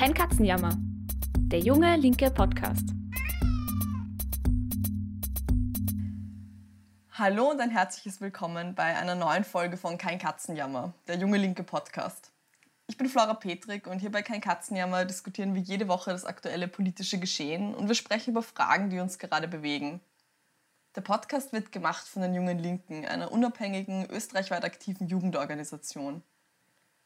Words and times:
Kein 0.00 0.14
Katzenjammer. 0.14 0.78
Der 1.52 1.58
junge 1.58 1.94
linke 1.96 2.30
Podcast. 2.30 2.88
Hallo 7.10 7.50
und 7.50 7.60
ein 7.60 7.68
herzliches 7.68 8.22
Willkommen 8.22 8.74
bei 8.74 8.96
einer 8.96 9.14
neuen 9.14 9.44
Folge 9.44 9.76
von 9.76 9.98
Kein 9.98 10.18
Katzenjammer, 10.18 10.94
der 11.06 11.18
junge 11.18 11.36
linke 11.36 11.64
Podcast. 11.64 12.32
Ich 12.86 12.96
bin 12.96 13.10
Flora 13.10 13.34
Petrik 13.34 13.86
und 13.86 13.98
hier 13.98 14.10
bei 14.10 14.22
Kein 14.22 14.40
Katzenjammer 14.40 15.04
diskutieren 15.04 15.54
wir 15.54 15.60
jede 15.60 15.86
Woche 15.86 16.12
das 16.12 16.24
aktuelle 16.24 16.66
politische 16.66 17.18
Geschehen 17.18 17.74
und 17.74 17.88
wir 17.88 17.94
sprechen 17.94 18.30
über 18.30 18.42
Fragen, 18.42 18.88
die 18.88 19.00
uns 19.00 19.18
gerade 19.18 19.48
bewegen. 19.48 20.00
Der 20.96 21.02
Podcast 21.02 21.52
wird 21.52 21.72
gemacht 21.72 22.08
von 22.08 22.22
den 22.22 22.32
Jungen 22.32 22.58
Linken, 22.58 23.04
einer 23.04 23.30
unabhängigen, 23.30 24.08
österreichweit 24.08 24.64
aktiven 24.64 25.08
Jugendorganisation. 25.08 26.22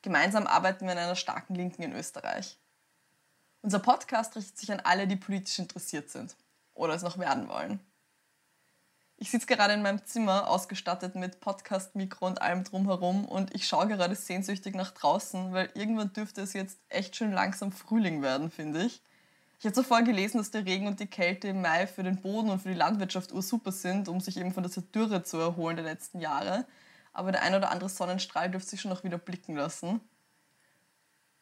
Gemeinsam 0.03 0.47
arbeiten 0.47 0.85
wir 0.85 0.93
an 0.93 0.99
einer 0.99 1.17
starken 1.17 1.57
Linken 1.57 1.83
in 1.83 1.93
Österreich. 1.93 2.57
Unser 3.65 3.79
Podcast 3.79 4.37
richtet 4.37 4.59
sich 4.59 4.71
an 4.73 4.81
alle, 4.85 5.07
die 5.07 5.17
politisch 5.17 5.59
interessiert 5.59 6.11
sind 6.11 6.37
oder 6.75 6.93
es 6.93 7.03
noch 7.03 7.17
werden 7.17 7.49
wollen. 7.49 7.81
Ich 9.17 9.31
sitze 9.31 9.47
gerade 9.47 9.73
in 9.73 9.81
meinem 9.81 10.05
Zimmer, 10.05 10.51
ausgestattet 10.51 11.15
mit 11.15 11.41
Podcast-Mikro 11.41 12.27
und 12.27 12.43
allem 12.43 12.65
drumherum 12.65 13.25
und 13.25 13.55
ich 13.55 13.67
schaue 13.67 13.89
gerade 13.89 14.17
sehnsüchtig 14.17 14.75
nach 14.75 14.91
draußen, 14.91 15.55
weil 15.55 15.71
irgendwann 15.73 16.13
dürfte 16.13 16.43
es 16.43 16.53
jetzt 16.53 16.79
echt 16.91 17.17
schön 17.17 17.33
langsam 17.33 17.73
Frühling 17.73 18.21
werden, 18.21 18.51
finde 18.51 18.83
ich. 18.83 19.01
Ich 19.59 19.65
habe 19.65 19.75
zuvor 19.75 20.03
gelesen, 20.03 20.37
dass 20.37 20.51
der 20.51 20.67
Regen 20.67 20.87
und 20.87 21.01
die 21.01 21.07
Kälte 21.07 21.49
im 21.49 21.63
Mai 21.63 21.87
für 21.87 22.03
den 22.03 22.21
Boden 22.21 22.51
und 22.51 22.61
für 22.61 22.69
die 22.69 22.75
Landwirtschaft 22.75 23.33
ursuper 23.33 23.73
sind, 23.73 24.11
um 24.11 24.21
sich 24.21 24.37
eben 24.37 24.53
von 24.53 24.65
dieser 24.65 24.83
Dürre 24.83 25.23
zu 25.23 25.39
erholen 25.39 25.77
der 25.77 25.87
letzten 25.87 26.21
Jahre. 26.21 26.67
Aber 27.15 27.33
der 27.33 27.41
ein 27.41 27.55
oder 27.55 27.71
andere 27.71 27.89
Sonnenstrahl 27.89 28.51
dürfte 28.51 28.69
sich 28.69 28.83
schon 28.83 28.91
noch 28.91 29.05
wieder 29.05 29.17
blicken 29.17 29.57
lassen. 29.57 30.03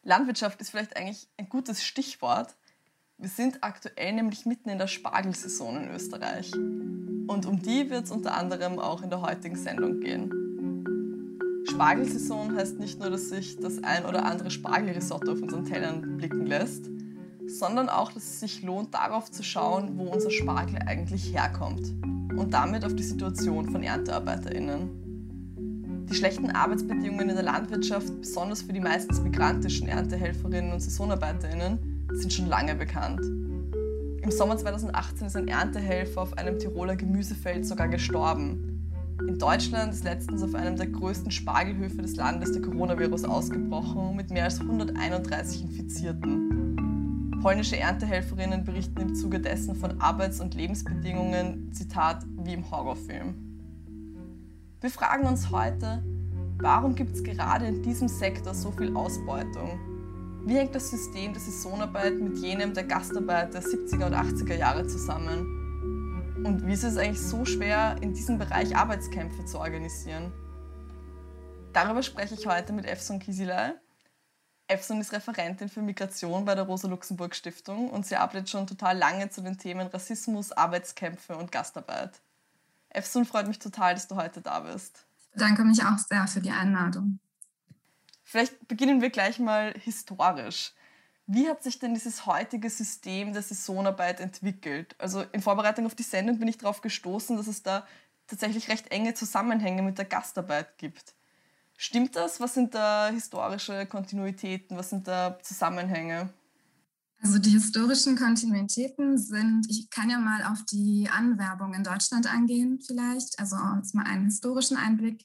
Landwirtschaft 0.05 0.61
ist 0.61 0.70
vielleicht 0.70 0.97
eigentlich 0.97 1.29
ein 1.37 1.49
gutes 1.49 1.85
Stichwort. 1.85 2.57
Wir 3.18 3.29
sind 3.29 3.63
aktuell 3.63 4.13
nämlich 4.13 4.46
mitten 4.46 4.68
in 4.68 4.79
der 4.79 4.88
Spargelsaison 4.88 5.85
in 5.85 5.90
Österreich. 5.90 6.52
Und 6.54 7.46
um 7.46 7.63
die 7.63 7.88
wird 7.88 8.07
es 8.07 8.10
unter 8.10 8.35
anderem 8.35 8.80
auch 8.80 9.02
in 9.02 9.10
der 9.10 9.23
heutigen 9.23 9.54
Sendung 9.54 10.01
gehen. 10.01 11.65
Spargelsaison 11.71 12.57
heißt 12.57 12.80
nicht 12.80 12.99
nur, 12.99 13.10
dass 13.10 13.29
sich 13.29 13.59
das 13.59 13.82
ein 13.85 14.04
oder 14.04 14.24
andere 14.24 14.51
Spargelrisotto 14.51 15.32
auf 15.32 15.41
unseren 15.41 15.65
Tellern 15.65 16.16
blicken 16.16 16.46
lässt, 16.46 16.91
sondern 17.46 17.88
auch, 17.88 18.10
dass 18.10 18.24
es 18.24 18.41
sich 18.41 18.63
lohnt, 18.63 18.93
darauf 18.95 19.30
zu 19.30 19.45
schauen, 19.45 19.96
wo 19.98 20.04
unser 20.04 20.32
Spargel 20.32 20.80
eigentlich 20.85 21.32
herkommt 21.32 21.87
und 22.37 22.51
damit 22.52 22.85
auf 22.85 22.96
die 22.96 23.04
Situation 23.04 23.71
von 23.71 23.85
ErntearbeiterInnen. 23.85 25.01
Die 26.08 26.14
schlechten 26.14 26.50
Arbeitsbedingungen 26.50 27.30
in 27.30 27.34
der 27.34 27.45
Landwirtschaft, 27.45 28.20
besonders 28.20 28.62
für 28.62 28.72
die 28.72 28.80
meistens 28.80 29.20
migrantischen 29.20 29.88
Erntehelferinnen 29.88 30.72
und 30.72 30.80
Saisonarbeiterinnen, 30.80 32.06
sind 32.12 32.32
schon 32.32 32.46
lange 32.46 32.74
bekannt. 32.74 33.20
Im 34.23 34.30
Sommer 34.30 34.56
2018 34.56 35.26
ist 35.26 35.36
ein 35.36 35.48
Erntehelfer 35.48 36.23
auf 36.23 36.38
einem 36.38 36.58
Tiroler 36.58 36.96
Gemüsefeld 36.96 37.66
sogar 37.66 37.88
gestorben. 37.88 38.90
In 39.26 39.38
Deutschland 39.38 39.92
ist 39.92 40.04
letztens 40.04 40.42
auf 40.42 40.54
einem 40.54 40.76
der 40.76 40.88
größten 40.88 41.30
Spargelhöfe 41.30 42.02
des 42.02 42.16
Landes 42.16 42.52
der 42.52 42.62
Coronavirus 42.62 43.24
ausgebrochen 43.24 44.16
mit 44.16 44.30
mehr 44.30 44.45
als 44.45 44.60
131 44.60 45.62
Infizierten. 45.62 47.40
Polnische 47.42 47.76
Erntehelferinnen 47.76 48.64
berichten 48.64 49.00
im 49.00 49.14
Zuge 49.14 49.40
dessen 49.40 49.74
von 49.74 50.00
Arbeits- 50.00 50.40
und 50.40 50.54
Lebensbedingungen, 50.54 51.73
Zitat, 51.73 52.24
wie 52.45 52.52
im 52.52 52.70
Horrorfilm. 52.70 53.51
Wir 54.83 54.91
fragen 54.91 55.29
uns 55.29 55.52
heute, 55.52 56.02
warum 56.59 56.97
gibt 56.97 57.15
es 57.15 57.23
gerade 57.23 57.69
in 57.69 57.85
diesem 57.85 58.09
Sektor 58.09 58.52
so 58.52 58.73
viel 58.73 58.97
Ausbeutung? 58.97 59.79
Wie 60.45 60.57
hängt 60.57 60.75
das 60.75 60.91
System 60.91 61.33
der 61.33 61.41
Saisonarbeit 61.41 62.19
mit 62.19 62.38
jenem 62.38 62.75
der 62.75 62.83
Gastarbeit 62.83 63.55
der 63.55 63.63
70er 63.63 64.06
und 64.06 64.15
80er 64.15 64.56
Jahre 64.56 64.84
zusammen? 64.88 66.42
Und 66.44 66.66
wie 66.66 66.72
ist 66.72 66.82
es 66.82 66.97
eigentlich 66.97 67.22
so 67.22 67.44
schwer, 67.44 67.94
in 68.00 68.12
diesem 68.12 68.38
Bereich 68.38 68.75
Arbeitskämpfe 68.75 69.44
zu 69.44 69.60
organisieren? 69.60 70.32
Darüber 71.72 72.03
spreche 72.03 72.34
ich 72.34 72.48
heute 72.48 72.72
mit 72.72 72.84
Efson 72.84 73.21
Kisilay. 73.21 73.75
Efson 74.66 75.00
ist 75.00 75.12
Referentin 75.12 75.69
für 75.69 75.81
Migration 75.81 76.44
bei 76.44 76.56
der 76.56 76.65
Rosa-Luxemburg-Stiftung 76.65 77.88
und 77.88 78.04
sie 78.04 78.16
arbeitet 78.16 78.50
schon 78.50 78.66
total 78.66 78.98
lange 78.98 79.31
zu 79.31 79.42
den 79.42 79.59
Themen 79.59 79.87
Rassismus, 79.87 80.50
Arbeitskämpfe 80.50 81.37
und 81.37 81.53
Gastarbeit. 81.53 82.21
Efsun, 82.94 83.25
freut 83.25 83.48
mich 83.48 83.58
total, 83.58 83.94
dass 83.94 84.08
du 84.08 84.16
heute 84.16 84.41
da 84.41 84.60
bist. 84.60 85.04
Danke 85.34 85.64
mich 85.64 85.82
auch 85.84 85.98
sehr 85.98 86.26
für 86.26 86.41
die 86.41 86.50
Einladung. 86.50 87.19
Vielleicht 88.22 88.69
beginnen 88.69 89.00
wir 89.00 89.10
gleich 89.10 89.38
mal 89.38 89.75
historisch. 89.78 90.72
Wie 91.26 91.48
hat 91.48 91.62
sich 91.62 91.78
denn 91.78 91.94
dieses 91.94 92.26
heutige 92.26 92.69
System 92.69 93.32
der 93.32 93.42
Saisonarbeit 93.42 94.20
entwickelt? 94.20 94.94
Also 94.98 95.22
in 95.32 95.41
Vorbereitung 95.41 95.86
auf 95.86 95.94
die 95.94 96.03
Sendung 96.03 96.38
bin 96.38 96.48
ich 96.48 96.58
darauf 96.58 96.80
gestoßen, 96.80 97.36
dass 97.36 97.47
es 97.47 97.62
da 97.62 97.86
tatsächlich 98.26 98.69
recht 98.69 98.91
enge 98.91 99.14
Zusammenhänge 99.14 99.82
mit 99.82 99.98
der 99.98 100.04
Gastarbeit 100.04 100.78
gibt. 100.78 101.14
Stimmt 101.76 102.16
das? 102.16 102.41
Was 102.41 102.54
sind 102.54 102.74
da 102.74 103.09
historische 103.09 103.86
Kontinuitäten? 103.86 104.76
Was 104.76 104.91
sind 104.91 105.09
da 105.09 105.38
Zusammenhänge? 105.42 106.30
Also 107.22 107.38
die 107.38 107.50
historischen 107.50 108.16
Kontinuitäten 108.16 109.16
sind, 109.16 109.66
ich 109.71 109.88
kann 109.91 110.10
ja 110.10 110.19
mal 110.19 110.43
auf 110.43 110.65
die 110.65 111.09
Anwerbung 111.09 111.72
in 111.72 111.84
Deutschland 111.84 112.27
eingehen 112.27 112.81
vielleicht, 112.84 113.38
also 113.38 113.55
uns 113.56 113.94
mal 113.94 114.05
einen 114.06 114.25
historischen 114.25 114.77
Einblick 114.77 115.25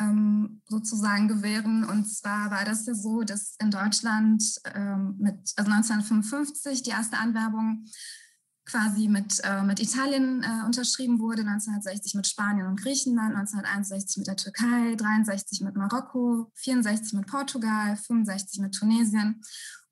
ähm, 0.00 0.62
sozusagen 0.68 1.28
gewähren. 1.28 1.84
Und 1.84 2.06
zwar 2.06 2.50
war 2.50 2.64
das 2.64 2.86
ja 2.86 2.94
so, 2.94 3.22
dass 3.22 3.54
in 3.60 3.70
Deutschland 3.70 4.42
ähm, 4.74 5.14
mit, 5.18 5.52
also 5.54 5.70
1955 5.70 6.82
die 6.82 6.90
erste 6.90 7.18
Anwerbung 7.18 7.84
quasi 8.64 9.06
mit, 9.06 9.40
äh, 9.44 9.62
mit 9.62 9.80
Italien 9.80 10.42
äh, 10.42 10.66
unterschrieben 10.66 11.20
wurde, 11.20 11.42
1960 11.42 12.14
mit 12.14 12.26
Spanien 12.26 12.66
und 12.66 12.80
Griechenland, 12.80 13.34
1961 13.36 14.18
mit 14.18 14.26
der 14.26 14.36
Türkei, 14.36 14.96
63 14.96 15.60
mit 15.60 15.76
Marokko, 15.76 16.50
64 16.56 17.14
mit 17.14 17.26
Portugal, 17.28 17.96
65 17.96 18.60
mit 18.60 18.74
Tunesien 18.74 19.40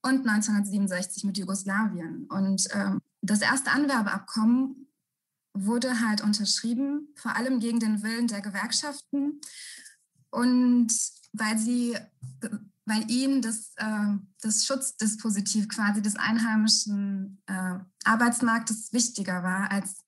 und 0.07 0.27
1967 0.27 1.25
mit 1.25 1.39
Jugoslawien. 1.39 2.27
Und 2.27 2.69
ähm, 2.73 3.01
das 3.23 3.41
erste 3.41 3.71
Anwerbeabkommen 3.73 4.87
wurde 5.53 6.01
halt 6.01 6.23
unterschrieben, 6.23 7.09
vor 7.17 7.37
allem 7.37 7.61
gegen 7.61 7.81
den 7.81 8.03
Willen 8.03 8.29
der 8.29 8.41
Gewerkschaften 8.41 9.41
und 10.31 10.93
weil 11.33 11.59
sie, 11.59 11.97
weil 12.85 13.11
ihnen 13.11 13.43
das, 13.43 13.73
äh, 13.77 14.17
das 14.43 14.65
Schutzdispositiv 14.65 15.69
quasi 15.69 16.03
des 16.03 16.17
einheimischen 16.17 17.43
äh, 17.47 17.79
Arbeitsmarktes 18.05 18.93
wichtiger 18.93 19.43
war 19.43 19.71
als 19.71 20.05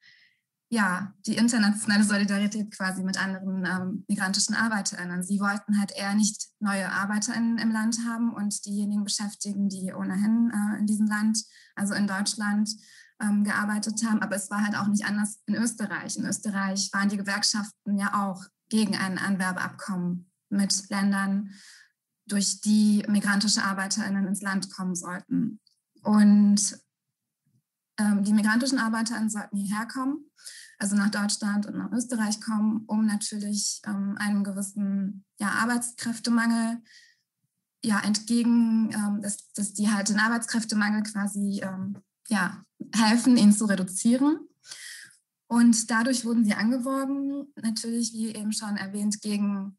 ja, 0.70 1.14
die 1.26 1.36
internationale 1.36 2.04
Solidarität 2.04 2.76
quasi 2.76 3.02
mit 3.02 3.22
anderen 3.22 3.64
ähm, 3.64 4.04
migrantischen 4.06 4.54
ArbeiterInnen. 4.54 5.22
Sie 5.22 5.40
wollten 5.40 5.78
halt 5.78 5.92
eher 5.96 6.14
nicht 6.14 6.48
neue 6.60 6.90
ArbeiterInnen 6.90 7.58
im 7.58 7.70
Land 7.70 7.98
haben 8.06 8.34
und 8.34 8.66
diejenigen 8.66 9.04
beschäftigen, 9.04 9.68
die 9.68 9.92
ohnehin 9.94 10.52
äh, 10.52 10.78
in 10.78 10.86
diesem 10.86 11.06
Land, 11.06 11.42
also 11.74 11.94
in 11.94 12.06
Deutschland, 12.06 12.70
ähm, 13.20 13.44
gearbeitet 13.44 14.04
haben. 14.04 14.20
Aber 14.20 14.36
es 14.36 14.50
war 14.50 14.62
halt 14.62 14.76
auch 14.76 14.88
nicht 14.88 15.06
anders 15.06 15.38
in 15.46 15.54
Österreich. 15.54 16.16
In 16.16 16.26
Österreich 16.26 16.90
waren 16.92 17.08
die 17.08 17.16
Gewerkschaften 17.16 17.96
ja 17.96 18.26
auch 18.26 18.44
gegen 18.68 18.94
ein 18.94 19.18
Anwerbeabkommen 19.18 20.30
mit 20.50 20.90
Ländern, 20.90 21.50
durch 22.26 22.60
die 22.60 23.04
migrantische 23.08 23.62
ArbeiterInnen 23.62 24.26
ins 24.26 24.42
Land 24.42 24.70
kommen 24.70 24.94
sollten. 24.94 25.60
Und 26.02 26.78
ähm, 27.98 28.22
die 28.24 28.32
migrantischen 28.32 28.78
ArbeiterInnen 28.78 29.30
sollten 29.30 29.56
hierher 29.56 29.86
kommen, 29.86 30.30
also 30.78 30.96
nach 30.96 31.10
Deutschland 31.10 31.66
und 31.66 31.76
nach 31.76 31.90
Österreich 31.92 32.40
kommen, 32.40 32.84
um 32.86 33.06
natürlich 33.06 33.82
ähm, 33.86 34.16
einem 34.18 34.44
gewissen 34.44 35.24
ja, 35.38 35.48
Arbeitskräftemangel 35.48 36.80
ja, 37.84 38.00
entgegen, 38.00 38.90
ähm, 38.92 39.22
dass, 39.22 39.52
dass 39.52 39.74
die 39.74 39.90
halt 39.90 40.08
den 40.08 40.18
Arbeitskräftemangel 40.18 41.02
quasi 41.02 41.60
ähm, 41.62 41.96
ja, 42.28 42.62
helfen, 42.94 43.36
ihn 43.36 43.52
zu 43.52 43.64
reduzieren. 43.66 44.38
Und 45.48 45.90
dadurch 45.90 46.24
wurden 46.24 46.44
sie 46.44 46.54
angeworben, 46.54 47.52
natürlich, 47.56 48.12
wie 48.12 48.34
eben 48.34 48.52
schon 48.52 48.76
erwähnt, 48.76 49.22
gegen, 49.22 49.78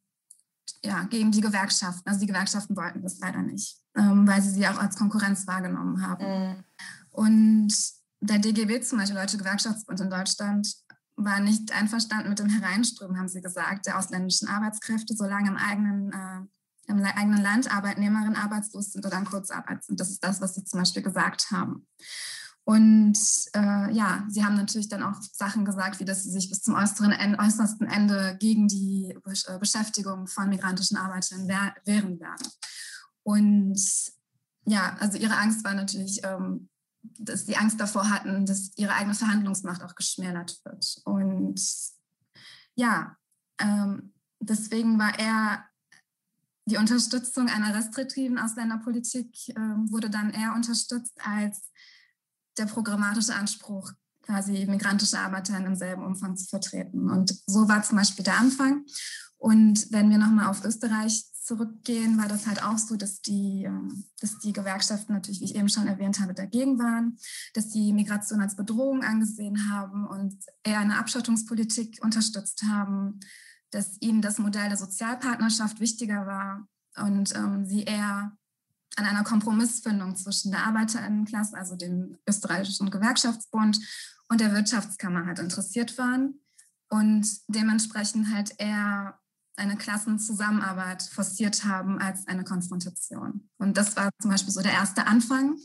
ja, 0.84 1.04
gegen 1.04 1.32
die 1.32 1.42
Gewerkschaften. 1.42 2.10
Also 2.10 2.22
die 2.22 2.28
Gewerkschaften 2.28 2.76
wollten 2.76 3.04
das 3.04 3.20
leider 3.20 3.44
nicht, 3.44 3.78
ähm, 3.96 4.28
weil 4.28 4.42
sie 4.42 4.50
sie 4.50 4.68
auch 4.68 4.80
als 4.80 4.96
Konkurrenz 4.96 5.46
wahrgenommen 5.46 6.02
haben. 6.02 6.26
Mhm. 6.26 6.64
Und 7.12 7.99
der 8.22 8.40
DGB 8.40 8.82
zum 8.82 9.00
Beispiel, 9.00 9.18
Deutsche 9.18 9.38
Gewerkschaftsbund 9.38 10.00
in 10.00 10.10
Deutschland, 10.10 10.76
war 11.16 11.40
nicht 11.40 11.72
einverstanden 11.74 12.30
mit 12.30 12.40
dem 12.40 12.50
Hereinströmen, 12.50 13.18
haben 13.18 13.28
sie 13.28 13.42
gesagt, 13.42 13.86
der 13.86 13.98
ausländischen 13.98 14.48
Arbeitskräfte, 14.48 15.14
solange 15.16 15.50
im 15.50 15.58
eigenen, 15.58 16.12
äh, 16.12 16.92
im 16.92 17.04
eigenen 17.04 17.42
Land 17.42 17.74
Arbeitnehmerinnen 17.74 18.36
arbeitslos 18.36 18.92
sind 18.92 19.06
oder 19.06 19.18
in 19.18 19.26
Kurzarbeit 19.26 19.84
sind. 19.84 20.00
Das 20.00 20.10
ist 20.10 20.24
das, 20.24 20.42
was 20.42 20.56
sie 20.56 20.64
zum 20.64 20.80
Beispiel 20.80 21.04
gesagt 21.04 21.52
haben. 21.52 21.88
Und 22.64 23.18
äh, 23.56 23.92
ja, 23.92 24.26
sie 24.30 24.46
haben 24.46 24.56
natürlich 24.56 24.90
dann 24.90 25.04
auch 25.04 25.20
Sachen 25.34 25.66
gesagt, 25.66 26.00
wie 26.00 26.06
dass 26.06 26.24
sie 26.24 26.32
sich 26.32 26.50
bis 26.50 26.62
zum 26.62 26.76
Ende, 26.76 27.40
äußersten 27.40 27.88
Ende 27.88 28.38
gegen 28.40 28.68
die 28.68 29.16
äh, 29.48 29.60
Beschäftigung 29.60 30.28
von 30.28 30.50
migrantischen 30.50 30.98
Arbeitern 30.98 31.48
wehren 31.48 32.20
werden. 32.20 32.48
Und 33.24 33.82
ja, 34.66 34.96
also 35.00 35.18
ihre 35.18 35.38
Angst 35.38 35.64
war 35.64 35.74
natürlich, 35.74 36.22
ähm, 36.24 36.70
dass 37.02 37.46
sie 37.46 37.56
Angst 37.56 37.80
davor 37.80 38.10
hatten, 38.10 38.46
dass 38.46 38.72
ihre 38.76 38.94
eigene 38.94 39.16
Verhandlungsmacht 39.16 39.84
auch 39.84 39.96
geschmälert 39.96 40.60
wird. 40.64 41.02
Und 41.06 41.62
ja, 42.76 43.16
ähm, 43.60 44.14
deswegen 44.40 45.00
war 45.00 45.18
er 45.18 45.66
die 46.66 46.78
Unterstützung 46.78 47.50
einer 47.50 47.74
restriktiven 47.74 48.38
Ausländerpolitik 48.38 49.50
äh, 49.50 49.56
wurde 49.90 50.10
dann 50.10 50.30
eher 50.30 50.54
unterstützt 50.54 51.18
als 51.24 51.72
der 52.58 52.66
programmatische 52.66 53.34
Anspruch, 53.34 53.92
quasi 54.22 54.66
migrantische 54.68 55.18
Arbeiter 55.18 55.58
in 55.58 55.64
demselben 55.64 56.06
Umfang 56.06 56.38
zu 56.38 56.46
vertreten. 56.48 57.10
Und 57.10 57.34
so 57.48 57.68
war 57.68 57.82
zum 57.82 57.98
Beispiel 57.98 58.24
der 58.24 58.38
Anfang. 58.38 58.86
Und 59.38 59.92
wenn 59.92 60.10
wir 60.10 60.18
nochmal 60.18 60.48
auf 60.48 60.64
Österreich 60.64 61.24
zurückgehen, 61.50 62.20
war 62.20 62.28
das 62.28 62.46
halt 62.46 62.62
auch 62.62 62.78
so, 62.78 62.96
dass 62.96 63.22
die, 63.22 63.64
ähm, 63.64 64.06
dass 64.22 64.38
die 64.38 64.54
Gewerkschaften 64.54 65.14
natürlich, 65.14 65.42
wie 65.42 65.46
ich 65.46 65.56
eben 65.56 65.68
schon 65.68 65.88
erwähnt 65.88 66.20
habe, 66.20 66.36
dagegen 66.36 66.78
waren, 66.78 67.18
dass 67.56 67.70
die 67.70 67.92
Migration 67.92 68.40
als 68.40 68.56
Bedrohung 68.56 69.04
angesehen 69.04 69.72
haben 69.72 70.06
und 70.06 70.38
eher 70.64 70.80
eine 70.80 71.00
Abschottungspolitik 71.00 72.00
unterstützt 72.04 72.64
haben, 72.70 73.20
dass 73.72 73.98
ihnen 74.00 74.22
das 74.22 74.38
Modell 74.38 74.70
der 74.70 74.78
Sozialpartnerschaft 74.78 75.80
wichtiger 75.80 76.28
war 76.28 76.68
und 76.98 77.36
ähm, 77.36 77.66
sie 77.66 77.84
eher 77.84 78.38
an 78.96 79.06
einer 79.06 79.24
Kompromissfindung 79.24 80.16
zwischen 80.16 80.52
der 80.52 80.68
Arbeiterinnenklasse, 80.68 81.58
also 81.58 81.76
dem 81.76 82.18
österreichischen 82.28 82.92
Gewerkschaftsbund 82.92 83.80
und 84.28 84.40
der 84.40 84.54
Wirtschaftskammer 84.54 85.26
halt 85.26 85.40
interessiert 85.40 85.98
waren 85.98 86.42
und 86.90 87.28
dementsprechend 87.48 88.32
halt 88.32 88.54
eher 88.60 89.20
eine 89.60 89.78
Klassenzusammenarbeit 89.78 91.04
forciert 91.04 91.66
haben 91.66 92.00
als 92.00 92.28
eine 92.28 92.44
Konfrontation. 92.44 93.50
Und 93.58 93.78
das 93.78 93.96
war 93.96 94.10
zum 94.22 94.32
Beispiel 94.32 94.54
so 94.54 94.62
der 94.62 94.74
erste 94.74 95.06
Anfang 95.06 95.58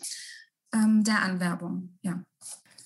ähm, 0.73 1.05
der 1.05 1.23
Anwerbung, 1.23 1.96
ja. 2.02 2.20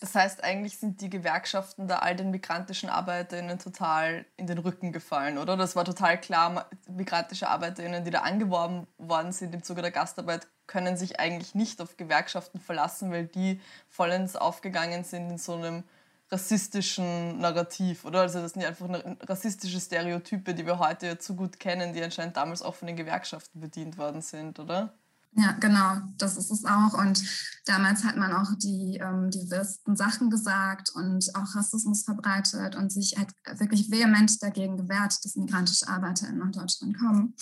Das 0.00 0.14
heißt, 0.14 0.44
eigentlich 0.44 0.78
sind 0.78 1.00
die 1.00 1.10
Gewerkschaften 1.10 1.88
da 1.88 1.98
all 1.98 2.14
den 2.14 2.30
migrantischen 2.30 2.88
ArbeiterInnen 2.88 3.58
total 3.58 4.26
in 4.36 4.46
den 4.46 4.58
Rücken 4.58 4.92
gefallen, 4.92 5.38
oder? 5.38 5.56
Das 5.56 5.74
war 5.74 5.84
total 5.84 6.20
klar, 6.20 6.70
migrantische 6.88 7.48
ArbeiterInnen, 7.48 8.04
die 8.04 8.12
da 8.12 8.20
angeworben 8.20 8.86
worden 8.98 9.32
sind 9.32 9.54
im 9.54 9.64
Zuge 9.64 9.82
der 9.82 9.90
Gastarbeit, 9.90 10.46
können 10.68 10.96
sich 10.96 11.18
eigentlich 11.18 11.56
nicht 11.56 11.80
auf 11.80 11.96
Gewerkschaften 11.96 12.60
verlassen, 12.60 13.10
weil 13.10 13.26
die 13.26 13.60
vollends 13.88 14.36
aufgegangen 14.36 15.02
sind 15.02 15.30
in 15.30 15.38
so 15.38 15.54
einem 15.54 15.82
rassistischen 16.30 17.38
Narrativ, 17.38 18.04
oder? 18.04 18.20
Also 18.22 18.40
das 18.40 18.52
sind 18.52 18.62
ja 18.62 18.68
einfach 18.68 18.88
rassistische 19.28 19.80
Stereotype, 19.80 20.54
die 20.54 20.66
wir 20.66 20.78
heute 20.78 21.06
ja 21.06 21.18
zu 21.18 21.34
gut 21.34 21.58
kennen, 21.58 21.92
die 21.94 22.02
anscheinend 22.02 22.36
damals 22.36 22.62
auch 22.62 22.74
von 22.74 22.86
den 22.86 22.96
Gewerkschaften 22.96 23.60
bedient 23.60 23.96
worden 23.96 24.20
sind, 24.20 24.58
oder? 24.58 24.94
Ja, 25.32 25.52
genau, 25.52 25.98
das 26.16 26.36
ist 26.36 26.50
es 26.50 26.64
auch. 26.64 26.94
Und 26.94 27.22
damals 27.66 28.02
hat 28.02 28.16
man 28.16 28.32
auch 28.32 28.54
die, 28.56 28.98
ähm, 29.00 29.30
die 29.30 29.50
wirsten 29.50 29.94
Sachen 29.94 30.30
gesagt 30.30 30.90
und 30.94 31.34
auch 31.34 31.54
Rassismus 31.54 32.02
verbreitet 32.02 32.74
und 32.76 32.90
sich 32.90 33.16
halt 33.16 33.30
wirklich 33.60 33.90
vehement 33.90 34.42
dagegen 34.42 34.76
gewehrt, 34.76 35.24
dass 35.24 35.36
migrantische 35.36 35.86
ArbeiterInnen 35.86 36.38
nach 36.38 36.50
Deutschland 36.50 36.98
kommen. 36.98 37.34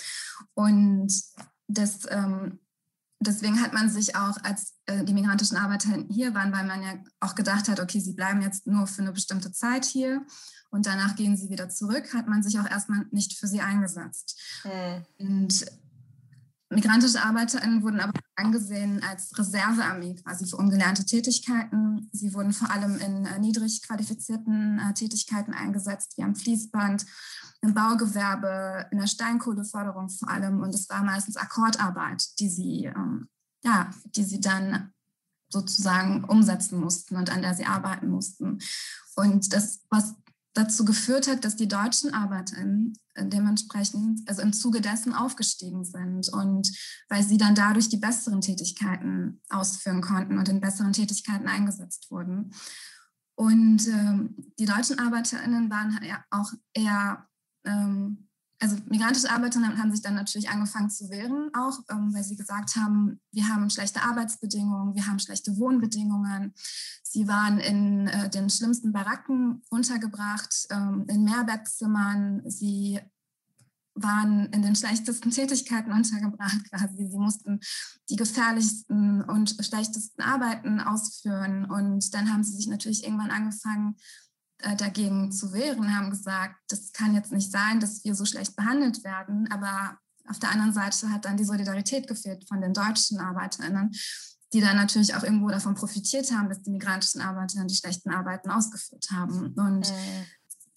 Und 0.55 1.13
das, 1.69 2.01
ähm, 2.11 2.59
deswegen 3.21 3.61
hat 3.61 3.73
man 3.73 3.89
sich 3.89 4.17
auch, 4.17 4.37
als 4.43 4.75
äh, 4.87 5.05
die 5.05 5.15
migrantischen 5.15 5.57
Arbeiter 5.57 6.05
hier 6.11 6.35
waren, 6.35 6.53
weil 6.53 6.65
man 6.65 6.83
ja 6.83 6.95
auch 7.21 7.35
gedacht 7.35 7.69
hat, 7.69 7.81
okay, 7.81 8.01
sie 8.01 8.13
bleiben 8.13 8.43
jetzt 8.43 8.67
nur 8.67 8.87
für 8.87 9.03
eine 9.03 9.13
bestimmte 9.13 9.53
Zeit 9.53 9.85
hier 9.85 10.25
und 10.71 10.87
danach 10.87 11.17
gehen 11.17 11.37
sie 11.37 11.49
wieder 11.49 11.69
zurück, 11.69 12.13
hat 12.15 12.29
man 12.29 12.43
sich 12.43 12.59
auch 12.59 12.69
erstmal 12.69 13.07
nicht 13.11 13.39
für 13.39 13.47
sie 13.47 13.61
eingesetzt. 13.61 14.41
Mhm. 14.65 15.07
Und 15.19 15.67
Migrantische 16.69 17.23
ArbeiterInnen 17.23 17.83
wurden 17.83 18.01
aber 18.01 18.13
angesehen 18.35 19.01
als 19.03 19.39
Reservearmee 19.39 20.17
quasi 20.17 20.47
für 20.47 20.57
ungelernte 20.57 21.05
Tätigkeiten. 21.05 22.11
Sie 22.13 22.35
wurden 22.35 22.53
vor 22.53 22.71
allem 22.71 22.99
in 22.99 23.25
äh, 23.25 23.39
niedrig 23.39 23.83
qualifizierten 23.83 24.81
äh, 24.81 24.93
Tätigkeiten 24.93 25.55
eingesetzt, 25.55 26.15
wie 26.17 26.25
am 26.25 26.35
Fließband, 26.35 27.07
im 27.63 27.73
Baugewerbe, 27.73 28.87
in 28.91 28.99
der 28.99 29.07
Steinkohleförderung 29.07 30.09
vor 30.09 30.29
allem. 30.29 30.61
Und 30.61 30.75
es 30.75 30.89
war 30.91 31.05
meistens 31.05 31.37
Akkordarbeit, 31.37 32.39
die 32.41 32.49
sie, 32.49 32.85
ähm, 32.87 33.29
ja, 33.63 33.91
die 34.17 34.25
sie 34.25 34.41
dann 34.41 34.93
sozusagen 35.49 36.25
umsetzen 36.25 36.81
mussten 36.81 37.17
und 37.17 37.31
an 37.31 37.43
der 37.43 37.55
sie 37.55 37.67
arbeiten 37.67 38.09
mussten. 38.09 38.59
Und 39.15 39.53
das, 39.53 39.81
was 39.89 40.15
dazu 40.57 40.85
geführt 40.85 41.29
hat, 41.29 41.45
dass 41.45 41.57
die 41.57 41.69
deutschen 41.69 42.15
ArbeiterInnen 42.15 42.99
äh, 43.15 43.27
dementsprechend, 43.27 44.29
also 44.29 44.43
im 44.43 44.53
Zuge 44.53 44.81
dessen 44.81 45.13
aufgestiegen 45.13 45.85
sind 45.85 46.29
und 46.33 46.71
weil 47.09 47.23
sie 47.23 47.37
dann 47.37 47.55
dadurch 47.55 47.89
die 47.89 47.99
besseren 47.99 48.41
Tätigkeiten 48.41 49.41
ausführen 49.49 50.01
konnten 50.01 50.39
und 50.39 50.49
in 50.49 50.61
besseren 50.61 50.93
Tätigkeiten 50.93 51.47
eingesetzt 51.47 52.11
wurden. 52.11 52.53
Und 53.35 53.87
ähm, 53.89 54.35
die 54.59 54.65
deutschen 54.65 54.99
ArbeiterInnen 54.99 55.71
waren 55.71 56.01
ja 56.03 56.25
auch 56.31 56.51
eher 56.73 57.29
ähm, 57.65 58.26
also 58.59 58.77
migrantische 58.87 59.31
Arbeiter 59.31 59.61
haben 59.61 59.91
sich 59.91 60.03
dann 60.03 60.15
natürlich 60.15 60.49
angefangen 60.49 60.89
zu 60.89 61.11
wehren, 61.11 61.51
auch 61.55 61.79
ähm, 61.91 62.15
weil 62.15 62.25
sie 62.25 62.37
gesagt 62.37 62.77
haben, 62.77 63.21
wir 63.33 63.49
haben 63.49 63.69
schlechte 63.69 64.03
Arbeitsbedingungen, 64.03 64.95
wir 64.95 65.07
haben 65.07 65.19
schlechte 65.19 65.57
Wohnbedingungen. 65.59 66.55
Sie 67.03 67.29
waren 67.29 67.59
in 67.59 68.09
äh, 68.09 68.31
den 68.31 68.49
schlimmsten 68.49 68.93
Baracken 68.93 69.63
untergebracht, 69.69 70.67
ähm, 70.71 71.05
in 71.09 71.25
Mehrbettzimmern. 71.25 72.43
Sie 72.47 72.99
waren 73.95 74.47
in 74.47 74.63
den 74.63 74.77
schlechtesten 74.77 75.31
Tätigkeiten 75.31 75.93
untergebracht 75.93 76.71
quasi. 76.71 77.09
Sie 77.09 77.19
mussten 77.19 77.61
die 78.09 78.17
gefährlichsten 78.17 79.23
und 79.23 79.57
schlechtesten 79.61 80.23
Arbeiten 80.23 80.81
ausführen. 80.81 81.65
Und 81.65 82.13
dann 82.15 82.33
haben 82.33 82.45
sie 82.45 82.57
sich 82.57 82.69
natürlich 82.69 83.05
irgendwann 83.05 83.31
angefangen, 83.31 83.97
dagegen 84.79 85.33
zu 85.33 85.53
wehren, 85.53 85.97
haben 85.97 86.11
gesagt, 86.11 86.57
das 86.69 86.93
kann 86.93 87.15
jetzt 87.15 87.33
nicht 87.33 87.51
sein, 87.51 87.81
dass 87.81 88.05
wir 88.05 88.15
so 88.15 88.25
schlecht 88.25 88.57
behandelt 88.57 89.05
werden. 89.05 89.49
Aber 89.51 89.99
auf 90.29 90.39
der 90.39 90.51
anderen 90.51 90.73
Seite 90.73 91.11
hat 91.11 91.25
dann 91.25 91.37
die 91.37 91.45
Solidarität 91.45 92.07
gefehlt 92.09 92.47
von 92.49 92.61
den 92.61 92.73
deutschen 92.73 93.21
ArbeiterInnen, 93.21 93.93
die 94.53 94.61
dann 94.61 94.77
natürlich 94.77 95.15
auch 95.15 95.23
irgendwo 95.23 95.49
davon 95.49 95.75
profitiert 95.75 96.33
haben, 96.33 96.49
dass 96.49 96.63
die 96.63 96.71
migrantischen 96.71 97.21
Arbeiter 97.21 97.65
die 97.65 97.75
schlechten 97.75 98.11
Arbeiten 98.11 98.51
ausgeführt 98.51 99.09
haben. 99.11 99.53
Und 99.55 99.91
mhm. 99.91 100.27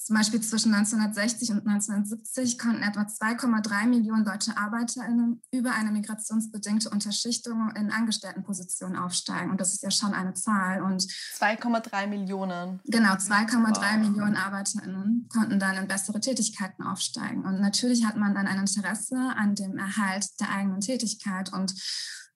Zum 0.09 0.17
Beispiel 0.17 0.41
zwischen 0.41 0.73
1960 0.73 1.51
und 1.51 1.67
1970 1.67 2.57
konnten 2.57 2.81
etwa 2.81 3.01
2,3 3.01 3.85
Millionen 3.85 4.25
deutsche 4.25 4.57
ArbeiterInnen 4.57 5.39
über 5.51 5.75
eine 5.75 5.91
migrationsbedingte 5.91 6.89
Unterschichtung 6.89 7.71
in 7.75 7.91
Angestelltenpositionen 7.91 8.97
aufsteigen. 8.97 9.51
Und 9.51 9.61
das 9.61 9.71
ist 9.73 9.83
ja 9.83 9.91
schon 9.91 10.15
eine 10.15 10.33
Zahl. 10.33 10.81
2,3 10.81 12.07
Millionen. 12.07 12.79
Genau, 12.85 13.11
2,3 13.11 13.75
wow. 13.75 13.97
Millionen 13.99 14.35
ArbeiterInnen 14.35 15.29
konnten 15.31 15.59
dann 15.59 15.77
in 15.77 15.87
bessere 15.87 16.19
Tätigkeiten 16.19 16.81
aufsteigen. 16.81 17.45
Und 17.45 17.61
natürlich 17.61 18.03
hat 18.03 18.17
man 18.17 18.33
dann 18.33 18.47
ein 18.47 18.61
Interesse 18.61 19.15
an 19.15 19.53
dem 19.53 19.77
Erhalt 19.77 20.25
der 20.39 20.49
eigenen 20.49 20.81
Tätigkeit 20.81 21.53
und 21.53 21.75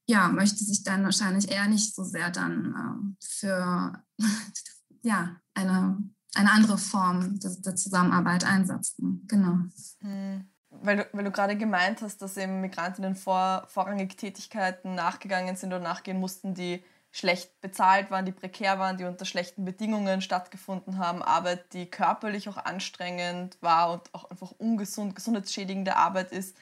ja, 0.05 0.27
möchte 0.27 0.63
sich 0.63 0.83
dann 0.83 1.05
wahrscheinlich 1.05 1.49
eher 1.49 1.67
nicht 1.67 1.95
so 1.95 2.03
sehr 2.03 2.29
dann 2.29 3.15
äh, 3.19 3.25
für 3.25 4.03
ja, 5.01 5.37
eine 5.55 5.97
eine 6.35 6.51
andere 6.51 6.77
Form 6.77 7.39
der, 7.39 7.51
der 7.51 7.75
Zusammenarbeit 7.75 8.43
einsetzen. 8.43 9.25
Genau. 9.27 9.57
Mhm. 10.01 10.47
Weil 10.81 10.97
du, 10.97 11.07
weil 11.13 11.23
du 11.23 11.31
gerade 11.31 11.55
gemeint 11.55 12.01
hast, 12.01 12.21
dass 12.21 12.35
eben 12.37 12.61
Migrantinnen 12.61 13.15
vor, 13.15 13.65
vorrangig 13.67 14.17
Tätigkeiten 14.17 14.95
nachgegangen 14.95 15.55
sind 15.55 15.69
oder 15.69 15.83
nachgehen 15.83 16.19
mussten, 16.19 16.55
die 16.55 16.83
schlecht 17.11 17.61
bezahlt 17.61 18.09
waren, 18.09 18.25
die 18.25 18.31
prekär 18.31 18.79
waren, 18.79 18.97
die 18.97 19.03
unter 19.03 19.25
schlechten 19.25 19.65
Bedingungen 19.65 20.21
stattgefunden 20.21 20.97
haben, 20.97 21.21
Arbeit, 21.21 21.71
die 21.73 21.85
körperlich 21.85 22.49
auch 22.49 22.57
anstrengend 22.57 23.55
war 23.61 23.91
und 23.91 24.13
auch 24.13 24.31
einfach 24.31 24.51
ungesund, 24.57 25.15
gesundheitsschädigende 25.15 25.95
Arbeit 25.95 26.31
ist. 26.31 26.57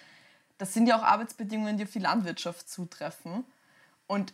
Das 0.58 0.74
sind 0.74 0.88
ja 0.88 0.98
auch 1.00 1.04
Arbeitsbedingungen, 1.04 1.78
die 1.78 1.86
auf 1.86 1.92
die 1.92 2.00
Landwirtschaft 2.00 2.70
zutreffen. 2.70 3.46
Und 4.08 4.34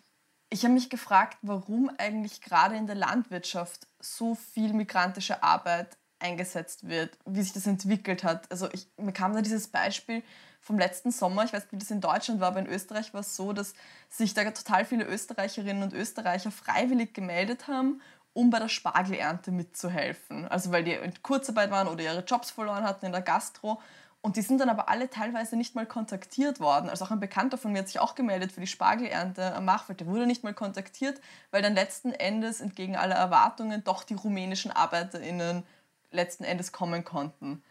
ich 0.50 0.63
habe 0.63 0.74
mich 0.74 0.89
gefragt, 0.89 1.38
warum 1.42 1.92
eigentlich 1.98 2.42
gerade 2.42 2.75
in 2.75 2.88
der 2.88 2.96
Landwirtschaft 2.96 3.88
so 4.00 4.36
viel 4.36 4.74
migrantische 4.74 5.44
Arbeit 5.44 5.98
eingesetzt 6.20 6.88
wird, 6.88 7.18
wie 7.25 7.42
sich 7.42 7.54
das 7.54 7.68
entwickelt 7.68 8.24
hat. 8.24 8.50
Also 8.51 8.70
ich, 8.72 8.88
mir 8.98 9.12
kam 9.12 9.34
da 9.34 9.42
dieses 9.42 9.68
Beispiel 9.68 10.24
vom 10.62 10.80
letzten 10.80 11.12
Sommer, 11.12 11.44
ich 11.44 11.54
weiß 11.54 11.63
nicht, 11.63 11.72
wie 11.74 11.77
das 11.77 11.92
in 11.92 12.01
Deutschland 12.01 12.39
war, 12.39 12.50
aber 12.50 12.60
in 12.60 12.68
Österreich 12.68 13.13
war 13.13 13.22
es 13.22 13.36
so, 13.36 13.54
dass 13.54 13.74
sich 14.10 14.34
da 14.34 14.50
total 14.50 14.86
viele 14.86 15.06
Österreicherinnen 15.06 15.84
und 15.84 15.94
Österreicher 15.94 16.51
freiwillig 16.51 17.13
gemeldet 17.13 17.68
haben, 17.68 18.01
um 18.34 18.50
bei 18.50 18.60
der 18.60 18.70
Spargelernte 18.70 19.51
mitzuhelfen. 19.51 20.48
Also 20.48 20.72
weil 20.72 20.84
die 20.84 20.94
in 20.94 21.22
Kurzarbeit 21.22 21.72
waren 21.72 21.88
oder 21.88 22.04
ihre 22.04 22.24
Jobs 22.24 22.51
verloren 22.51 22.84
hatten 22.84 23.06
in 23.06 23.12
der 23.12 23.22
Gastro 23.22 23.82
und 24.27 24.36
die 24.36 24.41
sind 24.41 24.60
dann 24.60 24.67
aber 24.67 24.89
alle 24.89 25.10
teilweise 25.10 25.55
nicht 25.55 25.74
mal 25.74 25.86
kontaktiert 25.86 26.60
worden. 26.60 26.89
Also 26.89 27.05
auch 27.05 27.12
ein 27.12 27.22
Bekannter 27.22 27.57
von 27.57 27.72
mir 27.72 27.79
hat 27.79 27.88
sich 27.88 28.01
auch 28.01 28.13
gemeldet 28.13 28.51
für 28.51 28.60
die 28.60 28.67
Spargelernte 28.67 29.55
am 29.55 29.63
Machfeld. 29.63 30.01
Der 30.01 30.07
wurde 30.07 30.27
nicht 30.27 30.43
mal 30.43 30.53
kontaktiert, 30.53 31.22
weil 31.50 31.62
dann 31.62 31.74
letzten 31.75 32.12
Endes 32.12 32.60
entgegen 32.60 32.98
aller 32.98 33.15
Erwartungen 33.15 33.86
doch 33.86 34.03
die 34.03 34.15
rumänischen 34.15 34.69
ArbeiterInnen 34.69 35.63
letzten 36.12 36.43
Endes 36.43 36.74
kommen 36.74 37.05
konnten. 37.05 37.63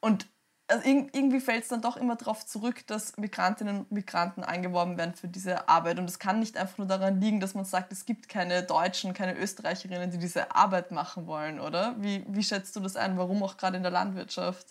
Und 0.00 0.26
also 0.68 0.82
irgendwie 0.86 1.40
fällt 1.40 1.64
es 1.64 1.68
dann 1.68 1.82
doch 1.82 1.98
immer 1.98 2.16
darauf 2.16 2.46
zurück, 2.46 2.86
dass 2.86 3.18
Migrantinnen 3.18 3.80
und 3.80 3.92
Migranten 3.92 4.42
eingeworben 4.42 4.96
werden 4.96 5.14
für 5.14 5.28
diese 5.28 5.68
Arbeit. 5.68 5.98
Und 5.98 6.08
es 6.08 6.18
kann 6.18 6.40
nicht 6.40 6.56
einfach 6.56 6.78
nur 6.78 6.86
daran 6.86 7.20
liegen, 7.20 7.40
dass 7.40 7.52
man 7.52 7.66
sagt, 7.66 7.92
es 7.92 8.06
gibt 8.06 8.30
keine 8.30 8.62
Deutschen, 8.62 9.12
keine 9.12 9.36
Österreicherinnen, 9.36 10.10
die 10.10 10.16
diese 10.16 10.56
Arbeit 10.56 10.92
machen 10.92 11.26
wollen, 11.26 11.60
oder? 11.60 11.94
Wie, 11.98 12.24
wie 12.26 12.42
schätzt 12.42 12.74
du 12.74 12.80
das 12.80 12.96
ein? 12.96 13.18
Warum 13.18 13.42
auch 13.42 13.58
gerade 13.58 13.76
in 13.76 13.82
der 13.82 13.92
Landwirtschaft? 13.92 14.68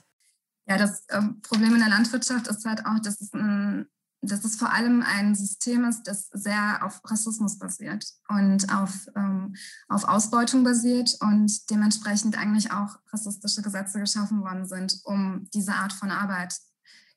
Ja, 0.66 0.78
das 0.78 1.06
ähm, 1.10 1.42
Problem 1.42 1.74
in 1.74 1.80
der 1.80 1.90
Landwirtschaft 1.90 2.48
ist 2.48 2.66
halt 2.66 2.86
auch, 2.86 3.00
dass 3.00 3.20
es 3.22 3.34
ein 3.34 3.88
dass 4.24 4.46
es 4.46 4.56
vor 4.56 4.72
allem 4.72 5.04
ein 5.04 5.36
System 5.36 5.84
ist, 5.84 6.04
das 6.04 6.30
sehr 6.32 6.80
auf 6.84 7.02
Rassismus 7.04 7.60
basiert 7.60 8.06
und 8.30 8.74
auf, 8.74 9.08
ähm, 9.16 9.54
auf 9.90 10.06
Ausbeutung 10.06 10.64
basiert 10.64 11.18
und 11.20 11.70
dementsprechend 11.70 12.38
eigentlich 12.38 12.72
auch 12.72 12.98
rassistische 13.12 13.62
Gesetze 13.62 14.00
geschaffen 14.00 14.42
worden 14.42 14.66
sind, 14.66 15.00
um 15.04 15.48
diese 15.54 15.74
Art 15.74 15.92
von 15.92 16.10
Arbeit 16.10 16.56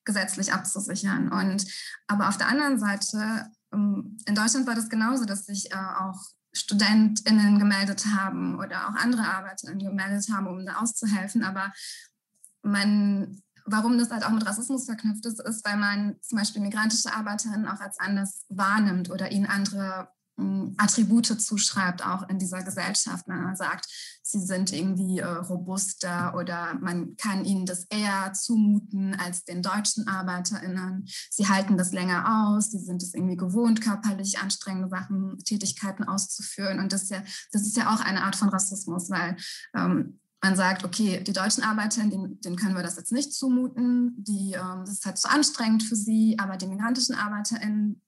gesetzlich 0.05 0.53
abzusichern. 0.53 1.31
Und 1.33 1.65
aber 2.09 2.29
auf 2.29 2.39
der 2.39 2.49
anderen 2.49 2.79
Seite, 2.79 3.51
ähm, 3.73 4.19
in 4.27 4.35
Deutschland 4.35 4.67
war 4.67 4.75
das 4.75 4.89
genauso, 4.89 5.25
dass 5.25 5.47
sich 5.47 5.73
äh, 5.73 5.77
auch 5.77 6.21
StudentInnen 6.53 7.59
gemeldet 7.59 8.07
haben 8.07 8.59
oder 8.59 8.89
auch 8.89 8.95
andere 8.95 9.23
ArbeiterInnen 9.23 9.87
gemeldet 9.87 10.27
haben, 10.33 10.47
um 10.47 10.65
da 10.65 10.77
auszuhelfen. 10.79 11.45
Aber 11.45 11.73
man 12.67 13.43
warum 13.67 13.99
das 13.99 14.11
halt 14.11 14.25
auch 14.25 14.31
mit 14.31 14.47
Rassismus 14.47 14.87
verknüpft 14.87 15.27
ist, 15.27 15.41
ist, 15.41 15.65
weil 15.65 15.77
man 15.77 16.17
zum 16.23 16.39
Beispiel 16.39 16.63
migrantische 16.63 17.13
Arbeiterinnen 17.13 17.69
auch 17.69 17.81
als 17.81 17.99
anders 17.99 18.45
wahrnimmt 18.49 19.11
oder 19.11 19.33
ihnen 19.33 19.47
andere 19.47 20.09
hm, 20.39 20.75
Attribute 20.77 21.41
zuschreibt, 21.41 22.07
auch 22.07 22.29
in 22.29 22.39
dieser 22.39 22.63
Gesellschaft. 22.63 23.27
Man 23.27 23.57
sagt, 23.57 23.87
sie 24.23 24.41
sind 24.41 24.73
irgendwie 24.73 25.19
äh, 25.19 25.27
robuster 25.27 26.35
oder 26.37 26.75
man 26.75 27.17
kann 27.17 27.45
ihnen 27.45 27.67
das 27.67 27.85
eher 27.91 28.33
zumuten 28.35 29.15
als 29.15 29.45
den 29.45 29.63
deutschen 29.63 30.07
ArbeiterInnen. 30.07 31.07
Sie 31.31 31.49
halten 31.49 31.77
das 31.77 31.93
länger 31.93 32.51
aus, 32.51 32.71
sie 32.71 32.81
sind 32.81 33.03
es 33.03 33.15
irgendwie 33.15 33.37
gewohnt, 33.37 33.81
körperlich 33.81 34.39
anstrengende 34.39 34.89
Sachen, 34.89 35.39
Tätigkeiten 35.39 36.05
auszuführen. 36.05 36.79
Und 36.79 36.93
das 36.93 37.05
ist 37.05 37.11
ja, 37.11 37.23
das 37.53 37.63
ist 37.63 37.77
ja 37.77 37.93
auch 37.93 38.01
eine 38.01 38.23
Art 38.23 38.37
von 38.37 38.49
Rassismus, 38.49 39.11
weil 39.11 39.37
ähm, 39.75 40.21
man 40.47 40.57
sagt, 40.57 40.85
okay, 40.85 41.23
die 41.25 41.33
deutschen 41.33 41.65
Arbeiter, 41.65 42.03
denen, 42.03 42.41
denen 42.41 42.57
können 42.57 42.77
wir 42.77 42.83
das 42.85 42.97
jetzt 42.97 43.11
nicht 43.11 43.33
zumuten, 43.33 44.15
die, 44.17 44.53
ähm, 44.53 44.83
das 44.85 44.93
ist 44.93 45.07
halt 45.07 45.19
zu 45.19 45.29
anstrengend 45.29 45.83
für 45.83 45.97
sie, 45.97 46.39
aber 46.39 46.57
die 46.57 46.69
migrantischen 46.69 47.17
ArbeiterInnen, 47.17 48.01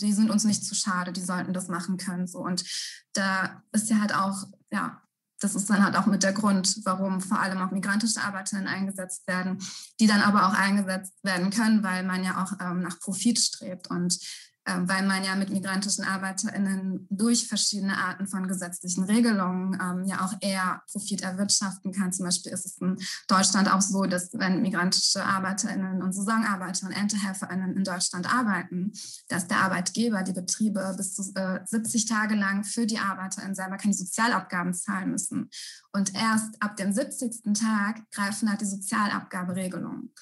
die 0.00 0.12
sind 0.12 0.30
uns 0.30 0.44
nicht 0.44 0.64
zu 0.64 0.74
schade, 0.74 1.12
die 1.12 1.20
sollten 1.20 1.52
das 1.52 1.68
machen 1.68 1.96
können. 1.96 2.26
So. 2.26 2.38
Und 2.38 2.64
da 3.12 3.62
ist 3.72 3.90
ja 3.90 4.00
halt 4.00 4.14
auch, 4.14 4.44
ja, 4.70 5.02
das 5.40 5.54
ist 5.54 5.68
dann 5.68 5.84
halt 5.84 5.96
auch 5.96 6.06
mit 6.06 6.22
der 6.22 6.32
Grund, 6.32 6.80
warum 6.84 7.20
vor 7.20 7.40
allem 7.40 7.58
auch 7.58 7.70
migrantische 7.70 8.20
Arbeiterinnen 8.20 8.68
eingesetzt 8.68 9.26
werden, 9.26 9.58
die 9.98 10.06
dann 10.06 10.22
aber 10.22 10.46
auch 10.46 10.54
eingesetzt 10.54 11.14
werden 11.22 11.50
können, 11.50 11.82
weil 11.82 12.04
man 12.04 12.22
ja 12.22 12.42
auch 12.42 12.52
ähm, 12.60 12.82
nach 12.82 13.00
Profit 13.00 13.38
strebt. 13.38 13.90
Und 13.90 14.18
weil 14.66 15.06
man 15.06 15.24
ja 15.24 15.34
mit 15.36 15.50
migrantischen 15.50 16.04
ArbeiterInnen 16.04 17.06
durch 17.10 17.48
verschiedene 17.48 17.96
Arten 17.96 18.26
von 18.26 18.46
gesetzlichen 18.46 19.04
Regelungen 19.04 19.78
ähm, 19.80 20.04
ja 20.04 20.24
auch 20.24 20.34
eher 20.40 20.82
Profit 20.90 21.22
erwirtschaften 21.22 21.92
kann. 21.92 22.12
Zum 22.12 22.26
Beispiel 22.26 22.52
ist 22.52 22.66
es 22.66 22.78
in 22.78 22.96
Deutschland 23.26 23.72
auch 23.72 23.80
so, 23.80 24.04
dass 24.04 24.30
wenn 24.34 24.62
migrantische 24.62 25.24
ArbeiterInnen 25.24 26.02
und 26.02 26.12
Saisonarbeiter 26.12 26.86
und 26.86 26.92
EntehelferInnen 26.92 27.76
in 27.76 27.84
Deutschland 27.84 28.32
arbeiten, 28.32 28.92
dass 29.28 29.46
der 29.46 29.58
Arbeitgeber 29.58 30.22
die 30.22 30.32
Betriebe 30.32 30.94
bis 30.96 31.14
zu 31.14 31.32
äh, 31.34 31.60
70 31.64 32.06
Tage 32.06 32.34
lang 32.34 32.64
für 32.64 32.86
die 32.86 32.98
ArbeiterInnen 32.98 33.54
selber 33.54 33.76
keine 33.76 33.94
Sozialabgaben 33.94 34.74
zahlen 34.74 35.10
müssen. 35.10 35.50
Und 35.92 36.14
erst 36.14 36.62
ab 36.62 36.76
dem 36.76 36.92
70. 36.92 37.54
Tag 37.54 38.10
greifen 38.12 38.48
halt 38.48 38.60
die 38.60 38.66
Sozialabgaberegelungen. 38.66 40.12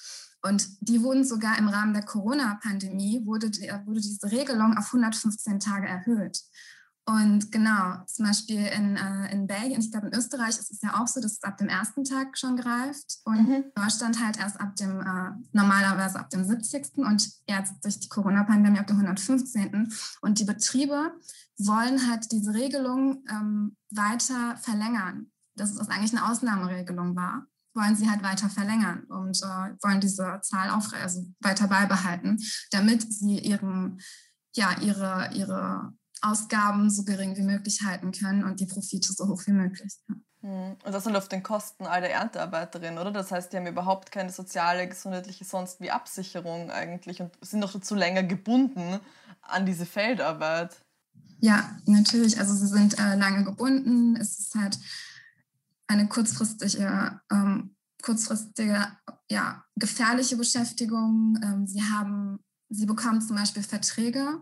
Und 0.41 0.87
die 0.87 1.03
wurden 1.03 1.25
sogar 1.25 1.57
im 1.57 1.67
Rahmen 1.67 1.93
der 1.93 2.05
Corona-Pandemie, 2.05 3.25
wurde, 3.25 3.47
wurde 3.85 3.99
diese 3.99 4.31
Regelung 4.31 4.77
auf 4.77 4.87
115 4.87 5.59
Tage 5.59 5.87
erhöht. 5.87 6.41
Und 7.09 7.51
genau, 7.51 8.03
zum 8.05 8.27
Beispiel 8.27 8.67
in, 8.67 8.95
äh, 8.95 9.31
in 9.31 9.47
Belgien, 9.47 9.79
ich 9.79 9.89
glaube 9.89 10.07
in 10.07 10.13
Österreich 10.13 10.59
ist 10.59 10.71
es 10.71 10.79
ja 10.83 11.01
auch 11.01 11.07
so, 11.07 11.19
dass 11.19 11.33
es 11.33 11.43
ab 11.43 11.57
dem 11.57 11.67
ersten 11.67 12.03
Tag 12.03 12.37
schon 12.37 12.55
greift 12.55 13.17
und 13.23 13.49
mhm. 13.49 13.63
Deutschland 13.73 14.23
halt 14.23 14.37
erst 14.37 14.61
ab 14.61 14.75
dem, 14.75 15.01
äh, 15.01 15.31
normalerweise 15.51 16.19
ab 16.19 16.29
dem 16.29 16.43
70. 16.43 16.97
und 16.97 17.27
jetzt 17.47 17.83
durch 17.83 17.99
die 17.99 18.09
Corona-Pandemie 18.09 18.77
ab 18.77 18.85
dem 18.85 18.97
115. 18.97 19.91
Und 20.21 20.39
die 20.39 20.43
Betriebe 20.43 21.11
wollen 21.57 22.07
halt 22.07 22.31
diese 22.31 22.53
Regelung 22.53 23.23
ähm, 23.27 23.75
weiter 23.89 24.57
verlängern, 24.57 25.31
dass 25.55 25.71
es 25.71 25.89
eigentlich 25.89 26.15
eine 26.15 26.29
Ausnahmeregelung 26.29 27.15
war 27.15 27.47
wollen 27.79 27.95
sie 27.95 28.09
halt 28.09 28.21
weiter 28.21 28.49
verlängern 28.49 29.05
und 29.05 29.41
äh, 29.41 29.73
wollen 29.81 30.01
diese 30.01 30.39
Zahl 30.43 30.69
auch 30.69 30.93
also 30.93 31.25
weiter 31.39 31.67
beibehalten, 31.67 32.37
damit 32.71 33.11
sie 33.11 33.39
ihren, 33.39 34.01
ja, 34.55 34.75
ihre, 34.81 35.29
ihre 35.33 35.93
Ausgaben 36.21 36.89
so 36.89 37.03
gering 37.03 37.37
wie 37.37 37.43
möglich 37.43 37.81
halten 37.85 38.11
können 38.11 38.43
und 38.43 38.59
die 38.59 38.65
Profite 38.65 39.13
so 39.13 39.27
hoch 39.27 39.41
wie 39.45 39.53
möglich. 39.53 39.93
Ja. 40.07 40.15
Hm. 40.41 40.77
Und 40.85 40.93
das 40.93 41.03
sind 41.03 41.15
auf 41.15 41.27
den 41.27 41.43
Kosten 41.43 41.85
all 41.85 42.01
der 42.01 42.13
Erntearbeiterinnen, 42.13 42.97
oder? 42.97 43.11
Das 43.11 43.31
heißt, 43.31 43.51
die 43.51 43.57
haben 43.57 43.67
überhaupt 43.67 44.11
keine 44.11 44.31
soziale, 44.31 44.87
gesundheitliche, 44.87 45.43
sonst 45.43 45.81
wie 45.81 45.91
Absicherung 45.91 46.71
eigentlich 46.71 47.21
und 47.21 47.31
sind 47.41 47.59
noch 47.59 47.73
dazu 47.73 47.95
länger 47.95 48.23
gebunden 48.23 48.99
an 49.41 49.65
diese 49.65 49.85
Feldarbeit. 49.85 50.77
Ja, 51.41 51.77
natürlich. 51.85 52.39
Also 52.39 52.53
sie 52.53 52.67
sind 52.67 52.97
äh, 52.99 53.15
lange 53.15 53.43
gebunden. 53.43 54.15
Es 54.15 54.39
ist 54.39 54.55
halt 54.55 54.77
eine 55.89 56.07
kurzfristige, 56.07 57.19
ähm, 57.31 57.75
kurzfristige, 58.03 58.85
ja, 59.29 59.65
gefährliche 59.75 60.37
Beschäftigung. 60.37 61.37
Ähm, 61.43 61.67
sie 61.67 61.81
haben, 61.81 62.39
sie 62.69 62.85
bekommen 62.85 63.21
zum 63.21 63.35
Beispiel 63.35 63.63
Verträge, 63.63 64.39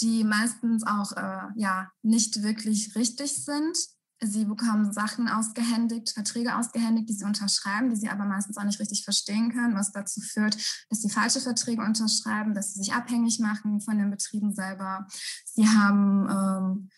die 0.00 0.24
meistens 0.24 0.84
auch 0.86 1.12
äh, 1.12 1.48
ja, 1.56 1.90
nicht 2.02 2.42
wirklich 2.42 2.96
richtig 2.96 3.44
sind. 3.44 3.76
Sie 4.22 4.44
bekommen 4.44 4.92
Sachen 4.92 5.28
ausgehändigt, 5.28 6.10
Verträge 6.10 6.56
ausgehändigt, 6.56 7.08
die 7.08 7.14
sie 7.14 7.24
unterschreiben, 7.24 7.90
die 7.90 7.96
sie 7.96 8.08
aber 8.08 8.24
meistens 8.24 8.56
auch 8.58 8.64
nicht 8.64 8.80
richtig 8.80 9.04
verstehen 9.04 9.50
können, 9.52 9.74
was 9.74 9.92
dazu 9.92 10.20
führt, 10.20 10.56
dass 10.88 11.00
sie 11.00 11.08
falsche 11.08 11.40
Verträge 11.40 11.82
unterschreiben, 11.82 12.54
dass 12.54 12.74
sie 12.74 12.80
sich 12.80 12.92
abhängig 12.92 13.38
machen 13.38 13.80
von 13.80 13.98
den 13.98 14.10
Betrieben 14.10 14.54
selber. 14.54 15.06
Sie 15.44 15.66
haben, 15.68 16.28
ähm, 16.28 16.88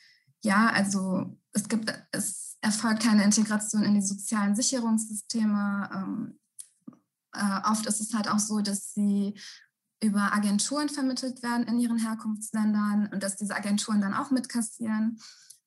ja, 0.43 0.69
also 0.69 1.39
es 1.53 1.69
gibt, 1.69 1.93
es 2.13 2.57
erfolgt 2.61 3.03
keine 3.03 3.25
Integration 3.25 3.83
in 3.83 3.95
die 3.95 4.03
sozialen 4.03 4.55
Sicherungssysteme. 4.55 5.91
Ähm, 5.93 6.39
äh, 7.35 7.61
oft 7.71 7.87
ist 7.87 8.01
es 8.01 8.15
halt 8.15 8.29
auch 8.29 8.39
so, 8.39 8.61
dass 8.61 8.95
sie 8.95 9.35
über 10.03 10.33
Agenturen 10.33 10.89
vermittelt 10.89 11.43
werden 11.43 11.67
in 11.67 11.79
ihren 11.79 11.99
Herkunftsländern 11.99 13.09
und 13.13 13.23
dass 13.23 13.37
diese 13.37 13.55
Agenturen 13.55 14.01
dann 14.01 14.15
auch 14.15 14.31
mitkassieren. 14.31 15.21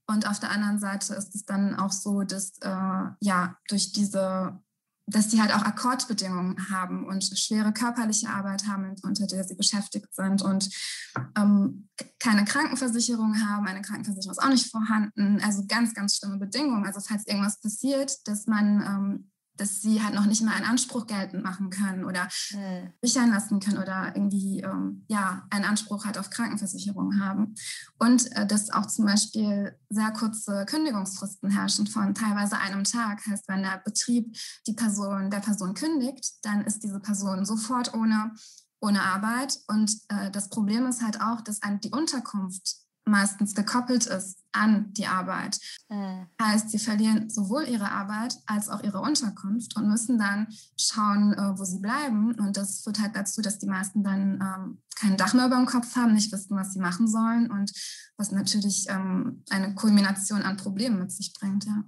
Und 0.08 0.27
auf 0.27 0.39
der 0.39 0.51
anderen 0.51 0.80
Seite 0.80 1.15
ist 1.15 1.34
es 1.36 1.46
dann 1.46 1.75
auch 1.75 1.92
so, 1.92 2.24
dass 2.24 2.58
äh, 2.62 3.06
ja 3.22 3.58
durch 3.68 3.92
diese 3.92 4.60
dass 5.08 5.30
sie 5.30 5.42
halt 5.42 5.54
auch 5.54 5.62
Akkordbedingungen 5.62 6.70
haben 6.72 7.06
und 7.06 7.24
schwere 7.38 7.72
körperliche 7.72 8.30
Arbeit 8.30 8.68
haben, 8.68 8.96
unter 9.04 9.28
der 9.28 9.44
sie 9.44 9.56
beschäftigt 9.56 10.14
sind 10.14 10.42
und 10.42 10.70
ähm, 11.38 11.90
keine 12.20 12.46
Krankenversicherung 12.46 13.40
haben. 13.48 13.68
Eine 13.68 13.82
Krankenversicherung 13.82 14.32
ist 14.32 14.44
auch 14.44 14.50
nicht 14.50 14.72
vorhanden. 14.72 15.40
Also 15.44 15.66
ganz, 15.68 15.94
ganz 15.94 16.18
schlimme 16.18 16.38
Bedingungen. 16.38 16.86
Also 16.86 17.00
falls 17.02 17.28
irgendwas 17.28 17.60
passiert, 17.60 18.28
dass 18.28 18.48
man 18.48 18.82
ähm, 18.82 19.32
dass 19.58 19.82
sie 19.82 20.04
halt 20.04 20.14
noch 20.14 20.26
nicht 20.26 20.44
mal 20.44 20.54
einen 20.54 20.66
Anspruch 20.66 21.08
geltend 21.08 21.44
machen 21.44 21.70
können 21.70 22.06
oder 22.06 22.28
mhm. 22.52 22.92
sichern 23.02 23.32
lassen 23.32 23.60
können 23.60 23.78
oder 23.78 24.12
irgendwie 24.16 24.62
ähm, 24.62 25.06
ja, 25.08 25.48
einen 25.50 25.66
Anspruch 25.66 26.06
halt 26.06 26.18
auf 26.18 26.30
Krankenversicherung 26.30 27.20
haben. 27.20 27.56
Und 28.00 28.32
äh, 28.36 28.46
dass 28.46 28.70
auch 28.72 28.86
zum 28.86 29.06
Beispiel 29.06 29.78
sehr 29.90 30.12
kurze 30.12 30.66
Kündigungsfristen 30.66 31.50
herrschen 31.50 31.88
von 31.88 32.14
teilweise 32.14 32.58
einem 32.58 32.84
Tag. 32.84 33.26
Heißt, 33.26 33.48
wenn 33.48 33.64
der 33.64 33.82
Betrieb 33.84 34.36
die 34.68 34.74
Person, 34.74 35.30
der 35.30 35.40
Person 35.40 35.74
kündigt, 35.74 36.34
dann 36.44 36.62
ist 36.66 36.84
diese 36.84 37.00
Person 37.00 37.46
sofort 37.46 37.94
ohne, 37.94 38.32
ohne 38.82 39.02
Arbeit. 39.02 39.60
Und 39.68 39.92
äh, 40.10 40.32
das 40.32 40.50
Problem 40.50 40.86
ist 40.88 41.02
halt 41.02 41.22
auch, 41.22 41.42
dass 41.42 41.60
die 41.84 41.92
Unterkunft 41.92 42.86
meistens 43.06 43.54
gekoppelt 43.54 44.08
ist 44.08 44.40
an 44.56 44.94
die 44.94 45.08
Arbeit. 45.08 45.60
Mhm. 45.90 46.28
Heißt, 46.42 46.70
sie 46.70 46.80
verlieren 46.80 47.30
sowohl 47.30 47.68
ihre 47.68 47.92
Arbeit 47.92 48.38
als 48.46 48.70
auch 48.70 48.82
ihre 48.84 49.00
Unterkunft 49.00 49.76
und 49.76 49.88
müssen 49.88 50.18
dann 50.18 50.48
schauen, 50.78 51.34
äh, 51.34 51.58
wo 51.58 51.64
sie 51.64 51.80
bleiben. 51.80 52.34
Und 52.36 52.58
das 52.58 52.82
führt 52.82 53.00
halt 53.00 53.16
dazu, 53.16 53.42
dass 53.42 53.60
die 53.60 53.68
meisten 53.68 54.04
dann 54.04 54.42
ähm, 54.42 54.82
kein 54.96 55.18
Dach 55.18 55.34
mehr 55.34 55.48
über 55.48 55.58
dem 55.58 55.66
Kopf 55.66 55.96
haben, 55.96 56.14
nicht 56.14 56.32
wissen, 56.32 56.58
was 56.58 56.74
sie 56.74 56.80
machen 56.80 57.08
sollen 57.08 57.52
und 57.52 57.72
was 58.18 58.32
natürlich 58.32 58.88
ähm, 58.90 59.44
eine 59.50 59.76
Kulmination 59.76 60.42
an 60.42 60.58
Problemen 60.58 61.00
mit 61.00 61.12
sich 61.12 61.34
bringt. 61.34 61.66
Ja. 61.66 61.84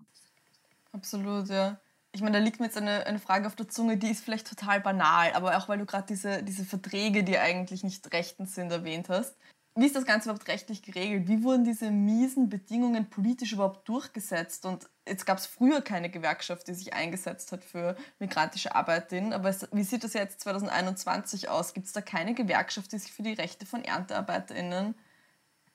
Absolut, 0.91 1.49
ja. 1.49 1.79
Ich 2.11 2.21
meine, 2.21 2.39
da 2.39 2.43
liegt 2.43 2.59
mir 2.59 2.65
jetzt 2.65 2.77
eine, 2.77 3.05
eine 3.05 3.19
Frage 3.19 3.47
auf 3.47 3.55
der 3.55 3.69
Zunge, 3.69 3.97
die 3.97 4.09
ist 4.09 4.23
vielleicht 4.23 4.47
total 4.47 4.81
banal, 4.81 5.33
aber 5.33 5.57
auch 5.57 5.69
weil 5.69 5.77
du 5.77 5.85
gerade 5.85 6.07
diese, 6.07 6.41
diese 6.41 6.65
Verträge, 6.65 7.23
die 7.23 7.37
eigentlich 7.37 7.83
nicht 7.83 8.11
rechtens 8.11 8.55
sind, 8.55 8.71
erwähnt 8.71 9.07
hast 9.09 9.35
wie 9.77 9.85
ist 9.85 9.95
das 9.95 10.05
Ganze 10.05 10.29
überhaupt 10.29 10.47
rechtlich 10.47 10.81
geregelt? 10.81 11.27
Wie 11.27 11.43
wurden 11.43 11.63
diese 11.63 11.91
miesen 11.91 12.49
Bedingungen 12.49 13.09
politisch 13.11 13.53
überhaupt 13.53 13.87
durchgesetzt? 13.87 14.65
Und 14.65 14.89
jetzt 15.07 15.27
gab 15.27 15.37
es 15.37 15.45
früher 15.45 15.81
keine 15.81 16.09
Gewerkschaft, 16.09 16.67
die 16.67 16.73
sich 16.73 16.93
eingesetzt 16.93 17.51
hat 17.51 17.63
für 17.63 17.95
migrantische 18.17 18.73
Arbeiterinnen. 18.73 19.33
Aber 19.33 19.55
wie 19.71 19.83
sieht 19.83 20.03
das 20.03 20.13
jetzt 20.13 20.41
2021 20.41 21.49
aus? 21.49 21.75
Gibt 21.75 21.85
es 21.85 21.93
da 21.93 22.01
keine 22.01 22.33
Gewerkschaft, 22.33 22.91
die 22.91 22.97
sich 22.97 23.13
für 23.13 23.21
die 23.21 23.33
Rechte 23.33 23.67
von 23.67 23.83
ErntearbeiterInnen 23.83 24.95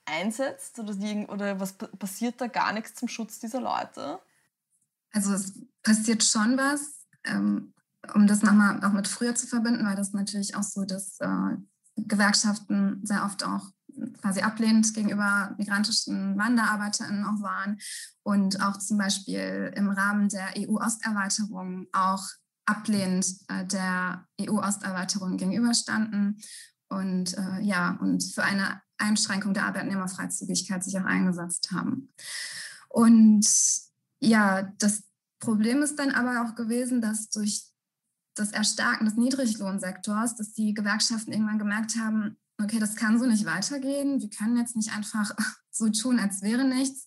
einsetzt? 0.05 0.81
Oder, 0.81 0.97
die, 0.97 1.27
oder 1.29 1.61
was 1.61 1.75
passiert 1.75 2.41
da 2.41 2.49
gar 2.49 2.73
nichts 2.73 2.97
zum 2.97 3.07
Schutz 3.07 3.39
dieser 3.39 3.61
Leute? 3.61 4.19
Also 5.13 5.33
es 5.33 5.53
passiert 5.85 6.25
schon 6.25 6.57
was. 6.57 7.07
Ähm, 7.25 7.73
um 8.15 8.27
das 8.27 8.43
nochmal 8.43 8.85
auch 8.85 8.93
mit 8.93 9.07
früher 9.07 9.37
zu 9.37 9.47
verbinden, 9.47 9.87
weil 9.87 9.95
das 9.95 10.13
natürlich 10.13 10.57
auch 10.57 10.65
so, 10.65 10.85
dass 10.85 11.21
äh, 11.21 11.57
Gewerkschaften 11.97 13.01
sehr 13.05 13.25
oft 13.25 13.45
auch 13.45 13.71
quasi 14.21 14.41
ablehnend 14.41 14.93
gegenüber 14.95 15.55
migrantischen 15.59 16.39
WanderarbeiterInnen 16.39 17.25
auch 17.25 17.43
waren 17.43 17.79
und 18.23 18.61
auch 18.61 18.79
zum 18.79 18.99
Beispiel 18.99 19.73
im 19.77 19.91
Rahmen 19.91 20.29
der 20.29 20.55
EU-Osterweiterung 20.59 21.87
auch 21.93 22.25
ablehnend 22.65 23.27
äh, 23.49 23.67
der 23.67 24.27
EU-Osterweiterung 24.41 25.37
gegenüberstanden 25.37 26.41
und 26.89 27.37
äh, 27.37 27.61
ja, 27.61 27.97
und 28.01 28.23
für 28.23 28.45
eine 28.45 28.81
Einschränkung 28.99 29.55
der 29.55 29.67
Arbeitnehmerfreizügigkeit 29.67 30.85
sich 30.85 30.99
auch 30.99 31.05
eingesetzt 31.05 31.73
haben. 31.73 32.13
Und 32.89 33.47
ja, 34.21 34.63
das 34.79 35.03
Problem 35.41 35.83
ist 35.83 35.99
dann 35.99 36.13
aber 36.13 36.45
auch 36.45 36.55
gewesen, 36.55 37.01
dass 37.01 37.29
durch 37.31 37.65
das 38.35 38.53
Erstarken 38.53 39.07
des 39.07 39.17
Niedriglohnsektors, 39.17 40.37
dass 40.37 40.53
die 40.53 40.73
Gewerkschaften 40.73 41.33
irgendwann 41.33 41.59
gemerkt 41.59 41.97
haben, 41.97 42.39
okay, 42.61 42.79
das 42.79 42.97
kann 42.97 43.19
so 43.19 43.27
nicht 43.27 43.45
weitergehen. 43.45 44.21
Wir 44.21 44.31
können 44.31 44.57
jetzt 44.57 44.77
nicht 44.77 44.95
einfach 44.95 45.31
so 45.71 45.89
tun, 45.89 46.19
als 46.19 46.43
wäre 46.43 46.65
nichts, 46.65 47.07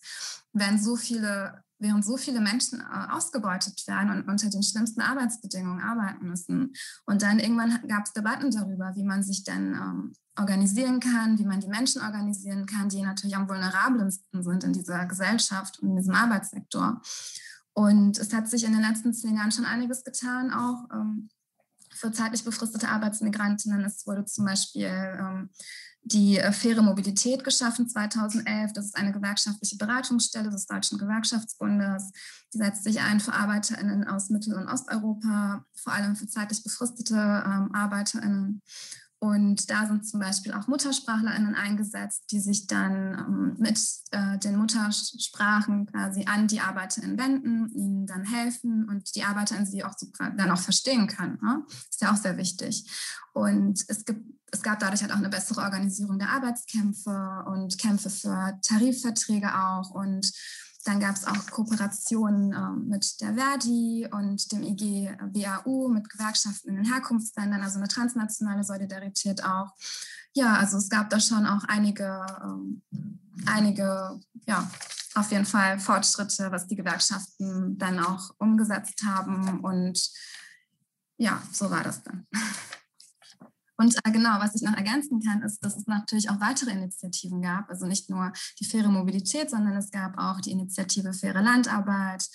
wenn 0.54 0.82
so 0.82 0.96
viele, 0.96 1.64
während 1.80 2.06
so 2.06 2.18
viele 2.18 2.42
Menschen 2.42 2.80
äh, 2.80 3.12
ausgebeutet 3.12 3.86
werden 3.88 4.10
und 4.10 4.30
unter 4.30 4.50
den 4.50 4.64
schlimmsten 4.64 5.02
Arbeitsbedingungen 5.02 5.82
arbeiten 5.82 6.28
müssen. 6.28 6.74
Und 7.06 7.22
dann 7.22 7.40
irgendwann 7.40 7.88
gab 7.88 8.06
es 8.06 8.14
Debatten 8.14 8.52
darüber, 8.52 8.94
wie 8.96 9.04
man 9.04 9.24
sich 9.24 9.44
denn 9.44 9.74
ähm, 9.74 10.14
organisieren 10.38 11.00
kann, 11.00 11.38
wie 11.40 11.46
man 11.46 11.60
die 11.60 11.68
Menschen 11.68 12.02
organisieren 12.02 12.66
kann, 12.66 12.90
die 12.90 13.02
natürlich 13.02 13.36
am 13.36 13.48
vulnerabelsten 13.48 14.44
sind 14.44 14.64
in 14.64 14.74
dieser 14.74 15.06
Gesellschaft 15.06 15.80
und 15.80 15.90
in 15.90 15.96
diesem 15.96 16.16
Arbeitssektor. 16.16 17.02
Und 17.74 18.18
es 18.18 18.34
hat 18.34 18.50
sich 18.50 18.64
in 18.64 18.72
den 18.72 18.82
letzten 18.82 19.14
zehn 19.14 19.36
Jahren 19.36 19.52
schon 19.52 19.66
einiges 19.66 20.04
getan, 20.04 20.52
auch 20.52 20.86
ähm, 20.94 21.30
für 21.96 22.12
zeitlich 22.12 22.44
befristete 22.44 22.90
Arbeitsmigrantinnen. 22.90 23.84
Es 23.84 24.06
wurde 24.06 24.26
zum 24.26 24.46
Beispiel 24.46 24.86
ähm, 24.86 25.50
die 26.04 26.38
äh, 26.38 26.52
faire 26.52 26.82
Mobilität 26.82 27.44
geschaffen 27.44 27.90
2011. 27.90 28.74
Das 28.74 28.86
ist 28.86 28.98
eine 28.98 29.12
gewerkschaftliche 29.12 29.78
Beratungsstelle 29.78 30.50
des 30.50 30.68
Deutschen 30.68 31.00
Gewerkschaftsbundes. 31.00 32.12
Die 32.54 32.58
setzt 32.58 32.84
sich 32.84 33.02
ein 33.02 33.20
für 33.20 33.34
ArbeiterInnen 33.34 34.08
aus 34.08 34.30
Mittel- 34.30 34.54
und 34.54 34.68
Osteuropa, 34.68 35.66
vor 35.76 35.94
allem 35.94 36.16
für 36.16 36.28
zeitlich 36.28 36.64
befristete 36.64 37.16
ähm, 37.16 37.74
ArbeiterInnen. 37.74 38.62
Und 39.26 39.72
da 39.72 39.88
sind 39.88 40.08
zum 40.08 40.20
Beispiel 40.20 40.54
auch 40.54 40.68
MuttersprachlerInnen 40.68 41.56
eingesetzt, 41.56 42.26
die 42.30 42.40
sich 42.40 42.68
dann 42.68 43.18
ähm, 43.18 43.56
mit 43.58 43.80
äh, 44.12 44.38
den 44.38 44.56
Muttersprachen 44.56 45.88
quasi 45.88 46.26
an 46.26 46.48
die 46.48 46.60
ArbeiterInnen 46.60 47.18
wenden, 47.18 47.72
ihnen 47.74 48.06
dann 48.06 48.24
helfen 48.24 48.88
und 48.88 49.16
die 49.16 49.24
ArbeiterInnen 49.24 49.66
sie 49.66 49.84
auch 49.84 49.96
dann 50.20 50.52
auch 50.52 50.60
verstehen 50.60 51.08
können. 51.08 51.40
Ne? 51.42 51.66
Ist 51.90 52.02
ja 52.02 52.12
auch 52.14 52.18
sehr 52.18 52.38
wichtig. 52.38 52.88
Und 53.34 53.84
es 53.88 54.06
gibt 54.06 54.24
es 54.52 54.62
gab 54.62 54.80
dadurch 54.80 55.02
halt 55.02 55.12
auch 55.12 55.18
eine 55.18 55.28
bessere 55.28 55.62
Organisierung 55.62 56.20
der 56.20 56.30
Arbeitskämpfe 56.30 57.44
und 57.48 57.78
Kämpfe 57.80 58.12
für 58.12 58.58
Tarifverträge 58.62 59.50
auch 59.54 59.90
und 59.90 60.32
dann 60.86 61.00
gab 61.00 61.16
es 61.16 61.26
auch 61.26 61.46
Kooperationen 61.50 62.54
äh, 62.54 62.88
mit 62.88 63.20
der 63.20 63.34
Verdi 63.34 64.08
und 64.12 64.52
dem 64.52 64.64
IG 64.64 65.12
BAU, 65.34 65.90
mit 65.90 66.10
Gewerkschaften 66.10 66.70
in 66.70 66.76
den 66.76 66.86
Herkunftsländern, 66.86 67.64
also 67.64 67.80
eine 67.80 67.88
transnationale 67.88 68.64
Solidarität 68.64 69.44
auch. 69.44 69.74
Ja, 70.34 70.56
also 70.58 70.78
es 70.78 70.90
gab 70.90 71.10
da 71.10 71.20
schon 71.20 71.48
auch 71.48 71.64
einige, 71.64 72.26
ähm, 72.44 72.84
einige, 73.48 74.20
ja, 74.46 74.70
auf 75.16 75.32
jeden 75.32 75.46
Fall 75.46 75.80
Fortschritte, 75.80 76.52
was 76.52 76.68
die 76.68 76.76
Gewerkschaften 76.76 77.78
dann 77.80 78.00
auch 78.00 78.36
umgesetzt 78.38 79.02
haben. 79.04 79.62
Und 79.62 80.12
ja, 81.18 81.42
so 81.52 81.72
war 81.72 81.84
das 81.84 82.04
dann. 82.04 82.28
Und 83.78 83.96
äh, 84.04 84.12
genau, 84.12 84.40
was 84.40 84.56
ich 84.56 84.62
noch 84.62 84.76
ergänzen 84.76 85.22
kann, 85.22 85.42
ist, 85.42 85.64
dass 85.64 85.76
es 85.76 85.86
natürlich 85.88 86.30
auch 86.30 86.40
weitere 86.40 86.72
Initiativen 86.72 87.42
gab. 87.42 87.70
Also 87.70 87.86
nicht 87.86 88.10
nur 88.10 88.32
die 88.60 88.66
faire 88.66 88.90
Mobilität, 88.90 89.50
sondern 89.50 89.76
es 89.76 89.92
gab 89.92 90.18
auch 90.18 90.40
die 90.42 90.52
Initiative 90.52 91.14
Faire 91.14 91.42
Landarbeit 91.42 92.28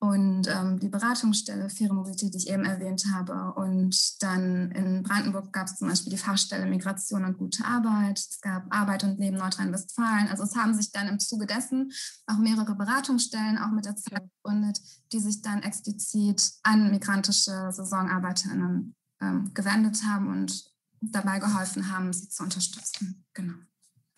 und 0.00 0.46
ähm, 0.46 0.78
die 0.78 0.88
Beratungsstelle 0.88 1.70
Faire 1.70 1.92
Mobilität, 1.92 2.32
die 2.32 2.38
ich 2.38 2.48
eben 2.48 2.64
erwähnt 2.64 3.04
habe. 3.12 3.52
Und 3.54 4.22
dann 4.22 4.70
in 4.70 5.02
Brandenburg 5.02 5.52
gab 5.52 5.66
es 5.66 5.76
zum 5.76 5.88
Beispiel 5.88 6.10
die 6.10 6.18
Fachstelle 6.18 6.66
Migration 6.66 7.24
und 7.24 7.36
gute 7.36 7.64
Arbeit. 7.64 8.18
Es 8.18 8.40
gab 8.40 8.72
Arbeit 8.72 9.02
und 9.02 9.18
Leben 9.18 9.38
Nordrhein-Westfalen. 9.38 10.28
Also 10.28 10.44
es 10.44 10.54
haben 10.54 10.72
sich 10.72 10.92
dann 10.92 11.08
im 11.08 11.18
Zuge 11.18 11.46
dessen 11.46 11.90
auch 12.26 12.38
mehrere 12.38 12.76
Beratungsstellen 12.76 13.58
auch 13.58 13.72
mit 13.72 13.86
der 13.86 13.96
Zeit 13.96 14.22
gegründet, 14.36 14.80
die 15.12 15.18
sich 15.18 15.42
dann 15.42 15.62
explizit 15.62 16.48
an 16.62 16.92
migrantische 16.92 17.72
Saisonarbeiterinnen 17.72 18.94
ähm, 19.20 19.52
gewendet 19.52 20.04
haben 20.04 20.28
und 20.28 20.77
dabei 21.00 21.38
geholfen 21.38 21.92
haben, 21.92 22.12
sie 22.12 22.28
zu 22.28 22.42
unterstützen. 22.42 23.24
Genau. 23.34 23.54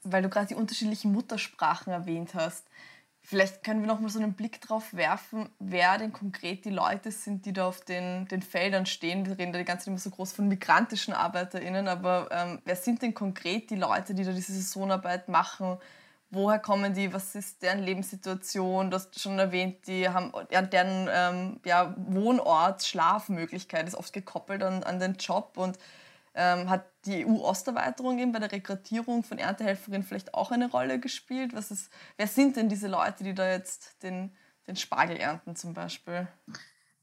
Weil 0.02 0.22
du 0.22 0.28
gerade 0.28 0.48
die 0.48 0.54
unterschiedlichen 0.54 1.12
Muttersprachen 1.12 1.92
erwähnt 1.92 2.34
hast. 2.34 2.66
Vielleicht 3.22 3.62
können 3.62 3.80
wir 3.80 3.86
noch 3.86 4.00
mal 4.00 4.08
so 4.08 4.18
einen 4.18 4.32
Blick 4.32 4.62
drauf 4.62 4.94
werfen, 4.94 5.50
wer 5.58 5.98
denn 5.98 6.12
konkret 6.12 6.64
die 6.64 6.70
Leute 6.70 7.12
sind, 7.12 7.44
die 7.44 7.52
da 7.52 7.68
auf 7.68 7.82
den, 7.82 8.26
den 8.28 8.40
Feldern 8.40 8.86
stehen. 8.86 9.26
Wir 9.26 9.38
reden 9.38 9.52
da 9.52 9.58
die 9.58 9.64
ganze 9.64 9.84
Zeit 9.84 9.88
immer 9.88 9.98
so 9.98 10.10
groß 10.10 10.32
von 10.32 10.48
migrantischen 10.48 11.12
ArbeiterInnen, 11.12 11.86
aber 11.86 12.28
ähm, 12.30 12.62
wer 12.64 12.76
sind 12.76 13.02
denn 13.02 13.12
konkret 13.12 13.70
die 13.70 13.76
Leute, 13.76 14.14
die 14.14 14.24
da 14.24 14.32
diese 14.32 14.54
Saisonarbeit 14.54 15.28
machen? 15.28 15.76
Woher 16.30 16.60
kommen 16.60 16.94
die? 16.94 17.12
Was 17.12 17.34
ist 17.34 17.60
deren 17.62 17.80
Lebenssituation? 17.80 18.90
Du 18.90 18.96
hast 18.96 19.20
schon 19.20 19.38
erwähnt, 19.38 19.86
die 19.86 20.08
haben 20.08 20.32
ja, 20.50 20.62
deren 20.62 21.08
ähm, 21.12 21.60
ja, 21.64 21.94
Wohnort, 21.98 22.84
Schlafmöglichkeit 22.84 23.86
ist 23.86 23.96
oft 23.96 24.12
gekoppelt 24.12 24.62
an, 24.62 24.82
an 24.82 24.98
den 24.98 25.14
Job 25.14 25.56
und 25.56 25.78
ähm, 26.34 26.70
hat 26.70 26.86
die 27.06 27.26
EU-Osterweiterung 27.26 28.18
eben 28.18 28.32
bei 28.32 28.38
der 28.38 28.52
Rekrutierung 28.52 29.24
von 29.24 29.38
Erntehelferinnen 29.38 30.02
vielleicht 30.02 30.34
auch 30.34 30.50
eine 30.50 30.70
Rolle 30.70 31.00
gespielt? 31.00 31.54
Was 31.54 31.70
ist, 31.70 31.90
wer 32.16 32.26
sind 32.26 32.56
denn 32.56 32.68
diese 32.68 32.88
Leute, 32.88 33.24
die 33.24 33.34
da 33.34 33.48
jetzt 33.48 34.02
den, 34.02 34.32
den 34.66 34.76
Spargel 34.76 35.16
ernten 35.16 35.56
zum 35.56 35.74
Beispiel? 35.74 36.28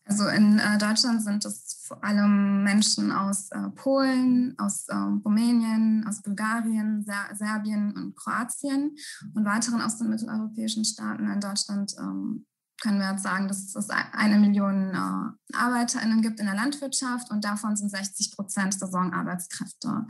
Also 0.07 0.27
in 0.29 0.57
äh, 0.59 0.77
Deutschland 0.77 1.21
sind 1.21 1.43
es 1.43 1.83
vor 1.85 2.01
allem 2.01 2.63
Menschen 2.63 3.11
aus 3.11 3.49
äh, 3.51 3.69
Polen, 3.75 4.55
aus 4.57 4.87
äh, 4.87 4.95
Rumänien, 4.95 6.05
aus 6.07 6.21
Bulgarien, 6.21 7.03
Ser 7.03 7.35
Serbien 7.35 7.93
und 7.93 8.15
Kroatien 8.15 8.95
und 9.35 9.45
weiteren 9.45 9.81
aus 9.81 9.97
den 9.97 10.09
mitteleuropäischen 10.09 10.85
Staaten. 10.85 11.29
In 11.29 11.41
Deutschland 11.41 11.93
ähm, 11.99 12.45
können 12.81 12.99
wir 12.99 13.11
jetzt 13.11 13.23
sagen, 13.23 13.47
dass 13.47 13.75
es 13.75 13.89
eine 13.89 14.37
Million 14.37 14.93
äh, 14.93 15.55
ArbeiterInnen 15.57 16.21
gibt 16.21 16.39
in 16.39 16.45
der 16.45 16.55
Landwirtschaft 16.55 17.31
und 17.31 17.43
davon 17.43 17.75
sind 17.75 17.89
60 17.89 18.35
Prozent 18.35 18.73
Saisonarbeitskräfte. 18.73 20.05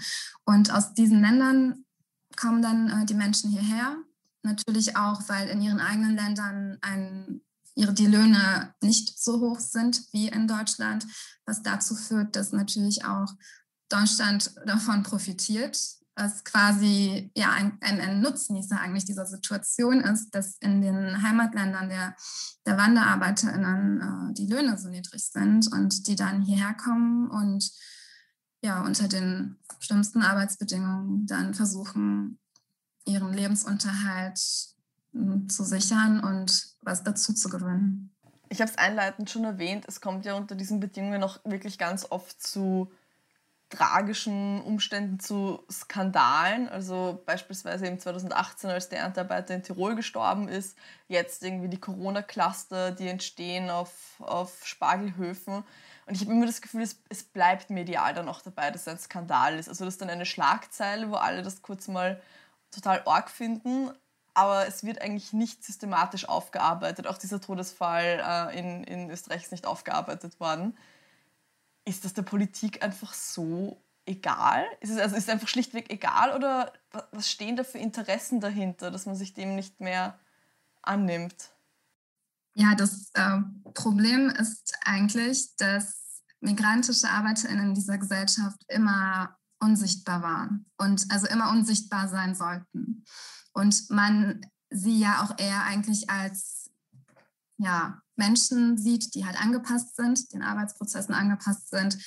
Und 0.46 0.72
aus 0.72 0.94
diesen 0.94 1.22
Ländern 1.22 1.86
kommen 2.36 2.62
dann 2.62 2.90
äh, 2.90 3.06
die 3.06 3.14
Menschen 3.14 3.50
hierher. 3.50 3.98
Natürlich 4.44 4.98
auch, 4.98 5.22
weil 5.28 5.48
in 5.48 5.62
ihren 5.62 5.80
eigenen 5.80 6.16
Ländern 6.16 6.78
ein, 6.82 7.42
ihre, 7.76 7.94
die 7.94 8.08
Löhne 8.08 8.74
nicht 8.82 9.18
so 9.22 9.40
hoch 9.40 9.60
sind 9.60 10.04
wie 10.12 10.28
in 10.28 10.48
Deutschland, 10.48 11.06
was 11.46 11.64
dazu 11.64 11.96
führt, 11.96 12.36
dass 12.36 12.52
natürlich 12.52 13.06
auch 13.06 13.34
Deutschland 13.90 14.54
davon 14.66 15.04
profitiert, 15.04 15.78
was 16.18 16.44
quasi 16.44 17.32
ja 17.36 17.52
ein, 17.52 17.78
ein, 17.82 18.02
ein, 18.02 18.22
Nutznießer 18.22 18.80
eigentlich 18.80 19.06
dieser 19.06 19.28
Situation 19.28 20.02
ist, 20.02 20.32
dass 20.32 20.58
in 20.58 20.82
den 20.82 21.22
Heimatländern 21.22 21.90
der, 21.90 22.16
der 22.66 22.78
WanderarbeiterInnen 22.78 24.02
äh, 24.02 24.34
die 24.34 24.48
Löhne 24.48 24.78
so 24.78 24.90
niedrig 24.90 25.24
sind 25.24 25.72
und 25.72 26.08
die 26.08 26.16
dann 26.16 26.42
hierher 26.42 26.74
kommen 26.74 27.30
und 27.30 27.72
ja 28.64 28.82
unter 28.82 29.08
den 29.08 29.60
schlimmsten 29.80 30.24
Arbeitsbedingungen 30.24 31.28
dann 31.28 31.54
versuchen, 31.54 32.40
ihren 33.06 33.32
Lebensunterhalt 33.32 34.40
hm, 35.14 35.48
zu 35.50 35.64
sichern 35.64 36.20
und 36.20 36.76
was 36.82 37.04
dazu 37.04 37.34
zu 37.34 37.48
gewinnen. 37.50 38.12
Ich 38.50 38.60
habe 38.60 38.72
es 38.72 38.78
einleitend 38.78 39.30
schon 39.30 39.44
erwähnt, 39.44 39.86
es 39.88 40.02
kommt 40.02 40.26
ja 40.26 40.34
unter 40.34 40.56
diesen 40.56 40.80
Bedingungen 40.80 41.22
noch 41.22 41.44
wirklich 41.46 41.78
ganz 41.78 42.08
oft 42.10 42.42
zu 42.42 42.92
tragischen 43.70 44.62
Umständen 44.62 45.20
zu 45.20 45.64
Skandalen. 45.70 46.70
Also 46.70 47.22
beispielsweise 47.26 47.88
im 47.88 48.00
2018, 48.00 48.70
als 48.70 48.90
der 48.90 49.00
Erntearbeiter 49.00 49.54
in 49.56 49.64
Tirol 49.64 49.96
gestorben 49.96 50.48
ist, 50.48 50.78
jetzt 51.08 51.44
irgendwie 51.44 51.68
die 51.68 51.80
Corona-Cluster, 51.80 52.92
die 52.92 53.08
entstehen 53.08 53.70
auf, 53.70 53.92
auf 54.20 54.66
Spargelhöfen. 54.66 55.64
Und 56.06 56.16
ich 56.16 56.22
habe 56.22 56.32
immer 56.32 56.46
das 56.46 56.62
Gefühl, 56.62 56.82
es, 56.82 57.02
es 57.10 57.24
bleibt 57.24 57.70
medial 57.70 58.14
dann 58.14 58.30
auch 58.30 58.42
dabei, 58.42 58.72
dass 58.72 58.82
es 58.82 58.88
ein 58.88 59.00
Skandal 59.00 59.60
ist. 59.60 59.68
Also 59.68 59.84
das 59.84 59.96
ist 59.96 60.02
dann 60.02 60.10
eine 60.10 60.26
Schlagzeile, 60.26 61.10
wo 61.10 61.16
alle 61.16 61.42
das 61.42 61.62
kurz 61.62 61.90
mal 61.90 62.22
total 62.72 63.02
arg 63.06 63.30
finden, 63.30 63.92
aber 64.34 64.68
es 64.68 64.84
wird 64.84 65.02
eigentlich 65.02 65.34
nicht 65.34 65.64
systematisch 65.64 66.30
aufgearbeitet. 66.30 67.08
Auch 67.08 67.18
dieser 67.18 67.42
Todesfall 67.42 68.24
äh, 68.54 68.60
in, 68.60 68.84
in 68.84 69.10
Österreich 69.10 69.44
ist 69.44 69.52
nicht 69.52 69.66
aufgearbeitet 69.66 70.40
worden. 70.40 70.78
Ist 71.88 72.04
das 72.04 72.14
der 72.14 72.24
Politik 72.24 72.84
einfach 72.84 73.14
so 73.14 73.82
egal? 74.06 74.66
Ist 74.82 74.90
es 74.90 74.98
also 74.98 75.16
ist 75.16 75.24
es 75.24 75.30
einfach 75.30 75.48
schlichtweg 75.48 75.90
egal 75.90 76.36
oder 76.36 76.74
was 77.12 77.32
stehen 77.32 77.56
da 77.56 77.64
für 77.64 77.78
Interessen 77.78 78.42
dahinter, 78.42 78.92
dass 78.92 79.06
man 79.06 79.16
sich 79.16 79.34
dem 79.34 79.56
nicht 79.56 79.80
mehr 79.80 80.20
annimmt? 80.82 81.52
Ja, 82.56 82.76
das 82.76 83.12
äh, 83.14 83.40
Problem 83.74 84.30
ist 84.32 84.74
eigentlich, 84.84 85.56
dass 85.56 86.24
migrantische 86.42 87.08
ArbeiterInnen 87.08 87.70
in 87.70 87.76
dieser 87.76 87.98
Gesellschaft 87.98 88.66
immer 88.68 89.38
unsichtbar 89.60 90.22
waren 90.22 90.66
und 90.78 91.06
also 91.10 91.26
immer 91.28 91.52
unsichtbar 91.52 92.10
sein 92.10 92.36
sollten. 92.36 93.06
Und 93.54 93.90
man 93.90 94.46
sie 94.70 95.00
ja 95.00 95.24
auch 95.24 95.40
eher 95.40 95.64
eigentlich 95.64 96.10
als 96.10 96.67
ja, 97.58 98.02
Menschen 98.16 98.78
sieht, 98.78 99.14
die 99.16 99.26
halt 99.26 99.40
angepasst 99.42 99.96
sind, 99.96 100.32
den 100.34 100.42
Arbeitsprozessen 100.42 101.14
angepasst 101.14 101.70
sind, 101.70 101.98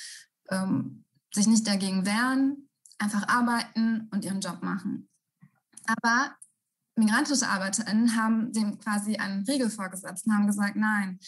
ähm, 0.49 1.05
sich 1.33 1.47
nicht 1.47 1.67
dagegen 1.67 2.05
wehren, 2.05 2.69
einfach 2.97 3.27
arbeiten 3.27 4.07
und 4.11 4.25
ihren 4.25 4.41
Job 4.41 4.61
machen. 4.61 5.09
Aber 5.85 6.35
migrantische 6.95 7.47
ArbeiterInnen 7.47 8.15
haben 8.15 8.51
dem 8.53 8.77
quasi 8.79 9.15
einen 9.15 9.43
Riegel 9.45 9.69
vorgesetzt 9.69 10.27
und 10.27 10.33
haben 10.33 10.47
gesagt, 10.47 10.75
nein, 10.75 11.19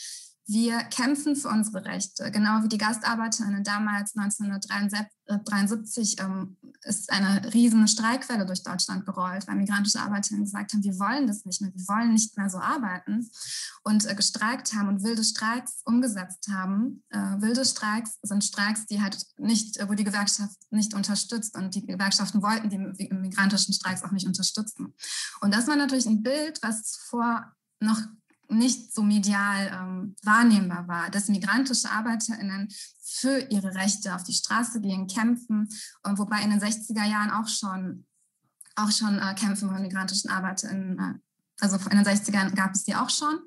wir 0.45 0.79
kämpfen 0.79 1.37
für 1.37 1.47
unsere 1.47 1.85
Rechte, 1.85 2.29
genau 2.29 2.63
wie 2.63 2.67
die 2.67 2.77
GastarbeiterInnen 2.77 3.63
damals 3.63 4.13
1973 4.17 6.19
ähm, 6.19 6.57
ist 6.83 7.13
eine 7.13 7.53
riesen 7.53 7.87
Streikwelle 7.87 8.45
durch 8.45 8.61
Deutschland 8.61 9.05
gerollt, 9.05 9.47
weil 9.47 9.55
migrantische 9.55 10.01
ArbeiterInnen 10.01 10.43
gesagt 10.43 10.73
haben, 10.73 10.83
wir 10.83 10.99
wollen 10.99 11.27
das 11.27 11.45
nicht 11.45 11.61
mehr, 11.61 11.71
wir 11.73 11.87
wollen 11.87 12.11
nicht 12.11 12.35
mehr 12.35 12.49
so 12.49 12.57
arbeiten 12.57 13.29
und 13.83 14.05
äh, 14.05 14.15
gestreikt 14.15 14.73
haben 14.73 14.89
und 14.89 15.03
wilde 15.03 15.23
Streiks 15.23 15.81
umgesetzt 15.85 16.49
haben. 16.51 17.05
Äh, 17.09 17.39
wilde 17.39 17.63
Streiks 17.63 18.19
sind 18.21 18.43
Streiks, 18.43 18.85
die 18.87 19.01
halt 19.01 19.25
nicht, 19.37 19.79
wo 19.87 19.93
die 19.93 20.03
Gewerkschaft 20.03 20.57
nicht 20.71 20.93
unterstützt 20.93 21.55
und 21.55 21.73
die 21.73 21.85
Gewerkschaften 21.85 22.41
wollten 22.41 22.69
die 22.69 23.13
migrantischen 23.13 23.73
Streiks 23.73 24.03
auch 24.03 24.11
nicht 24.11 24.27
unterstützen. 24.27 24.93
Und 25.39 25.53
das 25.53 25.67
war 25.67 25.77
natürlich 25.77 26.05
ein 26.05 26.21
Bild, 26.21 26.59
was 26.61 26.97
vor 27.09 27.49
noch 27.79 28.01
nicht 28.53 28.93
so 28.93 29.03
medial 29.03 29.71
ähm, 29.73 30.15
wahrnehmbar 30.23 30.87
war, 30.87 31.09
dass 31.09 31.27
migrantische 31.27 31.89
ArbeiterInnen 31.89 32.69
für 33.03 33.39
ihre 33.49 33.75
Rechte 33.75 34.15
auf 34.15 34.23
die 34.23 34.33
Straße 34.33 34.81
gehen, 34.81 35.07
kämpfen, 35.07 35.69
und 36.03 36.17
wobei 36.17 36.41
in 36.41 36.49
den 36.49 36.59
60er 36.59 37.05
Jahren 37.05 37.31
auch 37.31 37.47
schon, 37.47 38.05
auch 38.75 38.91
schon 38.91 39.19
äh, 39.19 39.35
Kämpfe 39.35 39.67
von 39.67 39.81
migrantischen 39.81 40.29
ArbeiterInnen, 40.29 40.99
äh, 40.99 41.19
also 41.59 41.77
in 41.89 41.97
den 41.97 42.05
60ern 42.05 42.55
gab 42.55 42.73
es 42.73 42.83
die 42.83 42.95
auch 42.95 43.09
schon, 43.09 43.39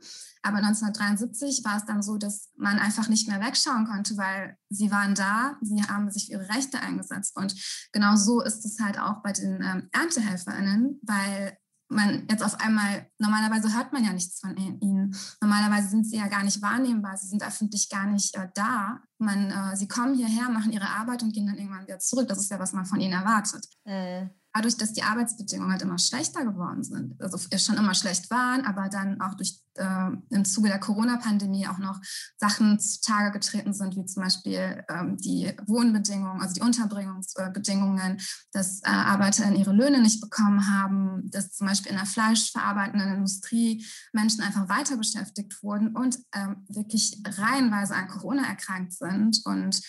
aber 0.47 0.59
1973 0.59 1.65
war 1.65 1.77
es 1.77 1.87
dann 1.87 2.03
so, 2.03 2.19
dass 2.19 2.51
man 2.57 2.79
einfach 2.79 3.09
nicht 3.09 3.27
mehr 3.27 3.41
wegschauen 3.41 3.85
konnte, 3.85 4.17
weil 4.17 4.57
sie 4.69 4.93
waren 4.93 5.17
da, 5.17 5.57
sie 5.61 5.83
haben 5.83 6.09
sich 6.09 6.27
für 6.27 6.33
ihre 6.33 6.49
Rechte 6.49 6.79
eingesetzt. 6.79 7.37
Und 7.37 7.53
genau 7.91 8.15
so 8.15 8.41
ist 8.43 8.65
es 8.65 8.79
halt 8.79 8.97
auch 8.97 9.25
bei 9.25 9.33
den 9.33 9.61
ähm, 9.61 9.89
ErntehelferInnen, 9.91 11.01
weil 11.03 11.59
man 11.89 12.27
jetzt 12.31 12.43
auf 12.43 12.59
einmal, 12.61 13.09
normalerweise 13.19 13.75
hört 13.75 13.93
man 13.93 14.05
ja 14.05 14.13
nichts 14.13 14.41
von 14.41 14.57
ihnen. 14.57 15.15
Normalerweise 15.41 15.89
sind 15.89 16.07
sie 16.07 16.17
ja 16.17 16.29
gar 16.29 16.43
nicht 16.43 16.61
wahrnehmbar, 16.63 17.17
sie 17.17 17.29
sind 17.29 17.43
öffentlich 17.45 17.89
gar 17.89 18.07
nicht 18.07 18.35
äh, 18.35 18.49
da. 18.55 19.01
Man, 19.19 19.51
äh, 19.51 19.77
sie 19.77 19.89
kommen 19.89 20.15
hierher, 20.15 20.49
machen 20.49 20.73
ihre 20.73 20.89
Arbeit 20.89 21.23
und 21.23 21.33
gehen 21.33 21.47
dann 21.47 21.59
irgendwann 21.59 21.87
wieder 21.87 21.99
zurück. 21.99 22.29
Das 22.29 22.39
ist 22.39 22.51
ja, 22.51 22.59
was 22.59 22.73
man 22.73 22.87
von 22.87 23.01
ihnen 23.01 23.13
erwartet. 23.13 23.67
Mhm 23.85 24.31
dadurch, 24.57 24.77
dass 24.77 24.93
die 24.95 25.03
Arbeitsbedingungen 25.03 25.73
halt 25.73 25.83
immer 25.83 25.99
schlechter 25.99 26.45
geworden 26.45 26.83
sind, 26.83 27.21
also 27.21 27.39
schon 27.59 27.77
immer 27.77 27.95
schlecht 27.95 28.31
waren, 28.31 28.65
aber 28.65 28.89
dann 28.89 29.21
auch 29.21 29.35
durch, 29.35 29.61
äh, 29.75 30.11
im 30.31 30.45
Zuge 30.47 30.69
der 30.69 30.81
Corona-Pandemie 30.81 31.67
auch 31.69 31.77
noch 31.77 32.01
Sachen 32.39 32.81
zutage 32.81 33.33
getreten 33.33 33.75
sind, 33.75 33.97
wie 33.97 34.07
zum 34.07 34.23
Beispiel 34.23 34.83
ähm, 34.89 35.19
die 35.19 35.53
Wohnbedingungen, 35.67 36.41
also 36.41 36.55
die 36.55 36.63
Unterbringungsbedingungen, 36.63 38.19
dass 38.53 38.81
äh, 38.83 38.89
Arbeiter 38.89 39.51
ihre 39.53 39.73
Löhne 39.73 40.01
nicht 40.01 40.23
bekommen 40.23 40.67
haben, 40.67 41.31
dass 41.31 41.53
zum 41.53 41.67
Beispiel 41.67 41.93
in 41.93 41.99
der 41.99 42.07
fleischverarbeitenden 42.07 43.13
Industrie 43.13 43.85
Menschen 44.13 44.43
einfach 44.43 44.71
weiter 44.71 44.97
beschäftigt 44.97 45.63
wurden 45.63 45.95
und 45.95 46.19
ähm, 46.35 46.65
wirklich 46.69 47.23
reihenweise 47.27 47.95
an 47.95 48.09
Corona 48.09 48.47
erkrankt 48.47 48.95
sind 48.95 49.43
und 49.45 49.83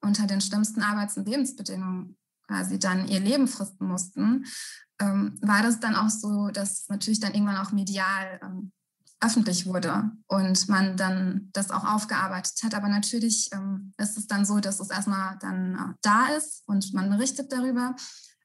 unter 0.00 0.26
den 0.26 0.40
schlimmsten 0.40 0.82
Arbeits- 0.82 1.16
und 1.16 1.26
Lebensbedingungen 1.26 2.16
quasi 2.46 2.78
dann 2.78 3.08
ihr 3.08 3.20
Leben 3.20 3.48
fristen 3.48 3.86
mussten, 3.86 4.46
ähm, 5.00 5.38
war 5.42 5.62
das 5.62 5.80
dann 5.80 5.96
auch 5.96 6.10
so, 6.10 6.48
dass 6.48 6.88
natürlich 6.88 7.20
dann 7.20 7.34
irgendwann 7.34 7.56
auch 7.56 7.72
medial 7.72 8.40
ähm, 8.42 8.72
öffentlich 9.20 9.66
wurde 9.66 10.10
und 10.26 10.68
man 10.68 10.96
dann 10.96 11.48
das 11.52 11.70
auch 11.70 11.84
aufgearbeitet 11.84 12.62
hat. 12.62 12.74
Aber 12.74 12.88
natürlich 12.88 13.48
ähm, 13.52 13.94
ist 13.96 14.18
es 14.18 14.26
dann 14.26 14.44
so, 14.44 14.60
dass 14.60 14.80
es 14.80 14.90
erstmal 14.90 15.38
dann 15.40 15.74
äh, 15.74 15.94
da 16.02 16.26
ist 16.36 16.62
und 16.66 16.92
man 16.92 17.10
berichtet 17.10 17.50
darüber. 17.50 17.96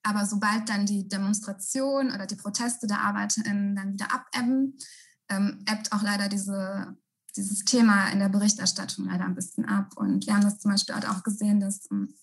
Aber 0.03 0.25
sobald 0.25 0.69
dann 0.69 0.85
die 0.85 1.07
Demonstration 1.07 2.11
oder 2.11 2.25
die 2.25 2.37
Proteste 2.37 2.87
der 2.87 3.01
ArbeiterInnen 3.01 3.75
dann 3.75 3.93
wieder 3.93 4.07
abebben, 4.13 4.77
ähm, 5.29 5.59
ebbt 5.69 5.91
auch 5.91 6.01
leider 6.01 6.29
diese, 6.29 6.95
dieses 7.35 7.65
Thema 7.65 8.07
in 8.09 8.19
der 8.19 8.29
Berichterstattung 8.29 9.05
leider 9.05 9.25
ein 9.25 9.35
bisschen 9.35 9.65
ab. 9.65 9.91
Und 9.97 10.25
wir 10.25 10.33
haben 10.33 10.43
das 10.43 10.59
zum 10.59 10.71
Beispiel 10.71 10.95
auch 10.95 11.23
gesehen, 11.23 11.59
dass 11.59 11.91
ähm, 11.91 12.13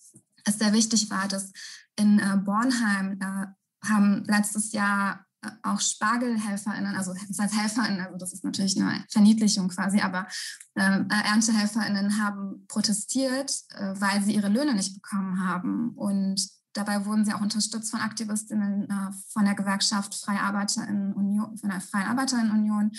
es 0.47 0.59
sehr 0.59 0.73
wichtig 0.73 1.11
war, 1.11 1.29
dass 1.29 1.53
in 1.97 2.19
äh, 2.19 2.37
Bornheim 2.45 3.19
äh, 3.21 3.89
haben 3.89 4.25
letztes 4.25 4.73
Jahr 4.73 5.27
äh, 5.43 5.51
auch 5.63 5.81
SpargelhelferInnen, 5.81 6.97
also 6.97 7.15
das 7.29 7.39
heißt 7.39 7.57
HelferInnen, 7.57 8.01
also 8.01 8.19
das 8.19 8.33
ist 8.33 8.45
natürlich 8.45 8.81
eine 8.81 9.05
Verniedlichung 9.11 9.69
quasi, 9.69 10.01
aber 10.01 10.27
äh, 10.75 11.05
ErntehelferInnen 11.09 12.23
haben 12.23 12.67
protestiert, 12.69 13.53
äh, 13.75 13.95
weil 13.99 14.23
sie 14.23 14.35
ihre 14.35 14.49
Löhne 14.49 14.75
nicht 14.75 14.95
bekommen 14.95 15.47
haben. 15.47 15.91
Und 15.91 16.41
Dabei 16.77 17.07
wurden 17.07 17.25
sie 17.25 17.33
auch 17.33 17.41
unterstützt 17.41 17.91
von 17.91 18.01
Aktivistinnen 18.01 18.89
äh, 18.91 19.13
von 19.33 19.47
der 19.47 19.55
Gewerkschaft 19.55 20.15
Freie 20.15 20.41
Arbeiterinnenunion, 20.41 21.57
von 21.57 21.71
der 21.71 21.81
Freien 21.81 22.07
Arbeiterinnenunion. 22.07 22.93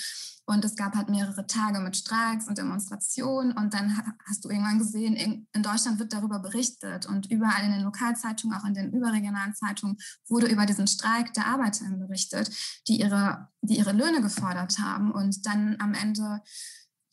Und 0.46 0.66
es 0.66 0.76
gab 0.76 0.96
halt 0.96 1.10
mehrere 1.10 1.46
Tage 1.46 1.80
mit 1.80 1.96
Streiks 1.96 2.48
und 2.48 2.58
Demonstrationen. 2.58 3.52
Und 3.52 3.74
dann 3.74 4.02
hast 4.26 4.46
du 4.46 4.50
irgendwann 4.50 4.80
gesehen, 4.80 5.16
in 5.52 5.64
Deutschland 5.64 6.00
wird 6.00 6.14
darüber 6.14 6.40
berichtet. 6.40 7.06
Und 7.06 7.30
überall 7.30 7.66
in 7.66 7.72
den 7.72 7.84
Lokalzeitungen, 7.84 8.58
auch 8.58 8.66
in 8.66 8.74
den 8.74 8.94
überregionalen 8.94 9.54
Zeitungen, 9.54 9.98
wurde 10.28 10.48
über 10.48 10.66
diesen 10.66 10.88
Streik 10.88 11.34
der 11.34 11.48
Arbeiterinnen 11.48 12.00
berichtet, 12.00 12.50
die 12.88 13.00
ihre, 13.00 13.50
die 13.62 13.78
ihre 13.78 13.92
Löhne 13.92 14.22
gefordert 14.22 14.80
haben. 14.80 15.12
Und 15.12 15.46
dann 15.46 15.76
am 15.80 15.94
Ende 15.94 16.42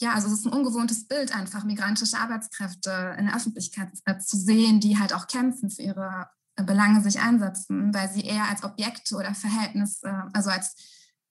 ja, 0.00 0.12
also 0.12 0.27
es 0.27 0.40
ist 0.40 0.46
ein 0.46 0.53
ungewohntes 0.53 1.07
Bild, 1.07 1.35
einfach 1.35 1.64
migrantische 1.64 2.18
Arbeitskräfte 2.18 3.14
in 3.18 3.27
der 3.27 3.37
Öffentlichkeit 3.37 3.90
äh, 4.05 4.18
zu 4.18 4.37
sehen, 4.37 4.81
die 4.81 4.98
halt 4.98 5.14
auch 5.14 5.29
kämpfen 5.29 5.70
für 5.70 5.83
ihre 5.83 6.27
Belange 6.57 7.03
sich 7.03 7.21
einsetzen, 7.21 7.93
weil 7.93 8.11
sie 8.11 8.23
eher 8.23 8.49
als 8.49 8.62
Objekte 8.62 9.17
oder 9.17 9.35
Verhältnisse, 9.35 10.29
also 10.33 10.51
als 10.51 10.75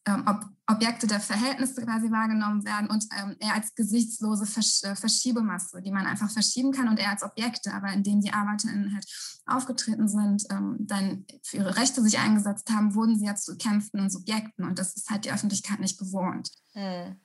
ähm, 0.05 0.23
Ob 0.27 0.45
Objekte 0.67 1.07
der 1.07 1.19
Verhältnisse 1.19 1.81
quasi 1.81 2.12
wahrgenommen 2.12 2.65
werden 2.65 2.89
und 2.89 3.05
ähm, 3.17 3.36
eher 3.39 3.53
als 3.53 3.73
gesichtslose 3.73 4.45
Versch 4.45 4.83
äh, 4.83 4.95
Verschiebemasse, 4.95 5.81
die 5.81 5.91
man 5.91 6.05
einfach 6.05 6.29
verschieben 6.29 6.71
kann 6.71 6.89
und 6.89 6.99
eher 6.99 7.12
als 7.12 7.23
Objekte, 7.23 7.73
aber 7.73 7.91
indem 7.93 8.19
die 8.19 8.33
ArbeiterInnen 8.33 8.93
halt 8.93 9.05
aufgetreten 9.45 10.07
sind, 10.07 10.43
ähm, 10.51 10.77
dann 10.79 11.25
für 11.43 11.57
ihre 11.57 11.75
Rechte 11.77 12.01
sich 12.01 12.19
eingesetzt 12.19 12.69
haben, 12.69 12.95
wurden 12.95 13.17
sie 13.17 13.25
ja 13.25 13.36
zu 13.36 13.57
kämpfenden 13.57 14.09
Subjekten 14.09 14.65
und 14.65 14.77
das 14.79 14.95
ist 14.95 15.09
halt 15.09 15.25
die 15.25 15.31
Öffentlichkeit 15.31 15.79
nicht 15.79 15.97
gewohnt. 15.97 16.49
Mhm. 16.73 17.17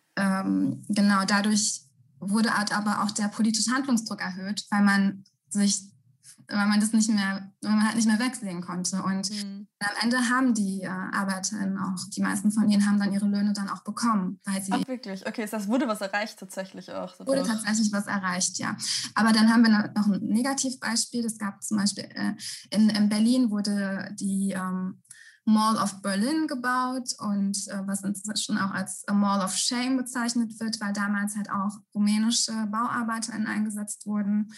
Genau, 0.88 1.24
dadurch 1.24 1.82
wurde 2.18 2.58
halt 2.58 2.76
aber 2.76 3.04
auch 3.04 3.12
der 3.12 3.28
politische 3.28 3.70
Handlungsdruck 3.70 4.20
erhöht, 4.20 4.66
weil 4.68 4.82
man 4.82 5.22
sich 5.48 5.92
weil 6.50 6.66
man 6.66 6.80
das 6.80 6.92
nicht 6.92 7.10
mehr, 7.10 7.52
weil 7.60 7.72
man 7.72 7.84
halt 7.84 7.96
nicht 7.96 8.08
mehr 8.08 8.18
wegsehen 8.18 8.62
konnte. 8.62 9.02
Und 9.02 9.30
mhm. 9.30 9.68
am 9.80 9.94
Ende 10.02 10.30
haben 10.30 10.54
die 10.54 10.82
äh, 10.82 10.88
ArbeiterInnen 10.88 11.78
auch, 11.78 12.08
die 12.10 12.22
meisten 12.22 12.50
von 12.50 12.68
ihnen 12.70 12.86
haben 12.86 12.98
dann 12.98 13.12
ihre 13.12 13.26
Löhne 13.26 13.52
dann 13.52 13.68
auch 13.68 13.84
bekommen. 13.84 14.40
Weil 14.44 14.62
sie 14.62 14.72
Ach, 14.72 14.88
wirklich? 14.88 15.26
Okay, 15.26 15.46
das 15.50 15.68
wurde 15.68 15.88
was 15.88 16.00
erreicht 16.00 16.38
tatsächlich 16.38 16.90
auch. 16.90 17.14
Dadurch. 17.16 17.40
Wurde 17.40 17.48
tatsächlich 17.48 17.92
was 17.92 18.06
erreicht, 18.06 18.58
ja. 18.58 18.76
Aber 19.14 19.32
dann 19.32 19.52
haben 19.52 19.62
wir 19.62 19.92
noch 19.94 20.06
ein 20.06 20.20
Negativbeispiel. 20.22 21.24
Es 21.26 21.38
gab 21.38 21.62
zum 21.62 21.76
Beispiel 21.76 22.04
äh, 22.04 22.32
in, 22.70 22.88
in, 22.88 23.08
Berlin 23.10 23.50
wurde 23.50 24.14
die 24.18 24.52
ähm, 24.52 25.02
Mall 25.44 25.76
of 25.76 26.00
Berlin 26.00 26.46
gebaut 26.46 27.10
und 27.18 27.58
äh, 27.68 27.86
was 27.86 28.02
inzwischen 28.04 28.56
auch 28.56 28.70
als 28.70 29.04
Mall 29.12 29.44
of 29.44 29.54
Shame 29.54 29.98
bezeichnet 29.98 30.58
wird, 30.60 30.80
weil 30.80 30.94
damals 30.94 31.36
halt 31.36 31.50
auch 31.50 31.78
rumänische 31.94 32.52
BauarbeiterInnen 32.70 33.46
eingesetzt 33.46 34.06
wurden 34.06 34.50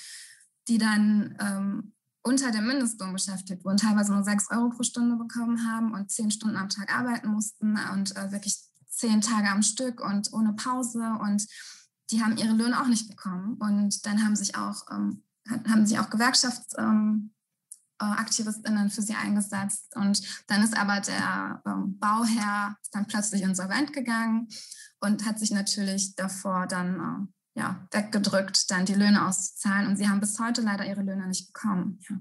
die 0.70 0.78
dann 0.78 1.37
ähm, 1.40 1.92
unter 2.22 2.52
dem 2.52 2.66
Mindestlohn 2.66 3.12
beschäftigt 3.12 3.64
wurden, 3.64 3.76
teilweise 3.76 4.12
nur 4.12 4.22
sechs 4.22 4.50
Euro 4.50 4.70
pro 4.70 4.85
Stunde 4.85 5.16
bekommen 5.16 5.66
haben 5.66 5.92
und 5.92 6.11
zehn 6.11 6.30
Stunden 6.30 6.56
am 6.56 6.68
Tag 6.68 6.96
arbeiten 6.96 7.28
mussten 7.28 7.76
und 7.92 8.16
äh, 8.16 8.30
wirklich 8.30 8.56
zehn 8.88 9.20
Tage 9.20 9.48
am 9.48 9.62
Stück 9.62 10.00
und 10.00 10.33
ohne 10.33 10.52
Pause 10.52 11.18
und 11.20 11.46
die 12.11 12.22
haben 12.22 12.37
ihre 12.37 12.52
Löhne 12.52 12.80
auch 12.80 12.87
nicht 12.87 13.09
bekommen 13.09 13.54
und 13.54 14.06
dann 14.06 14.24
haben 14.24 14.37
sich 14.37 14.56
auch 14.56 14.87
ähm, 14.90 15.24
haben 15.68 15.87
sich 15.87 15.98
auch 15.98 16.11
Gewerkschafts 16.11 16.74
ähm, 16.78 17.33
AktivistInnen 17.98 18.90
für 18.90 19.02
sie 19.02 19.14
eingesetzt. 19.14 19.94
Und 19.96 20.22
dann 20.48 20.62
ist 20.62 20.76
aber 20.76 21.00
der 21.00 21.62
ähm, 21.66 21.98
Bauherr 21.98 22.76
dann 22.92 23.06
plötzlich 23.06 23.42
insolvent 23.42 23.92
gegangen 23.92 24.48
und 25.00 25.26
hat 25.26 25.38
sich 25.38 25.50
natürlich 25.50 26.14
davor 26.14 26.66
dann 26.66 27.00
äh, 27.00 27.39
ja, 27.54 27.86
weggedrückt, 27.90 28.70
dann 28.70 28.84
die 28.84 28.94
Löhne 28.94 29.26
auszuzahlen. 29.26 29.88
Und 29.88 29.96
sie 29.96 30.08
haben 30.08 30.20
bis 30.20 30.38
heute 30.38 30.60
leider 30.62 30.84
ihre 30.86 31.02
Löhne 31.02 31.26
nicht 31.26 31.52
bekommen. 31.52 31.98
Ja. 32.08 32.16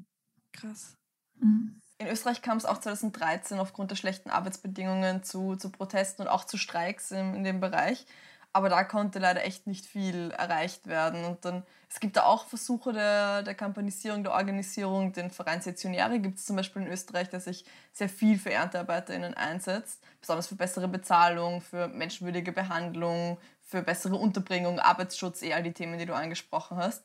Krass. 0.54 0.96
Mhm. 1.40 1.80
In 1.98 2.08
Österreich 2.08 2.42
kam 2.42 2.58
es 2.58 2.66
auch 2.66 2.80
2013 2.80 3.60
aufgrund 3.60 3.92
der 3.92 3.98
schlechten 3.98 4.30
Arbeitsbedingungen 4.30 5.24
zu, 5.24 5.58
zu 5.58 5.70
Protesten 5.70 6.22
und 6.22 6.28
auch 6.30 6.46
zu 6.46 6.58
Streiks 6.58 7.12
in, 7.12 7.36
in 7.36 7.44
dem 7.44 7.60
Bereich. 7.60 8.06
Aber 8.52 8.70
da 8.70 8.84
konnte 8.84 9.20
leider 9.20 9.46
echt 9.46 9.68
nicht 9.68 9.86
viel 9.86 10.32
erreicht 10.32 10.88
werden. 10.88 11.24
Und 11.24 11.46
dann, 11.46 11.64
es 11.88 12.00
gibt 12.00 12.18
da 12.18 12.24
auch 12.24 12.48
Versuche 12.48 12.94
der, 12.94 13.44
der 13.44 13.54
Kampanisierung, 13.54 14.24
der 14.24 14.34
Organisierung. 14.34 15.14
Den 15.14 15.30
Verein 15.30 15.62
Sektionäre 15.62 16.20
gibt 16.20 16.40
es 16.40 16.46
zum 16.46 16.56
Beispiel 16.56 16.82
in 16.82 16.88
Österreich, 16.88 17.30
der 17.30 17.42
sich 17.42 17.64
sehr 17.94 18.10
viel 18.10 18.40
für 18.40 18.52
ErntearbeiterInnen 18.52 19.36
einsetzt. 19.36 20.02
Besonders 20.20 20.48
für 20.48 20.56
bessere 20.56 20.88
Bezahlung, 20.88 21.62
für 21.62 21.90
menschenwürdige 21.90 22.52
Behandlung, 22.52 23.38
für 23.70 23.84
bessere 23.84 24.16
Unterbringung, 24.16 24.80
Arbeitsschutz, 24.80 25.42
eher 25.42 25.56
all 25.58 25.64
die 25.64 25.74
Themen, 25.74 26.00
die 26.00 26.06
du 26.06 26.16
angesprochen 26.16 26.78
hast. 26.78 27.04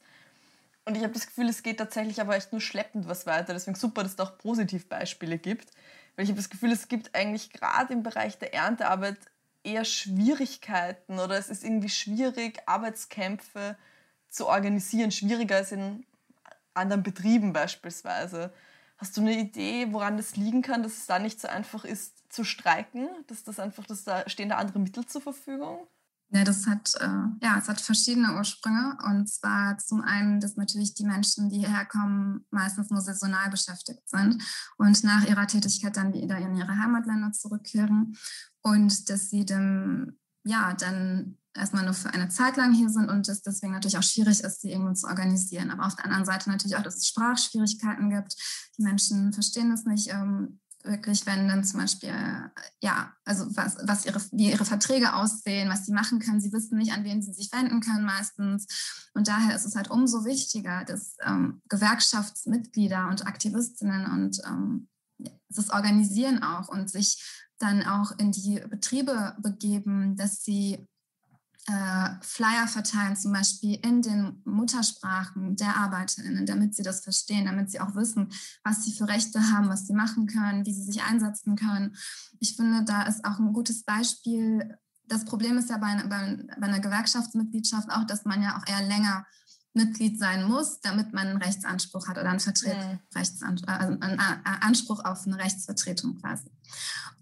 Und 0.87 0.97
ich 0.97 1.03
habe 1.03 1.13
das 1.13 1.27
Gefühl, 1.27 1.49
es 1.49 1.63
geht 1.63 1.79
tatsächlich 1.79 2.21
aber 2.21 2.37
echt 2.37 2.53
nur 2.53 2.61
schleppend 2.61 3.07
was 3.07 3.27
weiter. 3.27 3.53
Deswegen 3.53 3.77
super, 3.77 4.03
dass 4.03 4.13
es 4.13 4.17
da 4.17 4.25
auch 4.25 4.39
Positivbeispiele 4.39 5.39
gibt. 5.39 5.71
Weil 6.17 6.25
ich 6.25 6.31
habe 6.31 6.41
das 6.41 6.51
Gefühl, 6.51 6.73
es 6.73 6.89
gibt 6.89 7.15
eigentlich 7.15 7.51
gerade 7.51 7.93
im 7.93 8.03
Bereich 8.03 8.39
der 8.39 8.55
Erntearbeit 8.55 9.19
eher 9.63 9.85
Schwierigkeiten 9.85 11.19
oder 11.19 11.37
es 11.37 11.49
ist 11.49 11.65
irgendwie 11.65 11.89
schwierig, 11.89 12.61
Arbeitskämpfe 12.67 13.77
zu 14.29 14.47
organisieren, 14.47 15.11
schwieriger 15.11 15.57
als 15.57 15.73
in 15.73 16.05
anderen 16.75 17.03
Betrieben 17.03 17.53
beispielsweise. 17.53 18.53
Hast 18.99 19.17
du 19.17 19.23
eine 19.23 19.39
Idee, 19.39 19.89
woran 19.91 20.17
das 20.17 20.37
liegen 20.37 20.63
kann, 20.63 20.83
dass 20.83 20.99
es 20.99 21.07
da 21.07 21.19
nicht 21.19 21.41
so 21.41 21.49
einfach 21.49 21.85
ist 21.85 22.33
zu 22.33 22.45
streiken, 22.45 23.09
dass 23.27 23.43
das 23.45 23.59
einfach, 23.59 23.87
dass 23.87 24.05
da 24.05 24.29
stehen 24.29 24.51
da 24.51 24.57
andere 24.57 24.79
Mittel 24.79 25.07
zur 25.07 25.21
Verfügung? 25.21 25.87
Ja, 26.35 26.43
das 26.43 26.67
hat, 26.67 26.95
äh, 26.99 27.45
ja, 27.47 27.59
es 27.59 27.69
hat 27.69 27.81
verschiedene 27.81 28.35
Ursprünge. 28.37 28.99
Und 29.05 29.29
zwar 29.29 29.79
zum 29.79 30.01
einen, 30.01 30.41
dass 30.41 30.57
natürlich 30.57 30.95
die 30.95 31.05
Menschen, 31.05 31.49
die 31.49 31.59
hierher 31.59 31.85
kommen, 31.85 32.45
meistens 32.51 32.91
nur 32.91 33.01
saisonal 33.01 33.51
beschäftigt 33.51 34.03
sind 34.09 34.43
und 34.77 35.05
nach 35.05 35.25
ihrer 35.29 35.47
Tätigkeit 35.47 35.97
dann 35.97 36.13
wieder 36.13 36.37
in 36.39 36.57
ihre 36.57 36.77
Heimatländer 36.77 37.31
zurückkehren. 37.31 38.17
Und 38.63 39.09
dass 39.11 39.31
sie 39.31 39.47
dann, 39.47 40.19
ja, 40.45 40.75
dann 40.75 41.39
erstmal 41.57 41.85
nur 41.85 41.95
für 41.95 42.13
eine 42.13 42.29
Zeit 42.31 42.57
lang 42.57 42.75
hier 42.75 42.91
sind 42.91 43.09
und 43.09 43.29
es 43.29 43.43
deswegen 43.43 43.73
natürlich 43.73 43.99
auch 43.99 44.03
schwierig 44.03 44.41
ist, 44.41 44.61
sie 44.61 44.73
irgendwo 44.73 44.93
zu 44.95 45.07
organisieren. 45.07 45.71
Aber 45.71 45.87
auf 45.87 45.95
der 45.95 46.07
anderen 46.07 46.25
Seite 46.25 46.51
natürlich 46.51 46.77
auch, 46.77 46.83
dass 46.83 46.97
es 46.97 47.07
Sprachschwierigkeiten 47.07 48.11
gibt. 48.11 48.35
Die 48.77 48.83
Menschen 48.83 49.33
verstehen 49.33 49.71
das 49.71 49.85
nicht. 49.85 50.11
Ähm, 50.11 50.59
wirklich, 50.85 51.27
wenn 51.27 51.49
dann 51.49 51.65
zum 51.65 51.81
Beispiel, 51.81 52.15
ja, 52.81 53.13
also 53.25 53.45
was, 53.57 53.77
was 53.83 54.05
ihre, 54.05 54.21
wie 54.33 54.51
ihre 54.51 54.65
Verträge 54.65 55.15
aussehen, 55.15 55.71
was 55.71 55.87
sie 55.87 55.93
machen 55.93 56.19
können. 56.19 56.41
Sie 56.41 56.53
wissen 56.53 56.79
nicht, 56.79 56.93
an 56.93 57.05
wen 57.05 57.23
sie 57.23 57.33
sich 57.33 57.51
wenden 57.53 57.81
können 57.81 58.05
meistens. 58.05 59.09
Und 59.15 59.29
daher 59.29 59.57
ist 59.57 59.65
es 59.65 59.77
halt 59.77 59.91
umso 59.91 60.25
wichtiger, 60.25 60.85
dass 60.85 61.17
ähm, 61.25 61.63
Gewerkschaftsmitglieder 61.69 63.09
und 63.09 63.27
Aktivistinnen 63.27 64.07
und 64.07 64.41
ähm, 64.47 64.89
das 65.49 65.71
Organisieren 65.71 66.43
auch 66.43 66.69
und 66.69 66.91
sich 66.91 67.23
dann 67.59 67.83
auch 67.87 68.13
in 68.19 68.33
die 68.33 68.61
Betriebe 68.69 69.37
begeben, 69.41 70.17
dass 70.17 70.45
sie 70.45 70.87
äh, 71.67 72.11
Flyer 72.21 72.69
verteilen, 72.69 73.17
zum 73.17 73.33
Beispiel 73.33 73.79
in 73.83 74.03
den 74.03 74.43
Muttersprachen 74.45 75.57
der 75.57 75.77
ArbeiterInnen, 75.77 76.45
damit 76.45 76.75
sie 76.75 76.83
das 76.83 77.03
verstehen, 77.03 77.47
damit 77.47 77.71
sie 77.71 77.81
auch 77.81 77.95
wissen, 77.95 78.29
was 78.63 78.85
sie 78.85 78.93
für 78.93 79.09
Rechte 79.09 79.41
haben, 79.51 79.69
was 79.69 79.87
sie 79.87 79.95
machen 79.95 80.27
können, 80.27 80.67
wie 80.67 80.75
sie 80.75 80.83
sich 80.83 81.03
einsetzen 81.03 81.57
können. 81.57 81.97
Ich 82.39 82.57
finde, 82.57 82.85
da 82.85 83.03
ist 83.03 83.25
auch 83.25 83.39
ein 83.39 83.53
gutes 83.53 83.85
Beispiel. 83.85 84.77
Das 85.07 85.25
Problem 85.25 85.57
ist 85.57 85.71
ja 85.71 85.79
bei, 85.79 85.95
bei, 86.07 86.45
bei 86.59 86.67
einer 86.67 86.81
Gewerkschaftsmitgliedschaft 86.81 87.91
auch, 87.91 88.05
dass 88.05 88.25
man 88.25 88.43
ja 88.43 88.59
auch 88.59 88.67
eher 88.67 88.87
länger 88.87 89.27
Mitglied 89.75 90.19
sein 90.19 90.49
muss, 90.49 90.81
damit 90.81 91.13
man 91.13 91.27
einen 91.27 91.43
Rechtsanspruch 91.43 92.09
hat 92.09 92.17
oder 92.17 92.31
einen, 92.31 92.41
Vertret 92.41 92.77
mhm. 92.77 92.99
Rechtsanspruch, 93.15 93.69
also 93.69 94.01
einen 94.01 94.21
Anspruch 94.21 95.05
auf 95.05 95.27
eine 95.27 95.39
Rechtsvertretung 95.39 96.17
quasi. 96.21 96.51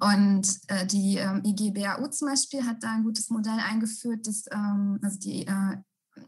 Und 0.01 0.49
äh, 0.69 0.87
die 0.87 1.17
ähm, 1.17 1.43
IGBAU 1.45 2.09
zum 2.09 2.29
Beispiel 2.29 2.65
hat 2.65 2.83
da 2.83 2.93
ein 2.93 3.05
gutes 3.05 3.31
Modell 3.31 3.59
eingeführt, 3.59 4.27
das, 4.27 4.45
ähm, 4.51 4.99
also 5.03 5.19
die, 5.19 5.47
äh, 5.47 5.77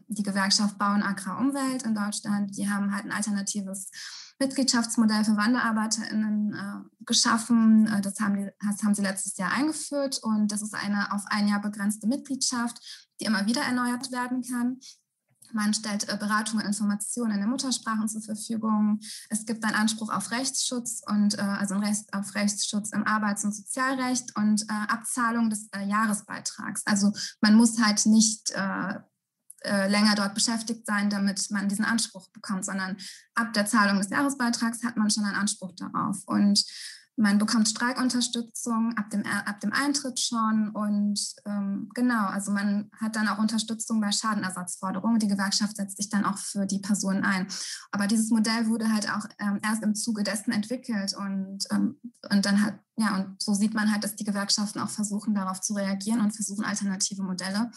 die 0.07 0.23
Gewerkschaft 0.23 0.77
Bau 0.77 0.93
und 0.93 1.03
Agrar 1.03 1.39
Umwelt 1.39 1.83
in 1.83 1.93
Deutschland, 1.93 2.57
die 2.57 2.69
haben 2.69 2.93
halt 2.93 3.05
ein 3.05 3.11
alternatives 3.11 3.91
Mitgliedschaftsmodell 4.39 5.23
für 5.23 5.37
WanderarbeiterInnen 5.37 6.53
äh, 6.53 7.03
geschaffen. 7.05 7.87
Äh, 7.87 8.01
das 8.01 8.19
haben, 8.19 8.35
die, 8.35 8.49
das 8.59 8.83
haben 8.83 8.95
sie 8.95 9.01
letztes 9.01 9.37
Jahr 9.37 9.51
eingeführt 9.51 10.19
und 10.23 10.51
das 10.51 10.61
ist 10.61 10.73
eine 10.73 11.13
auf 11.13 11.23
ein 11.27 11.47
Jahr 11.47 11.61
begrenzte 11.61 12.07
Mitgliedschaft, 12.07 12.79
die 13.19 13.25
immer 13.25 13.45
wieder 13.45 13.61
erneuert 13.61 14.11
werden 14.11 14.41
kann. 14.41 14.79
Man 15.55 15.73
stellt 15.73 16.09
äh, 16.09 16.17
Beratung 16.17 16.59
und 16.59 16.65
Informationen 16.65 17.31
in 17.35 17.39
den 17.39 17.49
Muttersprachen 17.49 18.09
zur 18.09 18.21
Verfügung. 18.21 18.99
Es 19.29 19.45
gibt 19.45 19.63
einen 19.63 19.75
Anspruch 19.75 20.09
auf 20.09 20.31
Rechtsschutz 20.31 21.01
und 21.07 21.39
äh, 21.39 21.41
also 21.41 21.75
ein 21.75 21.83
Recht 21.83 22.13
auf 22.13 22.35
Rechtsschutz 22.35 22.91
im 22.91 23.07
Arbeits- 23.07 23.45
und 23.45 23.55
Sozialrecht 23.55 24.35
und 24.35 24.63
äh, 24.63 24.73
Abzahlung 24.89 25.49
des 25.49 25.69
Jahresbeitrags. 25.87 26.83
Also 26.85 27.13
man 27.41 27.55
muss 27.55 27.81
halt 27.81 28.05
nicht 28.05 28.53
länger 29.63 30.13
dort 30.13 30.35
beschäftigt 30.35 30.85
sein, 30.85 31.09
damit 31.09 31.49
man 31.49 31.67
diesen 31.67 31.85
Anspruch 31.85 32.29
bekommt, 32.29 32.65
sondern 32.65 32.97
ab 33.33 33.51
der 33.53 33.65
Zahlung 33.65 33.97
des 33.97 34.11
Jahresbeitrags 34.11 34.83
hat 34.83 34.95
man 34.95 35.09
schon 35.09 35.23
einen 35.23 35.35
Anspruch 35.35 35.71
darauf. 35.75 36.21
Und 36.27 36.63
man 37.17 37.37
bekommt 37.37 37.69
Streikunterstützung 37.69 38.93
ab 38.97 39.09
dem, 39.09 39.23
ab 39.25 39.59
dem 39.61 39.71
Eintritt 39.71 40.19
schon 40.19 40.69
und 40.69 41.19
ähm, 41.45 41.89
genau, 41.93 42.25
also 42.27 42.51
man 42.51 42.91
hat 42.99 43.15
dann 43.15 43.27
auch 43.29 43.37
Unterstützung 43.37 44.01
bei 44.01 44.11
Schadenersatzforderungen. 44.11 45.19
Die 45.19 45.29
Gewerkschaft 45.29 45.77
setzt 45.77 45.97
sich 45.97 46.09
dann 46.09 46.25
auch 46.25 46.37
für 46.37 46.65
die 46.65 46.79
Personen 46.79 47.23
ein. 47.23 47.47
Aber 47.91 48.07
dieses 48.07 48.31
Modell 48.31 48.67
wurde 48.67 48.91
halt 48.91 49.09
auch 49.09 49.25
ähm, 49.39 49.59
erst 49.63 49.83
im 49.83 49.95
Zuge 49.95 50.23
dessen 50.23 50.51
entwickelt 50.51 51.15
und, 51.15 51.59
ähm, 51.71 51.99
und 52.29 52.45
dann 52.45 52.61
hat, 52.61 52.79
ja, 52.97 53.15
und 53.15 53.41
so 53.41 53.53
sieht 53.53 53.73
man 53.73 53.91
halt, 53.91 54.03
dass 54.03 54.15
die 54.15 54.25
Gewerkschaften 54.25 54.79
auch 54.79 54.89
versuchen, 54.89 55.33
darauf 55.35 55.61
zu 55.61 55.73
reagieren 55.73 56.19
und 56.19 56.35
versuchen, 56.35 56.65
alternative 56.65 57.23
Modelle 57.23 57.71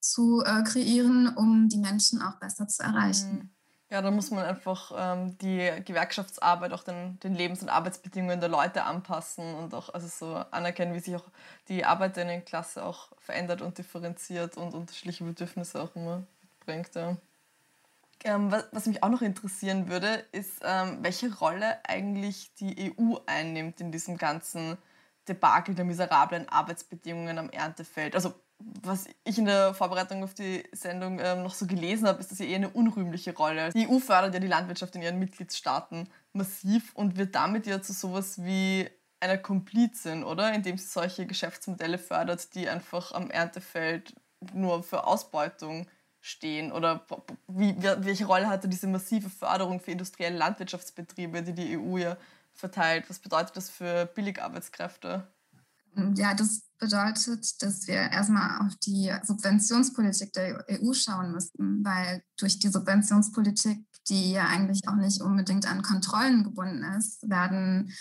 zu 0.00 0.42
äh, 0.44 0.64
kreieren, 0.64 1.28
um 1.28 1.68
die 1.68 1.78
Menschen 1.78 2.20
auch 2.20 2.40
besser 2.40 2.66
zu 2.66 2.82
erreichen. 2.82 3.34
Mhm. 3.34 3.50
Ja, 3.92 4.00
da 4.00 4.10
muss 4.10 4.30
man 4.30 4.42
einfach 4.42 4.90
ähm, 4.96 5.36
die 5.36 5.70
Gewerkschaftsarbeit 5.84 6.72
auch 6.72 6.82
den, 6.82 7.20
den 7.20 7.34
Lebens- 7.34 7.60
und 7.60 7.68
Arbeitsbedingungen 7.68 8.40
der 8.40 8.48
Leute 8.48 8.84
anpassen 8.84 9.54
und 9.54 9.74
auch 9.74 9.92
also 9.92 10.08
so 10.08 10.34
anerkennen, 10.50 10.94
wie 10.94 11.00
sich 11.00 11.14
auch 11.14 11.26
die 11.68 11.84
Arbeiterinnenklasse 11.84 12.82
auch 12.82 13.08
verändert 13.18 13.60
und 13.60 13.76
differenziert 13.76 14.56
und 14.56 14.72
unterschiedliche 14.72 15.24
Bedürfnisse 15.24 15.82
auch 15.82 15.94
immer 15.94 16.22
bringt. 16.64 16.94
Ja. 16.94 17.18
Ähm, 18.24 18.50
was, 18.50 18.64
was, 18.72 18.86
mich 18.86 19.02
auch 19.02 19.10
noch 19.10 19.20
interessieren 19.20 19.90
würde, 19.90 20.24
ist, 20.32 20.62
ähm, 20.64 21.00
welche 21.02 21.36
Rolle 21.36 21.84
eigentlich 21.86 22.54
die 22.54 22.94
EU 22.98 23.16
einnimmt 23.26 23.82
in 23.82 23.92
diesem 23.92 24.16
ganzen 24.16 24.78
Debakel 25.28 25.74
der 25.74 25.84
miserablen 25.84 26.48
Arbeitsbedingungen 26.48 27.38
am 27.38 27.50
Erntefeld. 27.50 28.14
Also 28.14 28.32
was 28.82 29.06
ich 29.24 29.38
in 29.38 29.46
der 29.46 29.74
Vorbereitung 29.74 30.22
auf 30.24 30.34
die 30.34 30.64
Sendung 30.72 31.18
ähm, 31.20 31.42
noch 31.42 31.54
so 31.54 31.66
gelesen 31.66 32.06
habe, 32.06 32.20
ist 32.20 32.30
das 32.30 32.38
ja 32.38 32.46
eher 32.46 32.56
eine 32.56 32.70
unrühmliche 32.70 33.34
Rolle. 33.34 33.70
Die 33.70 33.88
EU 33.88 33.98
fördert 33.98 34.34
ja 34.34 34.40
die 34.40 34.46
Landwirtschaft 34.46 34.94
in 34.96 35.02
ihren 35.02 35.18
Mitgliedstaaten 35.18 36.08
massiv 36.32 36.94
und 36.94 37.16
wird 37.16 37.34
damit 37.34 37.66
ja 37.66 37.80
zu 37.80 37.92
sowas 37.92 38.42
wie 38.42 38.88
einer 39.20 39.38
Komplizin, 39.38 40.24
oder? 40.24 40.52
Indem 40.52 40.78
sie 40.78 40.86
solche 40.86 41.26
Geschäftsmodelle 41.26 41.98
fördert, 41.98 42.54
die 42.54 42.68
einfach 42.68 43.12
am 43.12 43.30
Erntefeld 43.30 44.14
nur 44.52 44.82
für 44.82 45.06
Ausbeutung 45.06 45.86
stehen? 46.20 46.72
Oder 46.72 47.06
wie, 47.48 47.76
welche 47.80 48.26
Rolle 48.26 48.48
hatte 48.48 48.68
diese 48.68 48.86
massive 48.86 49.30
Förderung 49.30 49.80
für 49.80 49.92
industrielle 49.92 50.36
Landwirtschaftsbetriebe, 50.36 51.42
die 51.42 51.52
die 51.52 51.78
EU 51.78 51.98
ja 51.98 52.16
verteilt? 52.52 53.04
Was 53.08 53.18
bedeutet 53.18 53.56
das 53.56 53.70
für 53.70 54.06
Billigarbeitskräfte? 54.06 55.26
Ja, 56.14 56.34
das 56.34 56.62
bedeutet, 56.82 57.62
dass 57.62 57.86
wir 57.86 57.94
erstmal 57.94 58.66
auf 58.66 58.74
die 58.84 59.12
Subventionspolitik 59.22 60.32
der 60.32 60.64
EU 60.68 60.92
schauen 60.92 61.30
müssten, 61.30 61.84
weil 61.84 62.24
durch 62.36 62.58
die 62.58 62.68
Subventionspolitik, 62.68 63.86
die 64.08 64.32
ja 64.32 64.46
eigentlich 64.46 64.88
auch 64.88 64.96
nicht 64.96 65.22
unbedingt 65.22 65.70
an 65.70 65.82
Kontrollen 65.82 66.42
gebunden 66.42 66.82
ist, 66.98 67.22
werden 67.30 67.92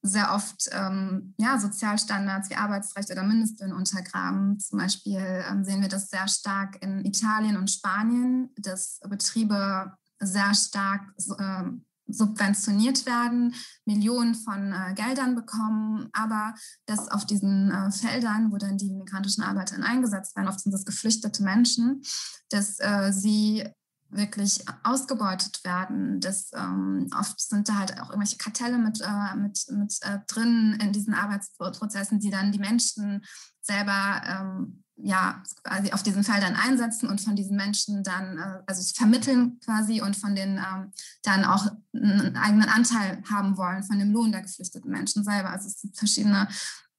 sehr 0.00 0.32
oft 0.32 0.70
ähm, 0.72 1.34
ja, 1.36 1.58
Sozialstandards 1.58 2.48
wie 2.48 2.56
Arbeitsrecht 2.56 3.10
oder 3.10 3.22
Mindestlöhne 3.22 3.74
untergraben. 3.74 4.58
Zum 4.60 4.78
Beispiel 4.78 5.44
ähm, 5.50 5.62
sehen 5.64 5.82
wir 5.82 5.88
das 5.88 6.08
sehr 6.08 6.26
stark 6.28 6.82
in 6.82 7.04
Italien 7.04 7.58
und 7.58 7.70
Spanien, 7.70 8.48
dass 8.56 8.98
Betriebe 9.06 9.92
sehr 10.20 10.54
stark 10.54 11.02
ähm, 11.38 11.84
subventioniert 12.08 13.06
werden, 13.06 13.54
Millionen 13.84 14.34
von 14.34 14.72
äh, 14.72 14.94
Geldern 14.94 15.34
bekommen, 15.34 16.08
aber 16.12 16.54
dass 16.86 17.08
auf 17.08 17.26
diesen 17.26 17.70
äh, 17.70 17.90
Feldern, 17.90 18.52
wo 18.52 18.56
dann 18.56 18.78
die 18.78 18.90
migrantischen 18.90 19.44
Arbeiter 19.44 19.76
eingesetzt 19.82 20.36
werden, 20.36 20.48
oft 20.48 20.60
sind 20.60 20.72
das 20.72 20.84
geflüchtete 20.84 21.42
Menschen, 21.42 22.02
dass 22.50 22.78
äh, 22.78 23.12
sie 23.12 23.64
wirklich 24.10 24.64
ausgebeutet 24.82 25.64
werden. 25.64 26.20
Das, 26.20 26.50
ähm, 26.54 27.08
oft 27.18 27.40
sind 27.40 27.68
da 27.68 27.74
halt 27.74 28.00
auch 28.00 28.10
irgendwelche 28.10 28.38
Kartelle 28.38 28.78
mit, 28.78 29.00
äh, 29.00 29.36
mit, 29.36 29.66
mit 29.70 29.98
äh, 30.02 30.18
drin 30.26 30.78
in 30.80 30.92
diesen 30.92 31.14
Arbeitsprozessen, 31.14 32.20
die 32.20 32.30
dann 32.30 32.52
die 32.52 32.58
Menschen 32.58 33.24
selber 33.60 34.22
ähm, 34.24 34.84
ja, 34.98 35.42
quasi 35.62 35.92
auf 35.92 36.02
diesen 36.02 36.24
Feldern 36.24 36.54
einsetzen 36.54 37.08
und 37.08 37.20
von 37.20 37.36
diesen 37.36 37.56
Menschen 37.56 38.02
dann, 38.02 38.38
äh, 38.38 38.62
also 38.66 38.82
vermitteln 38.94 39.60
quasi 39.64 40.00
und 40.00 40.16
von 40.16 40.34
denen 40.34 40.58
ähm, 40.58 40.92
dann 41.22 41.44
auch 41.44 41.66
einen 41.94 42.36
eigenen 42.36 42.68
Anteil 42.68 43.22
haben 43.30 43.56
wollen 43.58 43.82
von 43.82 43.98
dem 43.98 44.12
Lohn 44.12 44.32
der 44.32 44.42
geflüchteten 44.42 44.90
Menschen 44.90 45.22
selber. 45.22 45.50
Also 45.50 45.68
es 45.68 45.80
sind 45.80 45.96
verschiedene 45.96 46.48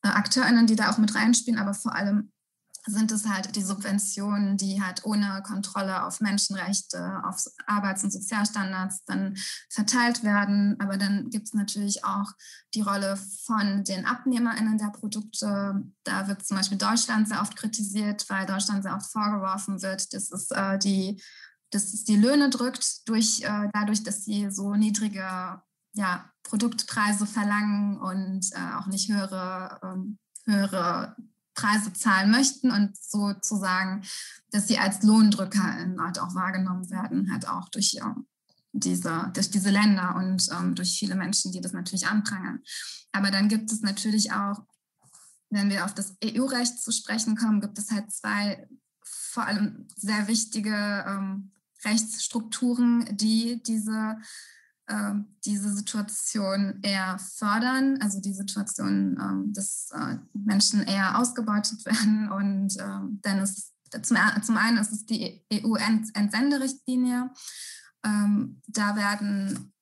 äh, 0.03 0.09
AkteurInnen, 0.09 0.67
die 0.67 0.75
da 0.75 0.91
auch 0.91 0.99
mit 0.99 1.15
reinspielen, 1.15 1.59
aber 1.59 1.73
vor 1.73 1.95
allem 1.95 2.31
sind 2.87 3.11
es 3.11 3.27
halt 3.27 3.55
die 3.55 3.63
Subventionen, 3.63 4.57
die 4.57 4.81
halt 4.81 5.05
ohne 5.05 5.43
Kontrolle 5.45 6.03
auf 6.03 6.19
Menschenrechte, 6.21 7.21
auf 7.23 7.43
Arbeits- 7.65 8.03
und 8.03 8.11
Sozialstandards 8.11 9.03
dann 9.05 9.35
verteilt 9.69 10.23
werden. 10.23 10.75
Aber 10.79 10.97
dann 10.97 11.29
gibt 11.29 11.47
es 11.47 11.53
natürlich 11.53 12.03
auch 12.03 12.31
die 12.73 12.81
Rolle 12.81 13.17
von 13.45 13.83
den 13.83 14.05
AbnehmerInnen 14.05 14.77
der 14.77 14.89
Produkte. 14.89 15.83
Da 16.03 16.27
wird 16.27 16.45
zum 16.45 16.57
Beispiel 16.57 16.77
Deutschland 16.77 17.27
sehr 17.27 17.41
oft 17.41 17.55
kritisiert, 17.55 18.29
weil 18.29 18.45
Deutschland 18.45 18.83
sehr 18.83 18.95
oft 18.95 19.11
vorgeworfen 19.11 19.81
wird, 19.81 20.13
dass 20.13 20.31
es 20.31 20.49
äh, 20.51 20.77
die 20.79 21.21
dass 21.71 21.93
es 21.93 22.05
die 22.05 22.15
Löhne 22.15 22.49
drückt, 22.49 23.07
durch, 23.09 23.41
äh, 23.41 23.69
dadurch, 23.73 24.01
dass 24.03 24.23
sie 24.23 24.49
so 24.51 24.75
niedrige 24.75 25.61
ja, 25.93 26.31
Produktpreise 26.43 27.25
verlangen 27.25 27.97
und 27.97 28.47
äh, 28.53 28.75
auch 28.77 28.87
nicht 28.87 29.11
höhere, 29.11 29.79
ähm, 29.83 30.17
höhere 30.45 31.15
Preise 31.57 31.91
zahlen 31.91 32.31
möchten 32.31 32.71
und 32.71 32.95
sozusagen, 32.95 34.03
dass 34.51 34.67
sie 34.67 34.77
als 34.77 35.01
Lohndrücker 35.01 35.63
halt 35.99 36.19
auch 36.19 36.35
wahrgenommen 36.35 36.89
werden, 36.91 37.31
halt 37.31 37.49
auch 37.49 37.67
durch, 37.69 37.99
diese, 38.71 39.31
durch 39.33 39.49
diese 39.49 39.71
Länder 39.71 40.15
und 40.15 40.47
ähm, 40.51 40.75
durch 40.75 40.97
viele 40.97 41.15
Menschen, 41.15 41.51
die 41.51 41.59
das 41.59 41.73
natürlich 41.73 42.07
anprangern. 42.07 42.61
Aber 43.11 43.31
dann 43.31 43.49
gibt 43.49 43.71
es 43.71 43.81
natürlich 43.81 44.31
auch, 44.31 44.61
wenn 45.49 45.69
wir 45.69 45.85
auf 45.85 45.95
das 45.95 46.15
EU-Recht 46.23 46.79
zu 46.79 46.91
sprechen 46.91 47.35
kommen, 47.35 47.61
gibt 47.61 47.79
es 47.79 47.91
halt 47.91 48.11
zwei 48.11 48.67
vor 49.03 49.45
allem 49.45 49.87
sehr 49.95 50.27
wichtige 50.27 51.05
ähm, 51.07 51.51
Rechtsstrukturen, 51.83 53.17
die 53.17 53.63
diese 53.63 54.17
ähm, 54.89 55.35
diese 55.45 55.73
Situation 55.73 56.79
eher 56.81 57.19
fördern, 57.19 57.99
also 58.01 58.21
die 58.21 58.33
Situation, 58.33 59.17
ähm, 59.19 59.53
dass 59.53 59.89
äh, 59.91 60.17
Menschen 60.33 60.83
eher 60.83 61.19
ausgebeutet 61.19 61.85
werden. 61.85 62.31
Und 62.31 62.77
ähm, 62.79 63.19
dann 63.21 63.39
ist 63.39 63.73
zum, 64.01 64.17
zum 64.41 64.57
einen 64.57 64.77
ist 64.77 64.91
es 64.91 65.05
die 65.05 65.45
EU-Entsenderichtlinie. 65.51 67.31
Da 68.03 68.95
werden 68.95 69.73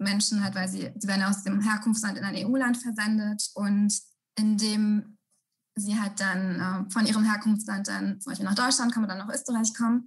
Menschen 0.00 0.42
halt, 0.42 0.54
weil 0.54 0.68
sie, 0.68 0.90
sie 0.96 1.08
werden 1.08 1.22
aus 1.22 1.44
dem 1.44 1.60
Herkunftsland 1.60 2.18
in 2.18 2.24
ein 2.24 2.46
EU-Land 2.46 2.78
versendet 2.78 3.50
und 3.54 3.92
indem 4.36 5.18
sie 5.76 6.00
halt 6.00 6.18
dann 6.20 6.60
äh, 6.60 6.90
von 6.90 7.06
ihrem 7.06 7.24
Herkunftsland 7.24 7.88
dann 7.88 8.20
zum 8.20 8.30
Beispiel 8.30 8.46
nach 8.46 8.54
Deutschland 8.54 8.92
kommen 8.92 9.06
oder 9.06 9.16
nach 9.16 9.32
Österreich 9.32 9.74
kommen, 9.74 10.06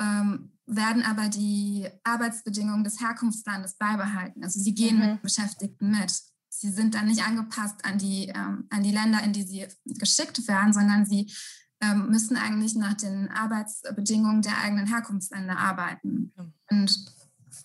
ähm, 0.00 0.52
werden 0.66 1.04
aber 1.04 1.28
die 1.28 1.88
Arbeitsbedingungen 2.04 2.84
des 2.84 3.00
Herkunftslandes 3.00 3.76
beibehalten. 3.76 4.42
Also 4.44 4.60
sie 4.60 4.74
gehen 4.74 4.98
mhm. 4.98 5.06
mit 5.06 5.22
Beschäftigten 5.22 5.90
mit. 5.90 6.22
Sie 6.48 6.70
sind 6.70 6.94
dann 6.94 7.06
nicht 7.06 7.26
angepasst 7.26 7.84
an 7.84 7.98
die, 7.98 8.28
ähm, 8.28 8.66
an 8.70 8.82
die 8.82 8.92
Länder, 8.92 9.22
in 9.22 9.32
die 9.32 9.42
sie 9.42 9.66
geschickt 9.84 10.46
werden, 10.48 10.72
sondern 10.72 11.06
sie 11.06 11.32
ähm, 11.80 12.08
müssen 12.10 12.36
eigentlich 12.36 12.74
nach 12.74 12.94
den 12.94 13.30
Arbeitsbedingungen 13.30 14.42
der 14.42 14.58
eigenen 14.58 14.86
Herkunftsländer 14.86 15.58
arbeiten. 15.58 16.32
Mhm. 16.36 16.52
Und 16.70 17.04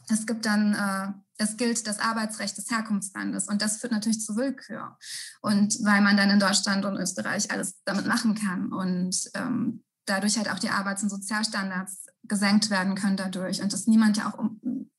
es 0.10 0.26
gibt 0.26 0.46
dann, 0.46 0.74
äh, 0.74 1.14
es 1.38 1.58
gilt 1.58 1.86
das 1.86 2.00
Arbeitsrecht 2.00 2.58
des 2.58 2.72
Herkunftslandes 2.72 3.48
und 3.48 3.62
das 3.62 3.78
führt 3.78 3.92
natürlich 3.92 4.22
zu 4.22 4.36
Willkür. 4.36 4.98
Und 5.42 5.84
weil 5.84 6.02
man 6.02 6.16
dann 6.16 6.30
in 6.30 6.40
Deutschland 6.40 6.86
und 6.86 6.98
Österreich 6.98 7.52
alles 7.52 7.82
damit 7.84 8.08
machen 8.08 8.36
kann. 8.36 8.72
Und 8.72 9.30
ähm, 9.34 9.84
dadurch 10.06 10.38
halt 10.38 10.50
auch 10.50 10.60
die 10.60 10.70
Arbeits- 10.70 11.04
und 11.04 11.10
Sozialstandards 11.10 12.06
gesenkt 12.24 12.70
werden 12.70 12.96
können 12.96 13.18
dadurch 13.18 13.62
und 13.62 13.72
dass 13.74 13.88
niemand 13.88 14.18
ja 14.18 14.28
auch 14.28 14.40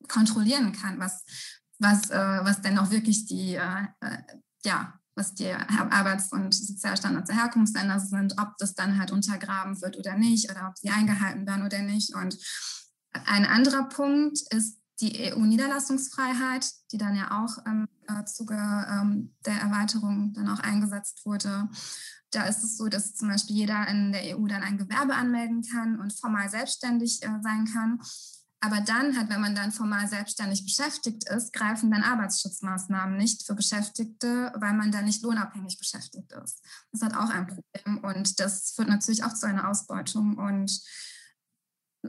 kontrollieren 0.08 0.72
kann, 0.72 0.98
was, 0.98 1.24
was, 1.78 2.10
äh, 2.10 2.44
was 2.44 2.60
denn 2.62 2.78
auch 2.78 2.90
wirklich 2.90 3.26
die, 3.26 3.54
äh, 3.54 3.86
äh 4.00 4.18
ja, 4.64 4.94
was 5.14 5.34
die 5.34 5.50
Arbeits- 5.50 6.30
und 6.30 6.54
Sozialstandards 6.54 7.28
der 7.28 7.36
Herkunftsländer 7.36 7.98
sind, 8.00 8.34
ob 8.38 8.56
das 8.58 8.74
dann 8.74 8.98
halt 8.98 9.10
untergraben 9.10 9.80
wird 9.80 9.96
oder 9.96 10.16
nicht 10.16 10.50
oder 10.50 10.68
ob 10.68 10.76
sie 10.76 10.90
eingehalten 10.90 11.46
werden 11.46 11.64
oder 11.64 11.80
nicht. 11.80 12.14
Und 12.14 12.36
ein 13.24 13.46
anderer 13.46 13.88
Punkt 13.88 14.40
ist 14.50 14.78
die 15.00 15.32
EU-Niederlassungsfreiheit, 15.32 16.70
die 16.92 16.98
dann 16.98 17.16
ja 17.16 17.42
auch 17.42 17.64
im 17.66 17.86
äh, 18.08 18.24
Zuge 18.24 18.54
ähm, 18.54 19.34
der 19.44 19.60
Erweiterung 19.60 20.32
dann 20.34 20.48
auch 20.48 20.60
eingesetzt 20.60 21.24
wurde. 21.24 21.68
Da 22.30 22.44
ist 22.46 22.64
es 22.64 22.76
so, 22.76 22.88
dass 22.88 23.14
zum 23.14 23.28
Beispiel 23.28 23.56
jeder 23.56 23.86
in 23.88 24.12
der 24.12 24.36
EU 24.36 24.46
dann 24.46 24.62
ein 24.62 24.78
Gewerbe 24.78 25.14
anmelden 25.14 25.62
kann 25.62 25.98
und 26.00 26.12
formal 26.12 26.48
selbstständig 26.50 27.22
äh, 27.22 27.40
sein 27.42 27.66
kann. 27.72 28.00
Aber 28.60 28.80
dann 28.80 29.16
halt, 29.16 29.28
wenn 29.28 29.40
man 29.40 29.54
dann 29.54 29.70
formal 29.70 30.08
selbstständig 30.08 30.64
beschäftigt 30.64 31.28
ist, 31.28 31.52
greifen 31.52 31.90
dann 31.90 32.02
Arbeitsschutzmaßnahmen 32.02 33.16
nicht 33.16 33.46
für 33.46 33.54
Beschäftigte, 33.54 34.52
weil 34.56 34.72
man 34.72 34.90
dann 34.90 35.04
nicht 35.04 35.22
lohnabhängig 35.22 35.78
beschäftigt 35.78 36.32
ist. 36.32 36.64
Das 36.90 37.02
hat 37.02 37.14
auch 37.14 37.28
ein 37.28 37.46
Problem 37.46 38.02
und 38.02 38.40
das 38.40 38.72
führt 38.72 38.88
natürlich 38.88 39.24
auch 39.24 39.34
zu 39.34 39.46
einer 39.46 39.68
Ausbeutung 39.68 40.38
und 40.38 40.80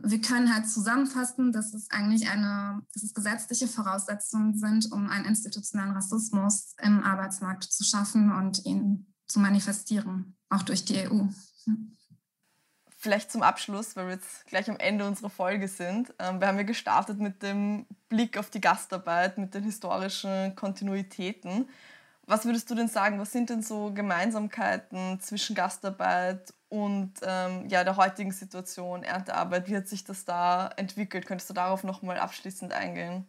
wir 0.03 0.21
können 0.21 0.53
halt 0.53 0.69
zusammenfassen, 0.69 1.51
dass 1.51 1.73
es 1.73 1.89
eigentlich 1.89 2.29
eine, 2.29 2.81
dass 2.93 3.03
es 3.03 3.13
gesetzliche 3.13 3.67
Voraussetzungen 3.67 4.57
sind, 4.57 4.91
um 4.91 5.09
einen 5.09 5.25
institutionellen 5.25 5.93
Rassismus 5.93 6.73
im 6.81 7.03
Arbeitsmarkt 7.03 7.63
zu 7.63 7.83
schaffen 7.83 8.31
und 8.31 8.65
ihn 8.65 9.13
zu 9.27 9.39
manifestieren, 9.39 10.35
auch 10.49 10.63
durch 10.63 10.85
die 10.85 11.07
EU. 11.07 11.23
Vielleicht 12.99 13.31
zum 13.31 13.43
Abschluss, 13.43 13.95
weil 13.95 14.07
wir 14.07 14.13
jetzt 14.13 14.47
gleich 14.47 14.69
am 14.69 14.77
Ende 14.77 15.05
unserer 15.05 15.29
Folge 15.29 15.67
sind. 15.67 16.13
Ähm, 16.17 16.39
wir 16.39 16.47
haben 16.47 16.57
ja 16.57 16.63
gestartet 16.63 17.19
mit 17.19 17.43
dem 17.43 17.85
Blick 18.09 18.37
auf 18.37 18.49
die 18.49 18.61
Gastarbeit, 18.61 19.37
mit 19.37 19.53
den 19.53 19.63
historischen 19.63 20.55
Kontinuitäten. 20.55 21.69
Was 22.25 22.43
würdest 22.43 22.69
du 22.69 22.75
denn 22.75 22.89
sagen, 22.89 23.19
was 23.19 23.31
sind 23.31 23.49
denn 23.49 23.61
so 23.61 23.93
Gemeinsamkeiten 23.93 25.19
zwischen 25.21 25.55
Gastarbeit 25.55 26.53
und 26.67 27.13
ähm, 27.21 27.69
ja, 27.69 27.83
der 27.83 27.95
heutigen 27.95 28.31
Situation, 28.31 29.03
Erntearbeit? 29.03 29.69
Wie 29.69 29.77
hat 29.77 29.87
sich 29.87 30.03
das 30.03 30.25
da 30.25 30.67
entwickelt? 30.75 31.25
Könntest 31.25 31.49
du 31.49 31.53
darauf 31.53 31.83
nochmal 31.83 32.17
abschließend 32.17 32.73
eingehen? 32.73 33.25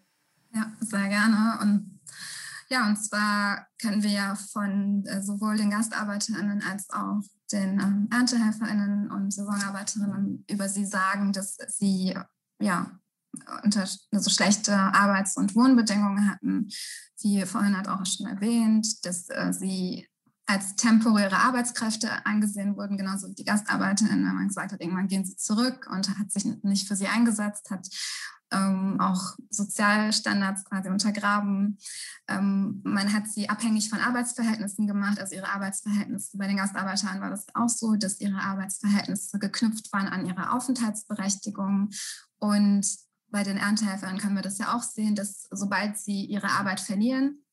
Ja, 0.54 0.72
sehr 0.80 1.08
gerne. 1.08 1.58
Und 1.60 2.00
ja, 2.70 2.86
und 2.86 2.96
zwar 2.96 3.66
können 3.80 4.02
wir 4.02 4.10
ja 4.10 4.34
von 4.34 5.04
äh, 5.06 5.22
sowohl 5.22 5.56
den 5.56 5.70
GastarbeiterInnen 5.70 6.62
als 6.62 6.88
auch 6.90 7.22
den 7.50 7.80
ähm, 7.80 8.08
ErntehelferInnen 8.12 9.10
und 9.10 9.32
Saisonarbeiterinnen 9.32 10.44
über 10.50 10.68
sie 10.68 10.84
sagen, 10.84 11.32
dass 11.32 11.56
sie 11.68 12.14
ja 12.60 12.90
unter 13.62 13.86
also 14.12 14.30
schlechte 14.30 14.74
Arbeits- 14.74 15.36
und 15.36 15.54
Wohnbedingungen 15.54 16.30
hatten. 16.30 16.68
Wie 17.20 17.44
vorhin 17.46 17.76
hat 17.76 17.88
auch 17.88 18.04
schon 18.04 18.26
erwähnt, 18.26 19.04
dass 19.04 19.28
äh, 19.30 19.52
sie 19.52 20.06
als 20.46 20.76
temporäre 20.76 21.36
Arbeitskräfte 21.36 22.24
angesehen 22.24 22.76
wurden, 22.76 22.96
genauso 22.96 23.28
wie 23.28 23.34
die 23.34 23.44
GastarbeiterInnen. 23.44 24.34
Man 24.34 24.48
gesagt 24.48 24.72
hat, 24.72 24.80
irgendwann 24.80 25.08
gehen 25.08 25.24
sie 25.24 25.36
zurück 25.36 25.88
und 25.90 26.18
hat 26.18 26.32
sich 26.32 26.44
nicht 26.62 26.88
für 26.88 26.96
sie 26.96 27.06
eingesetzt, 27.06 27.70
hat 27.70 27.86
ähm, 28.50 29.00
auch 29.00 29.36
Sozialstandards 29.50 30.64
quasi 30.64 30.88
untergraben. 30.88 31.78
Ähm, 32.28 32.80
man 32.84 33.12
hat 33.12 33.28
sie 33.28 33.48
abhängig 33.48 33.90
von 33.90 34.00
Arbeitsverhältnissen 34.00 34.86
gemacht. 34.86 35.18
Also 35.18 35.34
ihre 35.34 35.48
Arbeitsverhältnisse 35.48 36.38
bei 36.38 36.46
den 36.46 36.56
Gastarbeitern 36.56 37.20
war 37.20 37.30
das 37.30 37.46
auch 37.54 37.68
so, 37.68 37.96
dass 37.96 38.20
ihre 38.20 38.40
Arbeitsverhältnisse 38.40 39.38
geknüpft 39.38 39.92
waren 39.92 40.08
an 40.08 40.26
ihre 40.26 40.52
Aufenthaltsberechtigung. 40.52 41.90
Und 42.38 42.86
bei 43.30 43.42
den 43.42 43.58
Erntehelfern 43.58 44.18
können 44.18 44.36
wir 44.36 44.42
das 44.42 44.58
ja 44.58 44.74
auch 44.74 44.82
sehen, 44.82 45.14
dass 45.14 45.46
sobald 45.50 45.98
sie 45.98 46.24
ihre 46.24 46.50
Arbeit 46.50 46.80
verlieren, 46.80 47.44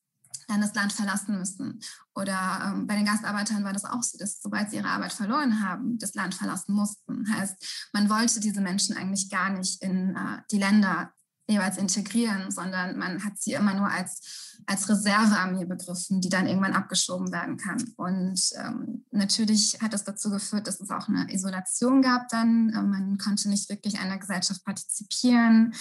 dann 0.47 0.62
das 0.62 0.73
Land 0.73 0.93
verlassen 0.93 1.38
müssen. 1.38 1.79
Oder 2.13 2.62
ähm, 2.65 2.88
bei 2.88 2.95
den 2.95 3.05
Gastarbeitern 3.05 3.63
war 3.63 3.73
das 3.73 3.86
auch 3.86 4.03
so, 4.03 4.17
dass 4.17 4.41
sobald 4.41 4.69
sie 4.69 4.77
ihre 4.77 4.89
Arbeit 4.89 5.13
verloren 5.13 5.62
haben, 5.62 5.97
das 5.97 6.13
Land 6.13 6.36
verlassen 6.36 6.73
mussten. 6.73 7.25
Heißt, 7.34 7.89
man 7.93 8.10
wollte 8.10 8.39
diese 8.39 8.62
Menschen 8.62 8.95
eigentlich 8.95 9.29
gar 9.29 9.50
nicht 9.50 9.81
in 9.81 10.15
äh, 10.15 10.41
die 10.52 10.60
Länder 10.60 11.12
jeweils 11.48 11.77
integrieren, 11.77 12.50
sondern 12.50 12.98
man 12.98 13.23
hat 13.23 13.39
sie 13.39 13.54
immer 13.54 13.73
nur 13.73 13.87
als, 13.87 14.58
als 14.65 14.89
Reservearmee 14.89 15.65
begriffen, 15.65 16.19
die 16.21 16.29
dann 16.29 16.48
irgendwann 16.48 16.73
abgeschoben 16.73 17.31
werden 17.31 17.58
kann. 17.58 17.93
Und 17.98 18.41
ähm, 18.58 19.06
natürlich 19.12 19.77
hat 19.81 19.93
das 19.93 20.04
dazu 20.04 20.31
geführt, 20.31 20.67
dass 20.67 20.79
es 20.79 20.89
auch 20.89 21.08
eine 21.08 21.31
Isolation 21.31 22.02
gab 22.02 22.29
dann. 22.29 22.69
Äh, 22.69 22.81
man 22.81 23.17
konnte 23.17 23.50
nicht 23.50 23.69
wirklich 23.69 24.00
an 24.00 24.10
der 24.10 24.17
Gesellschaft 24.17 24.63
partizipieren. 24.65 25.73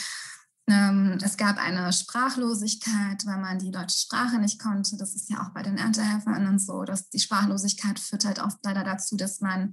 Ähm, 0.67 1.19
es 1.23 1.37
gab 1.37 1.59
eine 1.59 1.93
Sprachlosigkeit, 1.93 3.27
weil 3.27 3.39
man 3.39 3.59
die 3.59 3.71
deutsche 3.71 3.99
Sprache 3.99 4.39
nicht 4.39 4.59
konnte. 4.59 4.97
Das 4.97 5.15
ist 5.15 5.29
ja 5.31 5.43
auch 5.43 5.51
bei 5.51 5.63
den 5.63 5.77
Erntehelfern 5.77 6.59
so, 6.59 6.85
dass 6.85 7.11
die 7.11 7.19
Sprachlosigkeit 7.19 7.99
führt 7.99 8.25
halt 8.25 8.41
oft 8.41 8.59
leider 8.65 8.83
dazu, 8.83 9.17
dass 9.17 9.41
man 9.41 9.73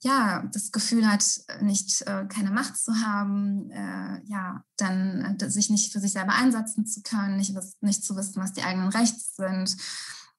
ja, 0.00 0.44
das 0.52 0.70
Gefühl 0.70 1.08
hat, 1.08 1.24
nicht 1.60 2.02
äh, 2.02 2.26
keine 2.26 2.52
Macht 2.52 2.76
zu 2.76 2.94
haben, 3.00 3.70
äh, 3.70 4.20
ja, 4.26 4.62
dann 4.76 5.36
äh, 5.40 5.50
sich 5.50 5.70
nicht 5.70 5.92
für 5.92 5.98
sich 5.98 6.12
selber 6.12 6.34
einsetzen 6.34 6.86
zu 6.86 7.02
können, 7.02 7.36
nicht, 7.36 7.52
nicht 7.80 8.04
zu 8.04 8.16
wissen, 8.16 8.40
was 8.40 8.52
die 8.52 8.62
eigenen 8.62 8.90
Rechte 8.90 9.18
sind, 9.18 9.76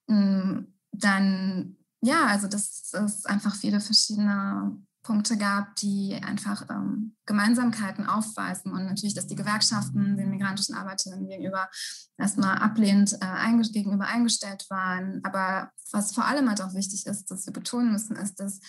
mm, 0.08 0.60
dann, 0.92 1.76
ja, 2.02 2.28
also 2.28 2.48
dass 2.48 2.94
es 2.94 3.26
einfach 3.26 3.54
viele 3.56 3.82
verschiedene 3.82 4.78
Punkte 5.02 5.38
gab, 5.38 5.76
die 5.78 6.20
einfach 6.22 6.70
ähm, 6.70 7.16
Gemeinsamkeiten 7.26 8.06
aufweisen 8.06 8.74
und 8.74 8.86
natürlich, 8.86 9.14
dass 9.14 9.28
die 9.28 9.36
Gewerkschaften 9.36 10.18
den 10.18 10.30
migrantischen 10.30 10.76
Arbeiterinnen 10.76 11.28
gegenüber 11.28 11.70
erstmal 12.18 12.58
ablehnend 12.58 13.14
äh, 13.14 13.26
einge 13.26 13.64
gegenüber 13.70 14.06
eingestellt 14.06 14.66
waren. 14.70 15.22
Aber 15.24 15.72
was 15.92 16.14
vor 16.14 16.26
allem 16.26 16.50
halt 16.50 16.62
auch 16.62 16.74
wichtig 16.74 17.06
ist, 17.06 17.32
dass 17.32 17.46
wir 17.46 17.54
betonen 17.54 17.92
müssen, 17.92 18.16
ist, 18.16 18.40
dass 18.40 18.60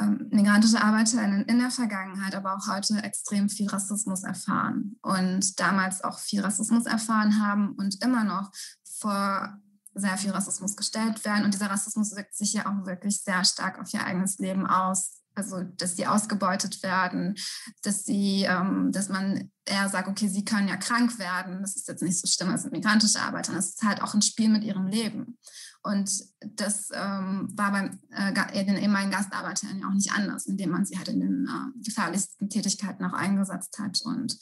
ähm, 0.00 0.28
migrantische 0.30 0.82
Arbeiterinnen 0.82 1.44
in 1.46 1.58
der 1.58 1.70
Vergangenheit, 1.70 2.34
aber 2.34 2.56
auch 2.56 2.68
heute 2.68 3.02
extrem 3.02 3.48
viel 3.48 3.68
Rassismus 3.68 4.24
erfahren 4.24 4.98
und 5.02 5.58
damals 5.58 6.04
auch 6.04 6.18
viel 6.18 6.42
Rassismus 6.42 6.86
erfahren 6.86 7.40
haben 7.40 7.72
und 7.72 8.02
immer 8.04 8.24
noch 8.24 8.52
vor 8.84 9.58
sehr 9.94 10.16
viel 10.18 10.30
Rassismus 10.30 10.76
gestellt 10.76 11.24
werden. 11.24 11.44
Und 11.44 11.54
dieser 11.54 11.70
Rassismus 11.70 12.14
wirkt 12.14 12.36
sich 12.36 12.52
ja 12.52 12.66
auch 12.66 12.86
wirklich 12.86 13.22
sehr 13.22 13.44
stark 13.44 13.80
auf 13.80 13.92
ihr 13.94 14.04
eigenes 14.04 14.38
Leben 14.38 14.66
aus. 14.66 15.15
Also, 15.36 15.62
dass 15.62 15.96
sie 15.96 16.06
ausgebeutet 16.06 16.82
werden, 16.82 17.34
dass 17.82 18.04
sie, 18.04 18.44
ähm, 18.44 18.90
dass 18.90 19.10
man 19.10 19.50
eher 19.66 19.88
sagt, 19.90 20.08
okay, 20.08 20.28
sie 20.28 20.46
können 20.46 20.66
ja 20.66 20.76
krank 20.76 21.18
werden. 21.18 21.60
Das 21.60 21.76
ist 21.76 21.88
jetzt 21.88 22.02
nicht 22.02 22.18
so 22.18 22.26
schlimm, 22.26 22.50
das 22.50 22.62
sind 22.62 22.72
migrantische 22.72 23.20
Arbeiter. 23.20 23.52
Das 23.52 23.68
ist 23.68 23.82
halt 23.82 24.02
auch 24.02 24.14
ein 24.14 24.22
Spiel 24.22 24.48
mit 24.48 24.64
ihrem 24.64 24.86
Leben. 24.86 25.38
Und 25.82 26.10
das 26.40 26.88
ähm, 26.94 27.48
war 27.54 27.70
beim, 27.70 28.00
äh, 28.10 28.64
den 28.64 28.78
ehemaligen 28.78 29.12
Gastarbeitern 29.12 29.78
ja 29.78 29.86
auch 29.86 29.94
nicht 29.94 30.10
anders, 30.12 30.46
indem 30.46 30.70
man 30.70 30.86
sie 30.86 30.96
halt 30.96 31.08
in 31.08 31.20
den 31.20 31.46
äh, 31.46 31.84
gefährlichsten 31.84 32.48
Tätigkeiten 32.48 33.04
auch 33.04 33.12
eingesetzt 33.12 33.78
hat. 33.78 34.00
Und 34.04 34.38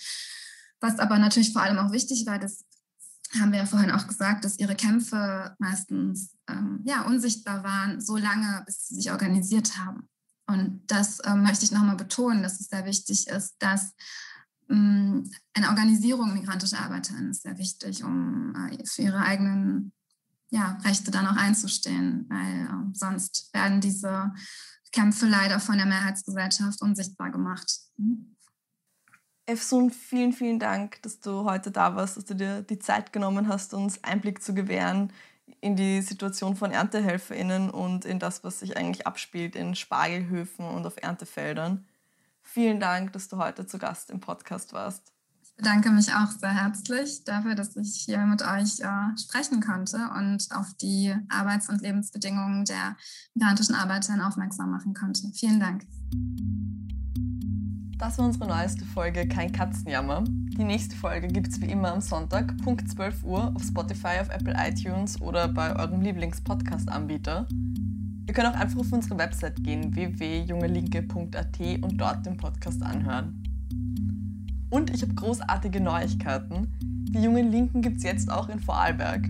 was 0.80 1.00
aber 1.00 1.18
natürlich 1.18 1.52
vor 1.52 1.62
allem 1.62 1.78
auch 1.78 1.90
wichtig 1.90 2.24
war, 2.24 2.38
das 2.38 2.64
haben 3.40 3.50
wir 3.50 3.58
ja 3.58 3.66
vorhin 3.66 3.90
auch 3.90 4.06
gesagt, 4.06 4.44
dass 4.44 4.58
ihre 4.60 4.76
Kämpfe 4.76 5.56
meistens 5.58 6.36
ähm, 6.48 6.82
ja, 6.84 7.02
unsichtbar 7.02 7.64
waren, 7.64 8.00
so 8.00 8.16
lange, 8.16 8.62
bis 8.64 8.86
sie 8.86 8.94
sich 8.94 9.10
organisiert 9.10 9.76
haben. 9.76 10.08
Und 10.46 10.82
das 10.86 11.20
ähm, 11.24 11.42
möchte 11.42 11.64
ich 11.64 11.72
nochmal 11.72 11.96
betonen, 11.96 12.42
dass 12.42 12.60
es 12.60 12.68
sehr 12.68 12.84
wichtig 12.84 13.28
ist, 13.28 13.56
dass 13.58 13.94
ähm, 14.70 15.30
eine 15.54 15.68
Organisierung 15.68 16.34
migrantischer 16.34 16.80
Arbeiterinnen 16.80 17.30
ist 17.30 17.42
sehr 17.42 17.58
wichtig, 17.58 18.04
um 18.04 18.54
äh, 18.54 18.84
für 18.86 19.02
ihre 19.02 19.20
eigenen 19.20 19.92
ja, 20.50 20.78
Rechte 20.84 21.10
dann 21.10 21.26
auch 21.26 21.36
einzustehen, 21.36 22.26
weil 22.28 22.66
äh, 22.66 22.94
sonst 22.94 23.50
werden 23.52 23.80
diese 23.80 24.32
Kämpfe 24.92 25.26
leider 25.26 25.60
von 25.60 25.76
der 25.76 25.86
Mehrheitsgesellschaft 25.86 26.80
unsichtbar 26.82 27.30
gemacht. 27.30 27.80
Mhm. 27.96 28.36
Efsun, 29.46 29.90
vielen, 29.90 30.32
vielen 30.32 30.58
Dank, 30.58 31.02
dass 31.02 31.20
du 31.20 31.44
heute 31.44 31.70
da 31.70 31.96
warst, 31.96 32.16
dass 32.16 32.24
du 32.24 32.34
dir 32.34 32.62
die 32.62 32.78
Zeit 32.78 33.12
genommen 33.12 33.48
hast, 33.48 33.74
uns 33.74 34.02
Einblick 34.02 34.42
zu 34.42 34.54
gewähren 34.54 35.12
in 35.64 35.76
die 35.76 36.02
Situation 36.02 36.56
von 36.56 36.70
ErntehelferInnen 36.70 37.70
und 37.70 38.04
in 38.04 38.18
das, 38.18 38.44
was 38.44 38.60
sich 38.60 38.76
eigentlich 38.76 39.06
abspielt 39.06 39.56
in 39.56 39.74
Spargelhöfen 39.74 40.66
und 40.66 40.86
auf 40.86 41.02
Erntefeldern. 41.02 41.86
Vielen 42.42 42.78
Dank, 42.78 43.12
dass 43.14 43.28
du 43.28 43.38
heute 43.38 43.66
zu 43.66 43.78
Gast 43.78 44.10
im 44.10 44.20
Podcast 44.20 44.72
warst 44.72 45.14
bedanke 45.56 45.90
mich 45.90 46.12
auch 46.12 46.30
sehr 46.30 46.54
herzlich 46.54 47.24
dafür, 47.24 47.54
dass 47.54 47.76
ich 47.76 48.02
hier 48.04 48.18
mit 48.18 48.42
euch 48.42 48.80
äh, 48.80 49.18
sprechen 49.18 49.60
konnte 49.60 50.10
und 50.16 50.48
auf 50.50 50.74
die 50.80 51.14
Arbeits- 51.28 51.68
und 51.68 51.80
Lebensbedingungen 51.80 52.64
der 52.64 52.96
migrantischen 53.34 53.74
Arbeiterinnen 53.74 54.22
aufmerksam 54.22 54.70
machen 54.70 54.94
konnte. 54.94 55.30
Vielen 55.34 55.60
Dank. 55.60 55.86
Das 57.98 58.18
war 58.18 58.26
unsere 58.26 58.48
neueste 58.48 58.84
Folge 58.84 59.28
Kein 59.28 59.52
Katzenjammer. 59.52 60.24
Die 60.26 60.64
nächste 60.64 60.96
Folge 60.96 61.28
gibt 61.28 61.48
es 61.48 61.60
wie 61.60 61.66
immer 61.66 61.92
am 61.92 62.00
Sonntag, 62.00 62.56
Punkt 62.58 62.90
12 62.90 63.22
Uhr, 63.22 63.52
auf 63.54 63.62
Spotify, 63.62 64.18
auf 64.20 64.30
Apple 64.30 64.54
iTunes 64.58 65.20
oder 65.20 65.46
bei 65.46 65.76
eurem 65.76 66.00
Lieblings-Podcast-Anbieter. 66.02 67.46
Ihr 68.26 68.34
könnt 68.34 68.48
auch 68.48 68.58
einfach 68.58 68.80
auf 68.80 68.90
unsere 68.90 69.16
Website 69.16 69.62
gehen, 69.62 69.94
www.jungelinke.at 69.94 71.60
und 71.82 71.96
dort 71.96 72.26
den 72.26 72.36
Podcast 72.36 72.82
anhören. 72.82 73.42
Und 74.70 74.92
ich 74.92 75.02
habe 75.02 75.14
großartige 75.14 75.80
Neuigkeiten. 75.80 76.76
Die 76.82 77.22
jungen 77.22 77.52
Linken 77.52 77.80
gibt 77.80 77.98
es 77.98 78.02
jetzt 78.02 78.30
auch 78.30 78.48
in 78.48 78.58
Vorarlberg. 78.58 79.28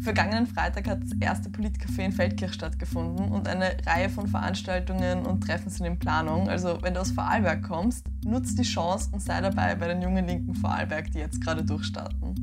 Vergangenen 0.00 0.46
Freitag 0.46 0.86
hat 0.86 1.02
das 1.02 1.12
erste 1.18 1.48
Politcafé 1.48 2.04
in 2.04 2.12
Feldkirch 2.12 2.52
stattgefunden 2.52 3.30
und 3.30 3.48
eine 3.48 3.74
Reihe 3.86 4.10
von 4.10 4.26
Veranstaltungen 4.26 5.24
und 5.24 5.40
Treffen 5.40 5.70
sind 5.70 5.86
in 5.86 5.98
Planung. 5.98 6.48
Also 6.48 6.78
wenn 6.82 6.94
du 6.94 7.00
aus 7.00 7.12
Vorarlberg 7.12 7.62
kommst, 7.62 8.06
nutzt 8.24 8.58
die 8.58 8.64
Chance 8.64 9.10
und 9.12 9.20
sei 9.20 9.40
dabei 9.40 9.74
bei 9.76 9.88
den 9.88 10.02
jungen 10.02 10.26
Linken 10.26 10.54
Vorarlberg, 10.54 11.10
die 11.12 11.20
jetzt 11.20 11.40
gerade 11.40 11.64
durchstarten. 11.64 12.34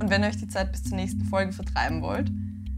Und 0.00 0.10
wenn 0.10 0.22
ihr 0.22 0.28
euch 0.28 0.36
die 0.36 0.48
Zeit 0.48 0.72
bis 0.72 0.84
zur 0.84 0.96
nächsten 0.96 1.24
Folge 1.24 1.52
vertreiben 1.52 2.00
wollt, 2.02 2.30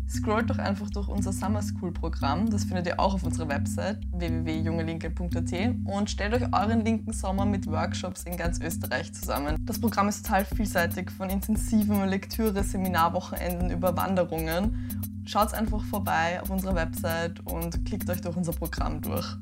Scrollt 0.09 0.48
doch 0.48 0.59
einfach 0.59 0.88
durch 0.88 1.06
unser 1.06 1.32
Summer 1.32 1.61
School 1.61 1.92
Programm, 1.92 2.48
das 2.48 2.64
findet 2.64 2.86
ihr 2.86 2.98
auch 2.98 3.14
auf 3.14 3.24
unserer 3.24 3.48
Website 3.48 3.98
www.jungelinke.at 4.12 5.74
und 5.84 6.11
stellt 6.11 6.32
euch 6.32 6.52
euren 6.52 6.82
linken 6.82 7.12
Sommer 7.12 7.44
mit 7.44 7.66
Workshops 7.66 8.24
in 8.24 8.36
ganz 8.36 8.59
Österreich 8.61 9.12
zusammen. 9.12 9.56
Das 9.66 9.78
Programm 9.78 10.09
ist 10.09 10.24
total 10.24 10.46
vielseitig, 10.46 11.11
von 11.11 11.28
intensiven 11.28 12.09
Lektüre, 12.09 12.64
Seminarwochenenden 12.64 13.70
über 13.70 13.96
Wanderungen. 13.96 14.88
Schaut 15.26 15.52
einfach 15.52 15.84
vorbei 15.84 16.40
auf 16.40 16.48
unserer 16.48 16.74
Website 16.74 17.40
und 17.46 17.84
klickt 17.84 18.09
euch 18.09 18.22
durch 18.22 18.36
unser 18.36 18.52
Programm 18.52 19.02
durch. 19.02 19.36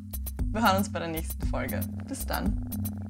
Wir 0.51 0.67
hören 0.67 0.79
uns 0.79 0.91
bei 0.91 0.99
der 0.99 1.09
nächsten 1.09 1.47
Folge. 1.47 1.81
Bis 2.09 2.27
dann. 2.27 3.06